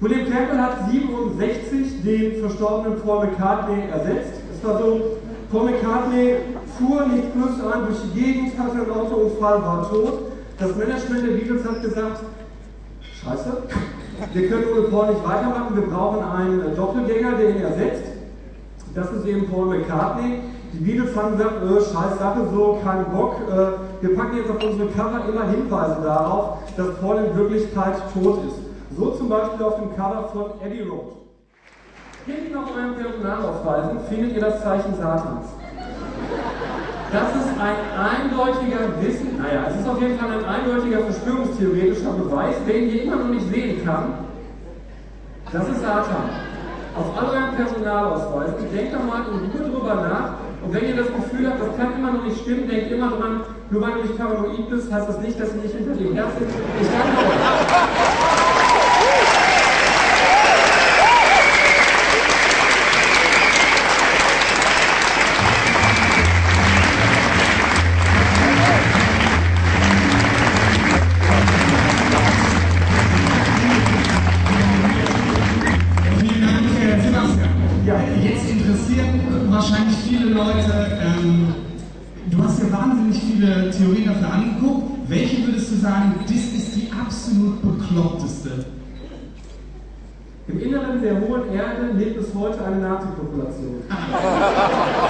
William 0.00 0.30
Campbell 0.30 0.58
hat 0.58 0.90
67 0.90 2.02
den 2.02 2.40
verstorbenen 2.40 3.00
Paul 3.00 3.26
McCartney 3.26 3.90
ersetzt. 3.90 4.40
Es 4.54 4.66
war 4.66 4.78
so, 4.78 5.18
Paul 5.52 5.64
McCartney 5.64 6.36
fuhr 6.78 7.04
nicht 7.08 7.24
ein 7.34 7.86
durch 7.86 7.98
die 8.04 8.20
Gegend, 8.20 8.58
hatte 8.58 8.72
einen 8.72 8.90
Autounfall, 8.90 9.62
war 9.62 9.86
tot. 9.90 10.32
Das 10.58 10.74
Management 10.76 11.28
der 11.28 11.32
Beatles 11.34 11.68
hat 11.68 11.82
gesagt, 11.82 12.20
scheiße, 13.02 13.62
wir 14.32 14.48
können 14.48 14.64
ohne 14.72 14.88
Paul 14.88 15.08
nicht 15.08 15.22
weitermachen, 15.22 15.76
wir 15.76 15.86
brauchen 15.88 16.24
einen 16.24 16.74
Doppelgänger, 16.74 17.36
der 17.36 17.50
ihn 17.50 17.62
ersetzt. 17.62 18.04
Das 18.94 19.12
ist 19.12 19.26
eben 19.26 19.46
Paul 19.50 19.66
McCartney. 19.66 20.40
Die 20.72 20.84
Beatles 20.84 21.14
haben 21.14 21.36
gesagt, 21.36 21.62
äh, 21.62 21.80
scheiß 21.80 22.18
Sache, 22.18 22.48
so, 22.54 22.78
kein 22.82 23.04
Bock. 23.12 23.36
Äh, 23.50 24.06
wir 24.06 24.16
packen 24.16 24.38
jetzt 24.38 24.50
auf 24.50 24.64
unsere 24.64 24.88
Cover 24.88 25.20
immer 25.28 25.50
Hinweise 25.50 26.00
darauf, 26.02 26.60
dass 26.78 26.96
Paul 26.96 27.24
in 27.24 27.36
Wirklichkeit 27.36 27.96
tot 28.14 28.38
ist. 28.46 28.56
So 28.96 29.10
zum 29.10 29.28
Beispiel 29.28 29.66
auf 29.66 29.76
dem 29.76 29.94
Cover 29.94 30.30
von 30.32 30.44
Abbey 30.64 30.80
Road. 30.88 31.21
Hinten 32.24 32.56
auf 32.56 32.70
eurem 32.76 32.94
Personalausweisen 32.94 33.98
findet 34.08 34.36
ihr 34.36 34.40
das 34.42 34.62
Zeichen 34.62 34.94
Satans. 34.94 35.48
Das 37.10 37.34
ist 37.34 37.48
ein 37.58 37.76
eindeutiger 37.98 39.02
Wissen, 39.02 39.42
naja, 39.42 39.66
es 39.68 39.80
ist 39.80 39.88
auf 39.88 40.00
jeden 40.00 40.16
Fall 40.18 40.30
ein 40.30 40.44
eindeutiger 40.44 41.00
verschwörungstheoretischer 41.00 42.12
Beweis, 42.12 42.54
den 42.66 42.88
ihr 42.90 43.02
immer 43.02 43.16
noch 43.16 43.28
nicht 43.28 43.48
sehen 43.50 43.84
kann. 43.84 44.14
Das 45.50 45.68
ist 45.68 45.80
Satan. 45.80 46.30
Auf 46.94 47.18
all 47.18 47.28
euren 47.28 47.56
Personalausweisen, 47.56 48.72
denkt 48.72 48.94
da 48.94 48.98
mal 49.00 49.22
in 49.26 49.50
Ruhe 49.50 49.70
drüber 49.70 49.94
nach. 49.94 50.34
Und 50.64 50.72
wenn 50.72 50.88
ihr 50.88 50.96
das 50.96 51.08
Gefühl 51.08 51.50
habt, 51.50 51.60
das 51.60 51.76
kann 51.76 51.98
immer 51.98 52.12
noch 52.12 52.24
nicht 52.24 52.40
stimmen, 52.40 52.68
denkt 52.68 52.92
immer 52.92 53.10
dran, 53.10 53.40
nur 53.70 53.82
weil 53.82 53.92
du 53.94 54.02
nicht 54.02 54.16
paranoid 54.16 54.70
bist, 54.70 54.92
heißt 54.92 55.08
das 55.08 55.18
nicht, 55.20 55.40
dass 55.40 55.50
du 55.50 55.58
nicht 55.58 55.74
hinter 55.74 55.94
dem 55.94 56.14
Herz 56.14 56.30
sitzt. 56.38 56.54
Ich 56.80 56.88
danke 56.88 57.18
euch. 57.18 58.01
Absolut 87.00 87.62
bekloppteste? 87.62 88.66
Im 90.48 90.60
Inneren 90.60 91.00
der 91.00 91.20
hohen 91.20 91.52
Erde 91.52 91.92
lebt 91.96 92.16
bis 92.18 92.34
heute 92.34 92.64
eine 92.64 92.76
Nazi-Population. 92.76 93.82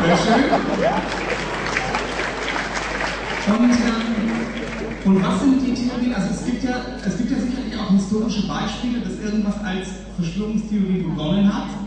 Sehr 0.04 0.16
schön. 0.16 0.44
Und, 3.48 3.70
ähm, 3.70 5.06
und 5.06 5.24
was 5.24 5.40
sind 5.40 5.66
die 5.66 5.74
Theorien? 5.74 6.14
Also 6.14 6.28
es 6.30 6.44
gibt, 6.44 6.62
ja, 6.62 6.76
es 7.04 7.16
gibt 7.18 7.30
ja 7.30 7.38
sicherlich 7.38 7.76
auch 7.80 7.90
historische 7.90 8.46
Beispiele, 8.46 9.00
dass 9.00 9.18
irgendwas 9.18 9.56
als 9.64 9.88
Verschwörungstheorie 10.16 11.02
begonnen 11.02 11.52
hat 11.52 11.81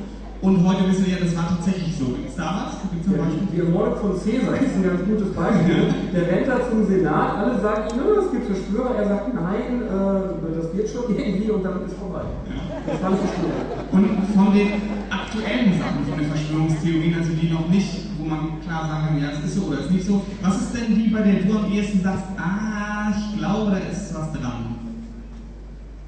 und 0.45 0.61
heute 0.63 0.87
wissen 0.87 1.05
wir 1.07 1.17
ja, 1.17 1.25
das 1.25 1.35
war 1.35 1.49
tatsächlich 1.49 1.97
so. 1.97 2.05
Gibt 2.05 2.29
es 2.29 2.35
da 2.35 2.69
was? 2.69 2.77
Gibt's 2.93 3.09
ja, 3.09 3.25
die 3.25 3.59
Ermordung 3.65 3.97
von 3.97 4.11
Caesar 4.13 4.53
ist 4.61 4.77
ein 4.77 4.83
ganz 4.85 5.01
gutes 5.01 5.33
Beispiel. 5.33 5.89
Der 6.13 6.23
rennt 6.29 6.47
da 6.47 6.61
zum 6.69 6.85
Senat, 6.85 7.37
alle 7.37 7.59
sagen, 7.59 7.89
es 7.89 8.31
gibt 8.31 8.45
Verschwörer. 8.45 8.93
Er 8.95 9.07
sagt, 9.09 9.33
nein, 9.33 9.81
äh, 9.81 10.53
das 10.53 10.71
geht 10.71 10.87
schon 10.89 11.09
irgendwie 11.17 11.49
und 11.49 11.65
damit 11.65 11.89
ist 11.89 11.97
vorbei. 11.97 12.21
Ja. 12.45 12.61
Das 12.85 12.99
fand 13.01 13.17
ich 13.25 13.31
so 13.41 13.97
Und 13.97 14.05
von 14.37 14.53
den 14.53 14.69
aktuellen 15.09 15.73
Sachen, 15.81 16.05
von 16.05 16.17
den 16.19 16.29
Verschwörungstheorien, 16.29 17.15
also 17.17 17.31
die 17.33 17.49
noch 17.49 17.67
nicht, 17.67 18.05
wo 18.19 18.29
man 18.29 18.61
klar 18.61 18.85
sagen 18.85 19.17
kann, 19.17 19.21
ja, 19.21 19.33
es 19.33 19.49
ist 19.49 19.55
so 19.57 19.65
oder 19.65 19.79
es 19.79 19.85
ist 19.85 19.91
nicht 19.97 20.05
so, 20.05 20.21
was 20.43 20.61
ist 20.61 20.77
denn 20.77 20.93
die, 20.93 21.09
bei 21.09 21.21
der 21.25 21.41
du 21.41 21.57
am 21.57 21.71
ehesten 21.71 22.03
sagst, 22.03 22.25
ah, 22.37 23.09
ich 23.17 23.39
glaube, 23.39 23.71
da 23.71 23.77
ist 23.89 24.13
was 24.13 24.29
dran? 24.33 24.74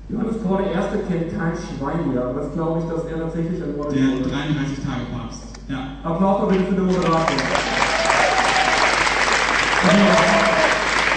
Johannes 0.09 0.37
Paul 0.41 0.61
I. 0.61 0.71
kennt 1.11 1.37
kein 1.37 1.51
Schwein 1.51 2.07
mehr, 2.09 2.23
aber 2.23 2.39
das 2.39 2.53
glaube 2.53 2.79
ich, 2.79 2.85
dass 2.87 3.03
er 3.11 3.19
tatsächlich 3.19 3.61
ein 3.61 3.77
Wort 3.77 3.91
Der 3.91 4.03
33-Tage-Papst. 4.23 5.59
Ja. 5.67 5.99
Applaus 6.01 6.39
mal 6.39 6.47
bitte 6.47 6.63
für 6.63 6.75
den 6.75 6.85
Moderator. 6.85 7.19
Also, 9.83 10.05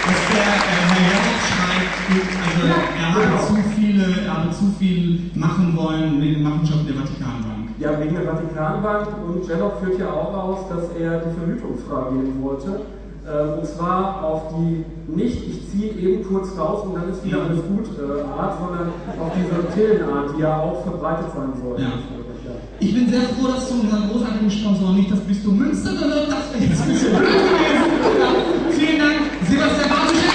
was 0.07 0.21
der 0.27 0.43
äh, 0.43 0.75
Herr 0.91 1.07
Jakob 1.07 1.39
schreibt, 1.47 1.95
also 2.43 2.67
er 2.67 3.15
habe 3.15 3.21
genau. 3.21 3.39
zu 3.47 3.55
viele, 3.79 4.03
er 4.25 4.33
habe 4.37 4.51
zu 4.51 4.65
viel 4.77 5.31
machen 5.35 5.77
wollen 5.77 6.21
wegen 6.21 6.33
dem 6.33 6.43
Machenschaften 6.43 6.87
der 6.87 6.95
Vatikanbank. 6.95 7.69
Ja, 7.79 7.97
wegen 7.97 8.13
der 8.13 8.25
Vatikanbank 8.25 9.07
und 9.25 9.47
Jellock 9.47 9.79
führt 9.81 9.99
ja 9.99 10.11
auch 10.11 10.33
aus, 10.33 10.67
dass 10.67 10.89
er 10.99 11.19
die 11.19 11.33
Verhütungsfrage 11.39 12.15
geben 12.15 12.43
wollte. 12.43 12.81
Ähm, 13.27 13.59
und 13.59 13.65
zwar 13.67 14.23
auf 14.23 14.55
die 14.55 14.83
nicht, 15.11 15.37
ich 15.47 15.69
ziehe 15.69 15.91
eben 15.93 16.23
kurz 16.25 16.57
raus 16.57 16.85
und 16.85 16.95
dann 16.95 17.09
ist 17.11 17.23
wieder 17.23 17.43
alles 17.43 17.59
gut 17.67 17.85
äh, 17.99 18.21
Art, 18.39 18.57
sondern 18.57 18.87
auf 19.19 19.31
diese 19.37 19.61
Pillenart, 19.75 20.35
die 20.35 20.41
ja 20.41 20.59
auch 20.59 20.81
verbreitet 20.83 21.27
sein 21.35 21.53
soll. 21.61 21.79
Ja. 21.79 21.91
Ich 22.79 22.95
bin 22.95 23.07
sehr 23.09 23.21
froh, 23.21 23.47
dass 23.47 23.69
du 23.69 23.75
unseren 23.75 24.09
großartigen 24.09 24.49
Sponsor 24.49 24.93
nicht 24.93 25.11
das 25.11 25.19
Bistum 25.19 25.57
Münster 25.59 25.91
gehört, 25.91 26.31
das 26.31 26.51
wäre 26.51 26.65
jetzt 26.65 26.81
ein 26.81 26.87
bisschen 26.87 27.15
blöd 27.15 27.29
gewesen. 27.29 28.71
Vielen 28.71 28.99
Dank, 28.99 29.21
Sebastian 29.47 29.89
Bartuschek. 29.89 30.30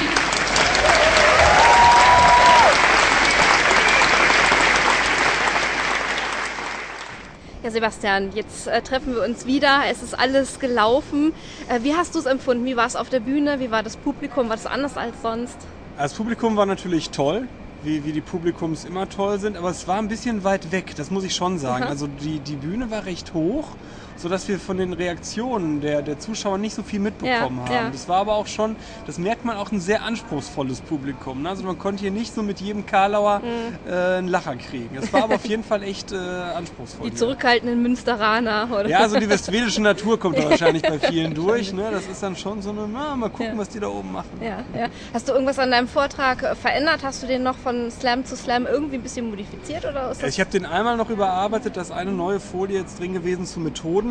Sebastian, 7.77 8.31
jetzt 8.35 8.69
äh, 8.69 8.81
treffen 8.81 9.15
wir 9.15 9.23
uns 9.23 9.45
wieder. 9.45 9.83
Es 9.91 10.03
ist 10.03 10.19
alles 10.19 10.61
gelaufen. 10.61 11.35
Äh, 11.69 11.81
wie 11.83 11.95
hast 11.95 12.15
du 12.15 12.19
es 12.19 12.25
empfunden? 12.25 12.65
Wie 12.65 12.75
war 12.75 12.87
es 12.87 12.97
auf 12.97 13.11
der 13.11 13.21
Bühne? 13.21 13.61
Wie 13.61 13.71
war 13.71 13.83
das 13.83 13.99
Publikum? 13.99 14.49
War 14.49 14.57
das 14.57 14.65
anders 14.65 14.97
als 14.97 15.21
sonst? 15.21 15.59
Das 15.99 16.15
Publikum 16.15 16.57
war 16.57 16.65
natürlich 16.65 17.11
toll, 17.11 17.49
wie, 17.83 18.03
wie 18.07 18.13
die 18.13 18.23
Publikums 18.23 18.87
immer 18.87 19.11
toll 19.11 19.39
sind, 19.41 19.59
aber 19.59 19.69
es 19.69 19.87
war 19.87 19.99
ein 19.99 20.09
bisschen 20.09 20.43
weit 20.43 20.73
weg, 20.73 20.95
das 20.97 21.11
muss 21.11 21.23
ich 21.25 21.35
schon 21.35 21.59
sagen. 21.59 21.85
Aha. 21.85 21.91
Also 21.91 22.07
die, 22.07 22.39
die 22.39 22.57
Bühne 22.57 22.91
war 22.91 23.05
recht 23.05 23.35
hoch 23.35 23.69
so 24.17 24.29
dass 24.29 24.49
wir 24.49 24.59
von 24.59 24.77
den 24.79 24.93
Reaktionen 24.93 25.81
der, 25.81 26.03
der 26.03 26.19
Zuschauer 26.19 26.59
nicht 26.59 26.75
so 26.75 26.83
viel 26.83 27.01
mitbekommen 27.01 27.61
Ja, 27.67 27.69
haben. 27.75 27.85
ja. 27.87 27.91
Das 27.91 28.09
war 28.09 28.19
aber 28.19 28.35
auch 28.35 28.47
schon, 28.47 28.77
das 29.07 29.19
merkt 29.19 29.45
man 29.45 29.57
auch 29.57 29.73
ein 29.73 29.81
sehr 29.81 30.03
anspruchsvolles 30.03 30.81
Publikum. 30.81 31.43
Ne? 31.43 31.49
Also 31.51 31.65
man 31.65 31.79
konnte 31.79 32.01
hier 32.03 32.11
nicht 32.11 32.35
so 32.35 32.43
mit 32.43 32.61
jedem 32.61 32.87
Karlauer 32.87 33.41
Mhm. 33.41 33.91
äh, 33.91 33.95
einen 34.19 34.29
Lacher 34.29 34.57
kriegen. 34.57 34.97
Es 34.97 35.13
war 35.13 35.25
aber 35.25 35.35
auf 35.37 35.47
jeden 35.47 35.63
Fall 35.65 35.83
echt 35.83 36.13
äh, 36.13 36.17
anspruchsvoll. 36.17 37.07
Die 37.07 37.11
hier. 37.11 37.19
zurückhaltenden 37.19 37.83
Münsteraner, 37.83 38.69
oder? 38.71 38.89
Ja, 38.89 38.99
also 39.01 39.19
die 39.19 39.29
westfälische 39.29 39.83
Natur 39.83 40.19
kommt 40.19 40.39
da 40.39 40.49
wahrscheinlich 40.49 40.83
bei 40.83 40.99
vielen 40.99 41.35
durch. 41.35 41.73
Ne? 41.73 41.89
Das 41.91 42.07
ist 42.07 42.23
dann 42.23 42.37
schon 42.37 42.63
so 42.63 42.71
eine, 42.71 42.89
na, 42.91 43.15
mal 43.17 43.29
gucken, 43.29 43.47
Ja. 43.55 43.59
was 43.59 43.69
die 43.69 43.81
da 43.81 43.89
oben 43.89 44.13
machen. 44.13 44.31
Ja, 44.41 44.65
ja. 44.79 44.89
Hast 45.13 45.29
du 45.29 45.33
irgendwas 45.33 45.59
an 45.59 45.71
deinem 45.71 45.89
Vortrag 45.89 46.43
äh, 46.43 46.55
verändert? 46.55 47.01
Hast 47.03 47.23
du 47.23 47.27
den 47.27 47.43
noch 47.43 47.57
von 47.59 47.91
Slam 47.91 48.25
zu 48.25 48.37
Slam 48.37 48.67
irgendwie 48.67 48.97
ein 48.97 49.03
bisschen 49.03 49.29
modifiziert 49.31 49.85
oder 49.85 50.13
Ich 50.27 50.41
habe 50.41 50.51
den 50.51 50.65
einmal 50.67 50.97
noch 50.97 51.11
überarbeitet, 51.11 51.77
da 51.77 51.83
ist 51.83 51.91
eine 51.93 52.13
neue 52.13 52.41
Folie 52.41 52.79
jetzt 52.81 52.99
drin 53.01 53.13
gewesen 53.13 53.45
zu 53.47 53.61
Methoden. 53.61 54.06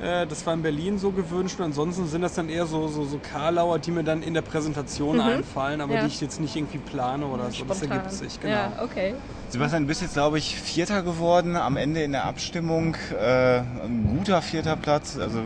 Äh, 0.00 0.26
Das 0.26 0.46
war 0.46 0.54
in 0.54 0.62
Berlin 0.62 0.98
so 0.98 1.10
gewünscht 1.10 1.58
und 1.58 1.64
ansonsten 1.66 2.06
sind 2.06 2.22
das 2.22 2.34
dann 2.34 2.48
eher 2.48 2.66
so, 2.66 2.88
so, 2.88 3.04
so 3.04 3.18
Karlauer, 3.18 3.78
die 3.78 3.90
mir 3.90 4.04
dann 4.04 4.22
in 4.22 4.34
der 4.34 4.42
Präsentation 4.42 5.20
einfallen, 5.20 5.80
aber 5.80 5.88
Mhm. 5.92 5.96
Ja. 5.96 6.00
die 6.02 6.08
ich 6.08 6.20
jetzt 6.20 6.40
nicht 6.40 6.54
irgendwie 6.56 6.78
plane 6.78 7.26
oder 7.26 7.50
so. 7.50 7.64
Das 7.64 7.82
ergibt 7.82 8.12
sich, 8.12 8.38
genau. 8.40 8.52
Ja, 8.54 8.72
okay. 8.82 9.14
Sebastian, 9.50 9.84
du 9.84 9.88
bist 9.88 10.02
jetzt, 10.02 10.12
glaube 10.12 10.36
ich, 10.38 10.56
Vierter 10.60 11.02
geworden 11.02 11.56
am 11.56 11.76
Ende 11.78 12.02
in 12.02 12.12
der 12.12 12.26
Abstimmung. 12.26 12.94
Äh, 13.18 13.58
ein 13.60 14.06
guter 14.18 14.42
vierter 14.42 14.76
Platz. 14.76 15.16
Also 15.18 15.40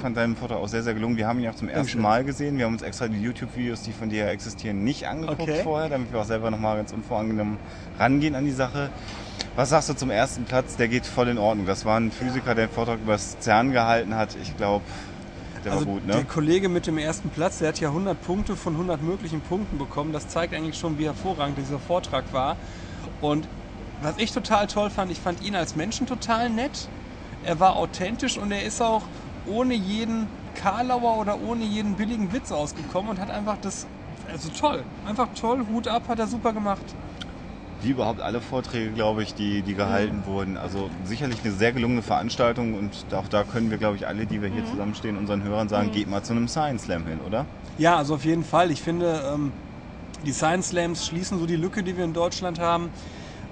fand 0.00 0.16
deinen 0.16 0.36
Vortrag 0.36 0.56
auch 0.58 0.68
sehr, 0.68 0.82
sehr 0.82 0.94
gelungen. 0.94 1.16
Wir 1.18 1.26
haben 1.28 1.38
ihn 1.38 1.48
auch 1.50 1.54
zum 1.54 1.68
ersten. 1.68 2.00
Mal 2.00 2.24
gesehen. 2.24 2.56
Wir 2.56 2.64
haben 2.64 2.72
uns 2.72 2.80
extra 2.82 3.08
die 3.08 3.20
YouTube-Videos, 3.20 3.82
die 3.82 3.92
von 3.92 4.08
dir 4.08 4.26
existieren, 4.28 4.82
nicht 4.84 5.06
angeguckt 5.06 5.42
Okay. 5.42 5.60
vorher, 5.62 5.90
damit 5.90 6.10
wir 6.12 6.20
auch 6.20 6.24
selber 6.24 6.50
nochmal 6.50 6.78
ganz 6.78 6.92
unvoreingenommen 6.92 7.58
rangehen 7.98 8.34
an 8.34 8.46
die 8.46 8.50
Sache. 8.52 8.88
Was 9.54 9.68
sagst 9.68 9.90
du 9.90 9.94
zum 9.94 10.10
ersten 10.10 10.44
Platz? 10.44 10.76
Der 10.76 10.88
geht 10.88 11.04
voll 11.04 11.28
in 11.28 11.36
Ordnung. 11.36 11.66
Das 11.66 11.84
war 11.84 12.00
ein 12.00 12.10
Physiker, 12.10 12.54
der 12.54 12.64
einen 12.64 12.72
Vortrag 12.72 13.00
über 13.00 13.12
das 13.12 13.36
CERN 13.40 13.72
gehalten 13.72 14.14
hat. 14.16 14.34
Ich 14.40 14.56
glaube, 14.56 14.82
der 15.62 15.72
Also 15.72 15.86
war 15.86 15.92
gut, 15.92 16.08
der 16.08 16.16
ne? 16.16 16.24
Kollege 16.24 16.70
mit 16.70 16.86
dem 16.86 16.96
ersten 16.96 17.28
Platz, 17.28 17.58
der 17.58 17.68
hat 17.68 17.78
ja 17.78 17.88
100 17.88 18.20
Punkte 18.22 18.56
von 18.56 18.72
100 18.72 19.02
möglichen 19.02 19.42
Punkten 19.42 19.76
bekommen. 19.76 20.14
Das 20.14 20.28
zeigt 20.28 20.54
eigentlich 20.54 20.78
schon, 20.78 20.98
wie 20.98 21.04
hervorragend 21.04 21.58
dieser 21.58 21.78
Vortrag 21.78 22.32
war. 22.32 22.56
Und 23.20 23.46
was 24.00 24.16
ich 24.16 24.32
total 24.32 24.68
toll 24.68 24.88
fand, 24.88 25.12
ich 25.12 25.20
fand 25.20 25.42
ihn 25.42 25.54
als 25.54 25.76
Menschen 25.76 26.06
total 26.06 26.48
nett. 26.48 26.88
Er 27.44 27.60
war 27.60 27.76
authentisch 27.76 28.38
und 28.38 28.52
er 28.52 28.64
ist 28.64 28.80
auch 28.80 29.02
ohne 29.46 29.74
jeden 29.74 30.28
Karlauer 30.54 31.18
oder 31.18 31.38
ohne 31.42 31.64
jeden 31.64 31.94
billigen 31.96 32.32
Witz 32.32 32.52
ausgekommen 32.52 33.10
und 33.10 33.20
hat 33.20 33.30
einfach 33.30 33.58
das, 33.60 33.86
also 34.30 34.48
toll, 34.48 34.82
einfach 35.06 35.28
toll, 35.38 35.66
Hut 35.70 35.88
ab, 35.88 36.04
hat 36.08 36.18
er 36.18 36.26
super 36.26 36.52
gemacht. 36.52 36.82
Wie 37.82 37.90
überhaupt 37.90 38.20
alle 38.20 38.40
Vorträge, 38.40 38.92
glaube 38.92 39.22
ich, 39.22 39.34
die, 39.34 39.62
die 39.62 39.74
gehalten 39.74 40.24
wurden. 40.24 40.56
Also 40.56 40.88
sicherlich 41.04 41.38
eine 41.44 41.52
sehr 41.52 41.72
gelungene 41.72 42.02
Veranstaltung 42.02 42.74
und 42.74 43.12
auch 43.12 43.28
da 43.28 43.42
können 43.42 43.70
wir, 43.70 43.78
glaube 43.78 43.96
ich, 43.96 44.06
alle, 44.06 44.26
die 44.26 44.40
wir 44.40 44.48
hier 44.48 44.64
zusammenstehen, 44.64 45.16
unseren 45.16 45.42
Hörern 45.42 45.68
sagen, 45.68 45.90
geht 45.90 46.08
mal 46.08 46.22
zu 46.22 46.32
einem 46.32 46.48
Science 46.48 46.84
Slam 46.84 47.06
hin, 47.06 47.18
oder? 47.26 47.46
Ja, 47.78 47.96
also 47.96 48.14
auf 48.14 48.24
jeden 48.24 48.44
Fall. 48.44 48.70
Ich 48.70 48.80
finde, 48.80 49.22
ähm, 49.32 49.52
die 50.24 50.32
Science 50.32 50.68
Slams 50.68 51.06
schließen 51.06 51.38
so 51.38 51.46
die 51.46 51.56
Lücke, 51.56 51.82
die 51.82 51.96
wir 51.96 52.04
in 52.04 52.12
Deutschland 52.12 52.60
haben, 52.60 52.90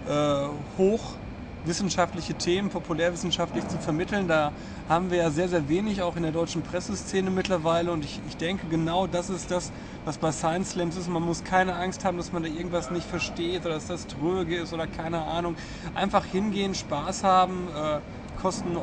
äh, 0.09 0.47
hoch 0.79 1.20
wissenschaftliche 1.65 2.35
Themen 2.35 2.71
populärwissenschaftlich 2.71 3.67
zu 3.69 3.79
vermitteln. 3.79 4.29
Da 4.29 4.53
haben 4.89 5.11
wir 5.11 5.19
ja 5.19 5.31
sehr, 5.31 5.49
sehr 5.49 5.69
wenig 5.69 6.03
auch 6.03 6.17
in 6.17 6.23
der 6.23 6.33
deutschen 6.33 6.63
Presseszene 6.63 7.31
mittlerweile 7.31 7.93
und 7.93 8.05
ich, 8.05 8.21
ich 8.29 8.37
denke 8.37 8.67
genau 8.69 9.07
das 9.07 9.31
ist 9.31 9.51
das, 9.51 9.71
was 10.05 10.19
bei 10.19 10.33
Science 10.33 10.71
Slams 10.71 10.97
ist. 10.97 11.09
Man 11.09 11.23
muss 11.23 11.45
keine 11.45 11.75
Angst 11.75 12.05
haben, 12.05 12.17
dass 12.17 12.33
man 12.33 12.43
da 12.43 12.49
irgendwas 12.49 12.91
nicht 12.91 13.07
versteht 13.07 13.65
oder 13.65 13.75
dass 13.75 13.87
das 13.87 14.07
tröge 14.07 14.57
ist 14.57 14.73
oder 14.73 14.87
keine 14.87 15.23
Ahnung. 15.23 15.57
Einfach 15.95 16.25
hingehen, 16.25 16.75
Spaß 16.75 17.25
haben, 17.25 17.69
äh, 17.69 18.01
kosten 18.41 18.77
1,50 18.77 18.79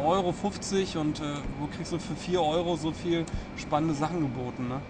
Euro 0.95 1.01
und 1.01 1.19
äh, 1.19 1.23
wo 1.59 1.67
kriegst 1.75 1.91
du 1.91 1.99
für 1.99 2.15
4 2.15 2.41
Euro 2.41 2.75
so 2.75 2.91
viel 2.91 3.25
spannende 3.55 3.95
Sachen 3.95 4.21
geboten. 4.21 4.67
Ne? 4.67 4.81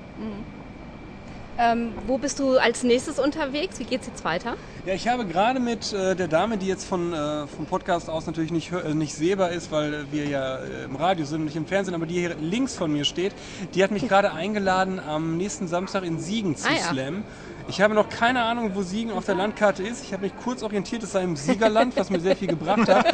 Ähm, 1.59 1.91
wo 2.05 2.17
bist 2.17 2.39
du 2.39 2.57
als 2.57 2.83
nächstes 2.83 3.17
unterwegs? 3.19 3.79
Wie 3.79 3.83
geht's 3.83 4.05
jetzt 4.07 4.23
weiter? 4.23 4.55
Ja, 4.85 4.93
ich 4.93 5.07
habe 5.07 5.25
gerade 5.25 5.59
mit 5.59 5.91
äh, 5.91 6.15
der 6.15 6.27
Dame, 6.27 6.57
die 6.57 6.67
jetzt 6.67 6.85
von, 6.85 7.11
äh, 7.13 7.47
vom 7.47 7.65
Podcast 7.65 8.09
aus 8.09 8.27
natürlich 8.27 8.51
nicht, 8.51 8.71
äh, 8.71 8.93
nicht 8.93 9.13
sehbar 9.15 9.49
ist, 9.49 9.71
weil 9.71 9.93
äh, 9.93 9.97
wir 10.11 10.25
ja 10.27 10.57
äh, 10.57 10.83
im 10.85 10.95
Radio 10.95 11.25
sind 11.25 11.39
und 11.39 11.45
nicht 11.45 11.55
im 11.57 11.65
Fernsehen, 11.65 11.95
aber 11.95 12.05
die 12.05 12.13
hier 12.19 12.35
links 12.35 12.75
von 12.75 12.91
mir 12.91 13.05
steht, 13.05 13.33
die 13.73 13.83
hat 13.83 13.91
mich 13.91 14.07
gerade 14.07 14.31
eingeladen, 14.33 14.99
am 14.99 15.35
nächsten 15.37 15.67
Samstag 15.67 16.03
in 16.03 16.19
Siegen 16.19 16.55
zu 16.55 16.67
Ah, 16.67 16.73
ja. 16.73 16.83
slammen. 16.93 17.23
Ich 17.69 17.81
habe 17.81 17.93
noch 17.93 18.07
keine 18.07 18.43
Ahnung, 18.43 18.71
wo 18.75 18.81
Siegen 18.81 19.11
auf 19.11 19.25
der 19.25 19.35
Landkarte 19.35 19.83
ist. 19.83 20.03
Ich 20.03 20.13
habe 20.13 20.23
mich 20.23 20.31
kurz 20.43 20.63
orientiert, 20.63 21.03
es 21.03 21.11
sei 21.11 21.23
im 21.23 21.35
Siegerland, 21.35 21.97
was 21.97 22.09
mir 22.09 22.19
sehr 22.21 22.35
viel 22.35 22.47
gebracht 22.47 22.87
hat. 22.87 23.05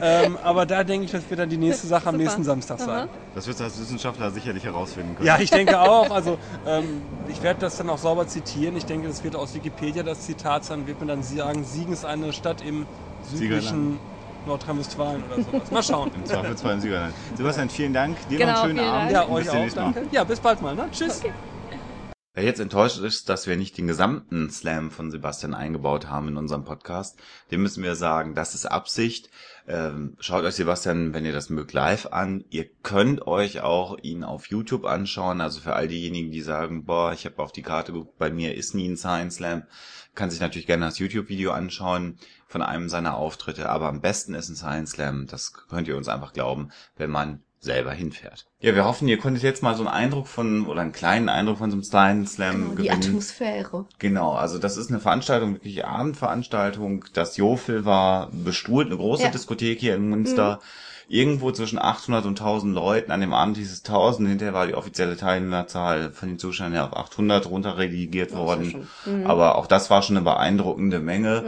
ähm, 0.00 0.38
aber 0.42 0.64
da 0.64 0.84
denke 0.84 1.06
ich, 1.06 1.10
das 1.10 1.28
wird 1.28 1.40
dann 1.40 1.48
die 1.48 1.56
nächste 1.56 1.88
Sache 1.88 2.08
am 2.08 2.14
Super. 2.14 2.24
nächsten 2.24 2.44
Samstag 2.44 2.78
sein. 2.78 3.08
Das 3.34 3.46
wirst 3.46 3.60
du 3.60 3.64
als 3.64 3.80
Wissenschaftler 3.80 4.30
sicherlich 4.30 4.64
herausfinden 4.64 5.16
können. 5.16 5.26
Ja, 5.26 5.38
ich 5.40 5.50
denke 5.50 5.80
auch. 5.80 6.10
Also 6.10 6.38
ähm, 6.66 7.02
ich 7.28 7.42
werde 7.42 7.60
das 7.60 7.76
dann 7.76 7.90
auch 7.90 7.98
sauber 7.98 8.28
zitieren. 8.28 8.76
Ich 8.76 8.86
denke, 8.86 9.08
das 9.08 9.24
wird 9.24 9.34
aus 9.34 9.54
Wikipedia 9.54 10.04
das 10.04 10.20
Zitat 10.20 10.64
sein. 10.64 10.86
Wird 10.86 11.00
man 11.00 11.08
dann 11.08 11.22
sagen, 11.24 11.64
Siegen 11.64 11.92
ist 11.92 12.04
eine 12.04 12.32
Stadt 12.32 12.62
im 12.62 12.86
südlichen 13.28 13.60
Siegerland. 13.62 14.00
Nordrhein-Westfalen 14.46 15.24
oder 15.24 15.42
sowas. 15.42 15.70
Mal 15.72 15.82
schauen. 15.82 16.10
Im 16.14 16.24
Zweifelsfall 16.24 16.74
im 16.74 16.80
Siegerland. 16.80 17.14
Sebastian, 17.36 17.68
vielen 17.68 17.92
Dank. 17.92 18.16
Dir 18.28 18.38
Genau, 18.38 18.52
noch 18.52 18.62
einen 18.62 18.76
schönen 18.76 18.78
vielen 18.78 18.94
Abend. 18.94 19.12
Dank. 19.12 19.28
Ja, 19.28 19.34
euch 19.34 19.44
bis 19.64 19.76
auch. 19.78 19.82
Danke. 19.82 20.08
Ja, 20.12 20.24
bis 20.24 20.38
bald 20.40 20.62
mal. 20.62 20.76
Ne? 20.76 20.88
Tschüss. 20.92 21.22
Wer 22.36 22.44
jetzt 22.44 22.60
enttäuscht 22.60 22.98
ist, 22.98 23.30
dass 23.30 23.46
wir 23.46 23.56
nicht 23.56 23.78
den 23.78 23.86
gesamten 23.86 24.50
Slam 24.50 24.90
von 24.90 25.10
Sebastian 25.10 25.54
eingebaut 25.54 26.10
haben 26.10 26.28
in 26.28 26.36
unserem 26.36 26.66
Podcast, 26.66 27.18
dem 27.50 27.62
müssen 27.62 27.82
wir 27.82 27.94
sagen, 27.94 28.34
das 28.34 28.54
ist 28.54 28.66
Absicht. 28.66 29.30
Ähm, 29.66 30.18
schaut 30.20 30.44
euch 30.44 30.54
Sebastian, 30.54 31.14
wenn 31.14 31.24
ihr 31.24 31.32
das 31.32 31.48
mögt, 31.48 31.72
live 31.72 32.12
an. 32.12 32.44
Ihr 32.50 32.68
könnt 32.82 33.26
euch 33.26 33.62
auch 33.62 33.96
ihn 34.02 34.22
auf 34.22 34.48
YouTube 34.48 34.84
anschauen. 34.84 35.40
Also 35.40 35.60
für 35.60 35.72
all 35.72 35.88
diejenigen, 35.88 36.30
die 36.30 36.42
sagen, 36.42 36.84
boah, 36.84 37.14
ich 37.14 37.24
habe 37.24 37.38
auf 37.38 37.52
die 37.52 37.62
Karte 37.62 37.94
geguckt, 37.94 38.18
bei 38.18 38.30
mir 38.30 38.54
ist 38.54 38.74
nie 38.74 38.86
ein 38.86 38.98
Science 38.98 39.36
Slam, 39.36 39.62
kann 40.14 40.28
sich 40.28 40.40
natürlich 40.40 40.66
gerne 40.66 40.84
das 40.84 40.98
YouTube-Video 40.98 41.52
anschauen 41.52 42.18
von 42.46 42.60
einem 42.60 42.90
seiner 42.90 43.16
Auftritte. 43.16 43.70
Aber 43.70 43.88
am 43.88 44.02
besten 44.02 44.34
ist 44.34 44.50
ein 44.50 44.56
Science 44.56 44.90
Slam, 44.90 45.26
das 45.26 45.54
könnt 45.54 45.88
ihr 45.88 45.96
uns 45.96 46.08
einfach 46.08 46.34
glauben, 46.34 46.70
wenn 46.98 47.08
man 47.08 47.45
selber 47.66 47.92
hinfährt. 47.92 48.46
Ja, 48.60 48.74
wir 48.74 48.86
hoffen, 48.86 49.06
ihr 49.08 49.18
konntet 49.18 49.42
jetzt 49.42 49.62
mal 49.62 49.74
so 49.74 49.84
einen 49.86 49.92
Eindruck 49.94 50.26
von, 50.26 50.66
oder 50.66 50.80
einen 50.80 50.92
kleinen 50.92 51.28
Eindruck 51.28 51.58
von 51.58 51.70
so 51.70 51.74
einem 51.76 51.82
Science 51.84 52.32
Slam 52.34 52.54
Genau, 52.54 52.70
die 52.70 52.76
gewinnen. 52.76 52.92
Atmosphäre. 53.02 53.84
Genau, 53.98 54.32
also 54.32 54.58
das 54.58 54.78
ist 54.78 54.88
eine 54.90 55.00
Veranstaltung, 55.00 55.52
wirklich 55.54 55.84
Abendveranstaltung. 55.84 57.04
Das 57.12 57.36
Jofel 57.36 57.84
war 57.84 58.30
bestuhlt, 58.32 58.86
eine 58.86 58.96
große 58.96 59.24
Ja. 59.24 59.28
Diskothek 59.30 59.78
hier 59.78 59.94
in 59.94 60.08
Münster. 60.08 60.60
Irgendwo 61.08 61.52
zwischen 61.52 61.78
800 61.78 62.24
und 62.26 62.40
1000 62.40 62.74
Leuten. 62.74 63.12
An 63.12 63.20
dem 63.20 63.32
Abend 63.32 63.56
hieß 63.56 63.72
es 63.72 63.84
1000. 63.84 64.28
Hinterher 64.28 64.54
war 64.54 64.66
die 64.66 64.74
offizielle 64.74 65.16
Teilnehmerzahl 65.16 66.10
von 66.12 66.28
den 66.28 66.38
Zuschauern 66.38 66.72
her 66.72 66.84
auf 66.84 66.96
800 66.96 67.48
runterredigiert 67.48 68.34
worden. 68.34 68.88
Aber 69.24 69.56
auch 69.56 69.66
das 69.66 69.88
war 69.90 70.02
schon 70.02 70.16
eine 70.16 70.24
beeindruckende 70.24 70.98
Menge. 70.98 71.44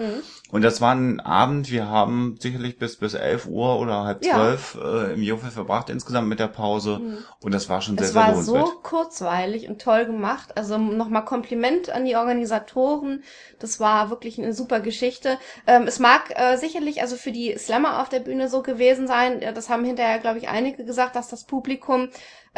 Und 0.51 0.63
das 0.63 0.81
war 0.81 0.95
ein 0.95 1.21
Abend, 1.21 1.71
wir 1.71 1.89
haben 1.89 2.37
sicherlich 2.41 2.79
bis, 2.79 2.97
bis 2.97 3.13
11 3.13 3.47
Uhr 3.49 3.79
oder 3.79 4.05
halb 4.05 4.25
Ja. 4.25 4.35
zwölf 4.35 4.79
äh, 4.83 5.13
im 5.13 5.23
Jofel 5.23 5.51
verbracht 5.51 5.91
insgesamt 5.91 6.27
mit 6.29 6.41
der 6.41 6.47
Pause. 6.47 7.01
Und 7.43 7.53
das 7.53 7.69
war 7.69 7.83
schon 7.83 7.99
sehr, 7.99 8.07
Es 8.07 8.13
sehr 8.15 8.23
war 8.23 8.31
lohnenswert. 8.31 8.67
so 8.67 8.73
kurzweilig 8.83 9.69
und 9.69 9.83
toll 9.83 10.07
gemacht. 10.07 10.57
Also 10.57 10.79
nochmal 10.79 11.27
Kompliment 11.27 11.91
an 11.91 12.07
die 12.07 12.17
Organisatoren. 12.17 13.23
Das 13.59 13.79
war 13.79 14.09
wirklich 14.09 14.39
eine 14.39 14.55
super 14.55 14.81
Geschichte. 14.81 15.37
Ähm, 15.67 15.83
es 15.87 15.99
mag 15.99 16.33
äh, 16.35 16.57
sicherlich 16.57 17.03
also 17.03 17.17
für 17.17 17.33
die 17.33 17.55
Slammer 17.59 18.01
auf 18.01 18.09
der 18.09 18.21
Bühne 18.21 18.49
so 18.49 18.63
gewesen 18.63 19.07
sein. 19.07 19.43
Das 19.53 19.69
haben 19.69 19.85
hinterher, 19.85 20.19
glaube 20.19 20.39
ich, 20.39 20.49
einige 20.49 20.85
gesagt, 20.85 21.17
dass 21.17 21.29
das 21.29 21.45
Publikum 21.45 22.09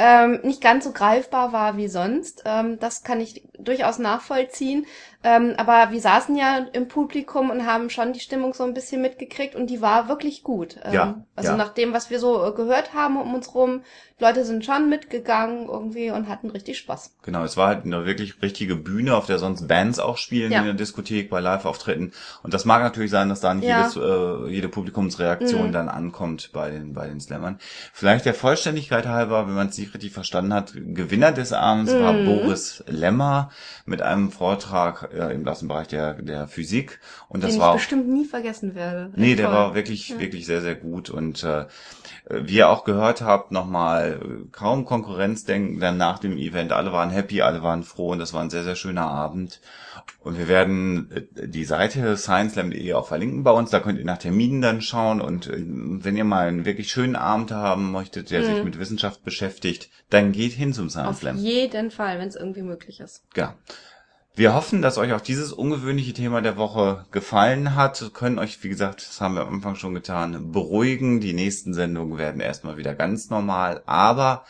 ähm, 0.02 0.40
nicht 0.44 0.62
ganz 0.62 0.84
so 0.84 0.92
greifbar 0.92 1.52
war 1.52 1.76
wie 1.76 1.88
sonst. 1.88 2.42
Ähm, 2.46 2.78
das 2.80 3.02
kann 3.04 3.20
ich 3.20 3.44
durchaus 3.58 3.98
nachvollziehen. 3.98 4.86
Ähm, 5.22 5.52
aber 5.58 5.92
wir 5.92 6.00
saßen 6.00 6.34
ja 6.34 6.66
im 6.72 6.88
Publikum 6.88 7.50
und 7.50 7.66
haben 7.66 7.90
schon 7.90 8.14
die 8.14 8.20
Stimmung 8.20 8.54
so 8.54 8.64
ein 8.64 8.72
bisschen 8.72 9.02
mitgekriegt 9.02 9.54
und 9.54 9.68
die 9.68 9.82
war 9.82 10.08
wirklich 10.08 10.42
gut. 10.42 10.76
Ähm, 10.82 10.92
Ja, 10.94 11.24
also 11.36 11.50
ja. 11.50 11.56
nach 11.58 11.74
dem, 11.74 11.92
was 11.92 12.08
wir 12.08 12.18
so 12.18 12.42
äh, 12.48 12.52
gehört 12.52 12.94
haben 12.94 13.20
um 13.20 13.34
uns 13.34 13.54
rum, 13.54 13.82
Leute 14.18 14.44
sind 14.46 14.64
schon 14.64 14.88
mitgegangen 14.88 15.66
irgendwie 15.68 16.10
und 16.10 16.28
hatten 16.28 16.48
richtig 16.48 16.78
Spaß. 16.78 17.16
Genau, 17.22 17.44
es 17.44 17.58
war 17.58 17.68
halt 17.68 17.84
eine 17.84 18.06
wirklich 18.06 18.40
richtige 18.40 18.76
Bühne, 18.76 19.14
auf 19.14 19.26
der 19.26 19.38
sonst 19.38 19.68
Bands 19.68 19.98
auch 19.98 20.16
spielen 20.16 20.52
Ja. 20.52 20.60
in 20.60 20.64
der 20.64 20.74
Diskothek 20.74 21.28
bei 21.28 21.40
Live-Auftritten. 21.40 22.12
Und 22.42 22.54
das 22.54 22.64
mag 22.64 22.82
natürlich 22.82 23.10
sein, 23.10 23.28
dass 23.28 23.40
da 23.40 23.52
nicht 23.52 23.66
jedes, 23.66 23.96
äh, 23.96 24.48
jede 24.50 24.68
Publikumsreaktion 24.70 25.68
Mhm. 25.68 25.72
dann 25.72 25.88
ankommt 25.90 26.50
bei 26.54 26.70
den, 26.70 26.94
bei 26.94 27.06
den 27.08 27.20
Slammern. 27.20 27.58
Vielleicht 27.92 28.24
der 28.24 28.34
Vollständigkeit 28.34 29.06
halber, 29.06 29.46
wenn 29.46 29.54
man 29.54 29.68
es 29.68 29.76
sich 29.76 29.89
ich 29.90 29.94
richtig 29.94 30.12
verstanden 30.12 30.54
hat, 30.54 30.72
Gewinner 30.74 31.32
des 31.32 31.52
Abends 31.52 31.92
war 31.92 32.12
Mhm. 32.12 32.24
Boris 32.24 32.82
Lemmer 32.86 33.50
mit 33.86 34.02
einem 34.02 34.30
Vortrag 34.30 35.10
äh, 35.12 35.34
im 35.34 35.46
aus 35.46 35.58
dem 35.60 35.68
Bereich 35.68 35.88
der, 35.88 36.14
der 36.14 36.46
Physik. 36.48 37.00
Und 37.28 37.42
das 37.42 37.52
den 37.52 37.60
war 37.60 37.74
ich 37.74 37.80
bestimmt 37.80 38.08
nie 38.08 38.24
vergessen 38.24 38.74
werde. 38.74 39.12
Nee, 39.16 39.34
der 39.34 39.50
war 39.50 39.74
wirklich, 39.74 40.10
Ja. 40.10 40.18
wirklich 40.20 40.46
sehr, 40.46 40.60
sehr 40.60 40.74
gut. 40.76 41.10
Und 41.10 41.42
äh, 41.44 41.66
wie 42.32 42.56
ihr 42.56 42.68
auch 42.68 42.84
gehört 42.84 43.20
habt, 43.22 43.52
nochmal 43.52 44.20
äh, 44.22 44.48
kaum 44.52 44.84
Konkurrenzdenken 44.84 45.80
dann 45.80 45.96
nach 45.96 46.18
dem 46.18 46.36
Event. 46.38 46.72
Alle 46.72 46.92
waren 46.92 47.10
happy, 47.10 47.42
alle 47.42 47.62
waren 47.62 47.82
froh 47.82 48.10
und 48.12 48.18
das 48.18 48.32
war 48.32 48.40
ein 48.42 48.50
sehr, 48.50 48.64
sehr 48.64 48.76
schöner 48.76 49.06
Abend. 49.06 49.60
Und 50.20 50.38
wir 50.38 50.48
werden 50.48 51.10
äh, 51.12 51.48
die 51.48 51.64
Seite 51.64 52.16
scienceslam.de 52.16 52.92
auch 52.94 53.06
verlinken 53.08 53.42
bei 53.42 53.50
uns. 53.50 53.70
Da 53.70 53.80
könnt 53.80 53.98
ihr 53.98 54.04
nach 54.04 54.18
Terminen 54.18 54.60
dann 54.62 54.80
schauen. 54.82 55.20
Und 55.20 55.46
äh, 55.48 55.56
wenn 55.58 56.16
ihr 56.16 56.24
mal 56.24 56.48
einen 56.48 56.64
wirklich 56.64 56.90
schönen 56.90 57.16
Abend 57.16 57.52
haben 57.52 57.90
möchtet, 57.92 58.30
der 58.30 58.44
sich 58.44 58.58
Mhm. 58.58 58.64
mit 58.64 58.78
Wissenschaft 58.78 59.24
beschäftigt, 59.24 59.90
dann 60.10 60.32
geht 60.32 60.52
hin 60.52 60.72
zum 60.72 60.90
Science 60.90 61.24
Auf 61.24 61.34
jeden 61.36 61.90
Fall, 61.90 62.18
wenn 62.18 62.28
es 62.28 62.36
irgendwie 62.36 62.62
möglich 62.62 63.00
ist. 63.00 63.24
Genau. 63.34 63.52
Wir 64.36 64.54
hoffen, 64.54 64.80
dass 64.80 64.96
euch 64.96 65.12
auch 65.12 65.20
dieses 65.20 65.52
ungewöhnliche 65.52 66.12
Thema 66.12 66.40
der 66.40 66.56
Woche 66.56 67.04
gefallen 67.10 67.74
hat. 67.74 68.10
Können 68.14 68.38
euch, 68.38 68.62
wie 68.62 68.68
gesagt, 68.68 69.06
das 69.06 69.20
haben 69.20 69.34
wir 69.34 69.42
am 69.42 69.54
Anfang 69.54 69.74
schon 69.74 69.92
getan, 69.92 70.52
beruhigen. 70.52 71.20
Die 71.20 71.32
nächsten 71.32 71.74
Sendungen 71.74 72.16
werden 72.16 72.40
erstmal 72.40 72.76
wieder 72.76 72.94
ganz 72.94 73.28
normal. 73.28 73.82
Aber 73.86 74.44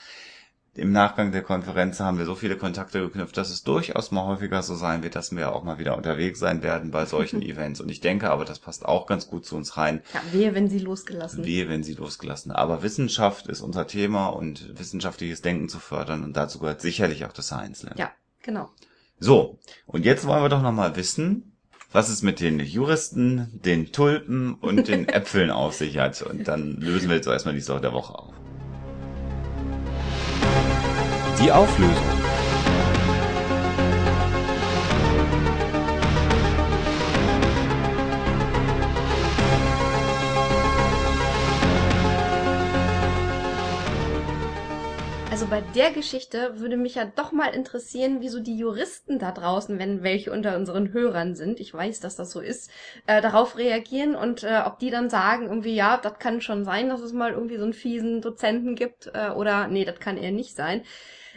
im 0.74 0.92
Nachgang 0.92 1.32
der 1.32 1.42
Konferenz 1.42 1.98
haben 1.98 2.18
wir 2.18 2.26
so 2.26 2.36
viele 2.36 2.56
Kontakte 2.56 3.00
geknüpft, 3.00 3.36
dass 3.36 3.50
es 3.50 3.64
durchaus 3.64 4.12
mal 4.12 4.24
häufiger 4.24 4.62
so 4.62 4.76
sein 4.76 5.02
wird, 5.02 5.16
dass 5.16 5.34
wir 5.34 5.52
auch 5.52 5.64
mal 5.64 5.78
wieder 5.78 5.96
unterwegs 5.96 6.38
sein 6.38 6.62
werden 6.62 6.90
bei 6.90 7.06
solchen 7.06 7.42
Events. 7.42 7.80
Und 7.80 7.88
ich 7.88 8.00
denke 8.00 8.30
aber, 8.30 8.44
das 8.44 8.60
passt 8.60 8.84
auch 8.84 9.06
ganz 9.06 9.28
gut 9.28 9.44
zu 9.44 9.56
uns 9.56 9.76
rein. 9.76 10.02
Ja, 10.14 10.22
wehe, 10.32 10.54
wenn 10.54 10.68
sie 10.68 10.78
losgelassen. 10.78 11.44
Wehe, 11.44 11.68
wenn 11.68 11.82
sie 11.82 11.94
losgelassen. 11.94 12.52
Aber 12.52 12.82
Wissenschaft 12.82 13.48
ist 13.48 13.62
unser 13.62 13.86
Thema 13.86 14.28
und 14.28 14.78
wissenschaftliches 14.78 15.42
Denken 15.42 15.68
zu 15.68 15.80
fördern. 15.80 16.22
Und 16.22 16.36
dazu 16.36 16.60
gehört 16.60 16.80
sicherlich 16.80 17.24
auch 17.24 17.32
das 17.32 17.46
Science 17.46 17.80
Slam. 17.80 17.94
Ja, 17.96 18.12
genau. 18.42 18.70
So, 19.22 19.58
und 19.84 20.06
jetzt 20.06 20.26
wollen 20.26 20.42
wir 20.42 20.48
doch 20.48 20.62
noch 20.62 20.72
mal 20.72 20.96
wissen, 20.96 21.52
was 21.92 22.08
es 22.08 22.22
mit 22.22 22.40
den 22.40 22.58
Juristen, 22.58 23.48
den 23.52 23.92
Tulpen 23.92 24.54
und 24.54 24.88
den 24.88 25.08
Äpfeln 25.10 25.50
auf 25.50 25.74
sich 25.74 25.98
hat. 25.98 26.22
Und 26.22 26.48
dann 26.48 26.76
lösen 26.76 27.10
wir 27.10 27.16
jetzt 27.16 27.26
erstmal 27.28 27.54
die 27.54 27.60
Sache 27.60 27.82
der 27.82 27.92
Woche 27.92 28.14
auf. 28.14 28.32
Die 31.38 31.52
Auflösung. 31.52 32.19
Bei 45.50 45.62
der 45.74 45.90
Geschichte 45.90 46.60
würde 46.60 46.76
mich 46.76 46.94
ja 46.94 47.04
doch 47.04 47.32
mal 47.32 47.48
interessieren, 47.48 48.18
wieso 48.20 48.38
die 48.38 48.56
Juristen 48.56 49.18
da 49.18 49.32
draußen, 49.32 49.80
wenn 49.80 50.04
welche 50.04 50.30
unter 50.30 50.56
unseren 50.56 50.92
Hörern 50.92 51.34
sind, 51.34 51.58
ich 51.58 51.74
weiß, 51.74 51.98
dass 51.98 52.14
das 52.14 52.30
so 52.30 52.38
ist, 52.38 52.70
äh, 53.08 53.20
darauf 53.20 53.58
reagieren 53.58 54.14
und 54.14 54.44
äh, 54.44 54.62
ob 54.64 54.78
die 54.78 54.90
dann 54.90 55.10
sagen, 55.10 55.48
irgendwie, 55.48 55.74
ja, 55.74 55.96
das 55.96 56.20
kann 56.20 56.40
schon 56.40 56.64
sein, 56.64 56.88
dass 56.88 57.00
es 57.00 57.12
mal 57.12 57.32
irgendwie 57.32 57.56
so 57.56 57.64
einen 57.64 57.72
fiesen 57.72 58.20
Dozenten 58.20 58.76
gibt 58.76 59.10
äh, 59.12 59.30
oder 59.30 59.66
nee, 59.66 59.84
das 59.84 59.98
kann 59.98 60.16
eher 60.16 60.30
nicht 60.30 60.54
sein. 60.54 60.82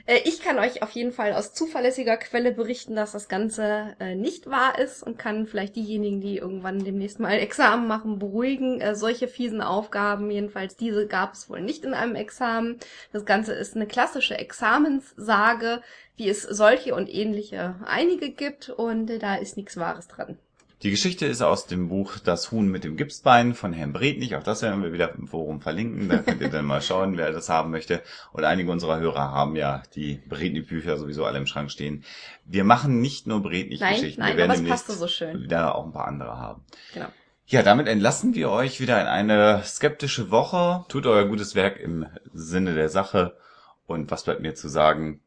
Äh, 0.05 0.19
ich 0.25 0.41
kann 0.41 0.59
euch 0.59 0.81
auf 0.81 0.91
jeden 0.91 1.11
Fall 1.11 1.33
aus 1.33 1.53
zuverlässiger 1.53 2.17
Quelle 2.17 2.51
berichten, 2.51 2.95
dass 2.95 3.13
das 3.13 3.29
Ganze 3.29 3.95
äh, 3.99 4.15
nicht 4.15 4.47
wahr 4.49 4.77
ist 4.79 5.03
und 5.03 5.17
kann 5.17 5.47
vielleicht 5.47 5.75
diejenigen, 5.75 6.19
die 6.19 6.37
irgendwann 6.37 6.83
demnächst 6.83 7.19
mal 7.19 7.33
Examen 7.33 7.87
machen, 7.87 8.19
beruhigen. 8.19 8.81
Äh, 8.81 8.95
solche 8.95 9.27
fiesen 9.27 9.61
Aufgaben, 9.61 10.29
jedenfalls 10.29 10.75
diese 10.75 11.07
gab 11.07 11.33
es 11.33 11.49
wohl 11.49 11.61
nicht 11.61 11.85
in 11.85 11.93
einem 11.93 12.15
Examen. 12.15 12.77
Das 13.13 13.25
Ganze 13.25 13.53
ist 13.53 13.75
eine 13.75 13.87
klassische 14.03 14.37
Examenssage, 14.37 15.81
wie 16.17 16.27
es 16.27 16.41
solche 16.41 16.93
und 16.93 17.07
ähnliche 17.07 17.75
einige 17.85 18.31
gibt 18.31 18.69
und 18.69 19.07
da 19.21 19.35
ist 19.35 19.55
nichts 19.55 19.77
Wahres 19.77 20.09
dran. 20.09 20.37
Die 20.81 20.91
Geschichte 20.91 21.25
ist 21.25 21.41
aus 21.41 21.67
dem 21.67 21.87
Buch 21.87 22.19
Das 22.19 22.51
Huhn 22.51 22.67
mit 22.67 22.83
dem 22.83 22.97
Gipsbein 22.97 23.53
von 23.53 23.71
Herrn 23.71 23.93
Brednig. 23.93 24.35
Auch 24.35 24.43
das 24.43 24.61
werden 24.61 24.83
wir 24.83 24.91
wieder 24.91 25.15
im 25.15 25.29
Forum 25.29 25.61
verlinken. 25.61 26.09
Da 26.09 26.17
könnt 26.17 26.41
ihr 26.41 26.49
dann 26.49 26.65
mal 26.65 26.81
schauen, 26.81 27.15
wer 27.15 27.31
das 27.31 27.47
haben 27.47 27.71
möchte. 27.71 28.01
Und 28.33 28.43
einige 28.43 28.69
unserer 28.69 28.99
Hörer 28.99 29.31
haben 29.31 29.55
ja 29.55 29.81
die 29.95 30.15
Brednig-Bücher 30.27 30.97
sowieso 30.97 31.23
alle 31.23 31.37
im 31.37 31.47
Schrank 31.47 31.71
stehen. 31.71 32.03
Wir 32.43 32.65
machen 32.65 32.99
nicht 32.99 33.27
nur 33.27 33.41
Brednig-Geschichten. 33.41 34.19
Nein, 34.19 34.35
nein, 34.35 34.37
wir 34.37 34.37
werden 34.49 34.51
aber 34.51 34.63
es 34.63 34.69
passte 34.69 34.91
so 34.91 35.07
schön. 35.07 35.43
wieder 35.43 35.75
auch 35.75 35.85
ein 35.85 35.93
paar 35.93 36.09
andere 36.09 36.37
haben. 36.37 36.65
Genau. 36.93 37.07
Ja, 37.45 37.63
damit 37.63 37.87
entlassen 37.87 38.35
wir 38.35 38.49
euch 38.49 38.81
wieder 38.81 38.99
in 38.99 39.07
eine 39.07 39.63
skeptische 39.63 40.31
Woche. 40.31 40.83
Tut 40.89 41.05
euer 41.05 41.25
gutes 41.25 41.55
Werk 41.55 41.79
im 41.79 42.07
Sinne 42.33 42.75
der 42.75 42.89
Sache. 42.89 43.37
Und 43.85 44.09
was 44.11 44.23
bleibt 44.23 44.41
mir 44.41 44.55
zu 44.55 44.67
sagen? 44.67 45.21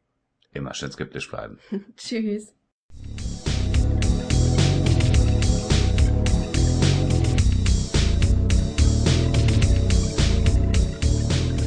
Immer 0.53 0.73
schön 0.73 0.91
skeptisch 0.91 1.29
bleiben. 1.29 1.59
Tschüss. 1.97 2.53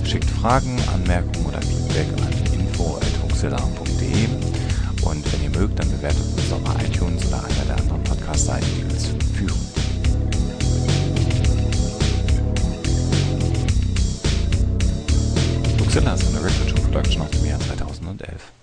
Schickt 0.04 0.24
Fragen, 0.24 0.76
Anmerkungen 0.92 1.46
oder 1.46 1.62
Feedback 1.62 2.08
an 2.20 2.32
info.huxelarm.de 2.52 4.26
und 5.04 5.32
wenn 5.32 5.42
ihr 5.42 5.50
mögt, 5.58 5.78
dann 5.78 5.88
bewertet 5.90 6.20
uns 6.20 6.50
doch 6.50 6.60
mal 6.62 6.76
iTunes 6.84 7.26
oder 7.28 7.44
einer 7.44 7.64
der 7.64 7.76
anderen 7.78 8.02
Podcast-Seiten, 8.02 8.66
die 8.76 8.84
uns 8.84 9.06
führen. 9.36 9.59
Huxilla 15.90 16.14
ist 16.14 16.28
eine 16.28 16.48
Show 16.68 16.80
Production 16.82 17.22
aus 17.22 17.30
dem 17.32 17.46
Jahr 17.46 17.58
2011. 17.58 18.59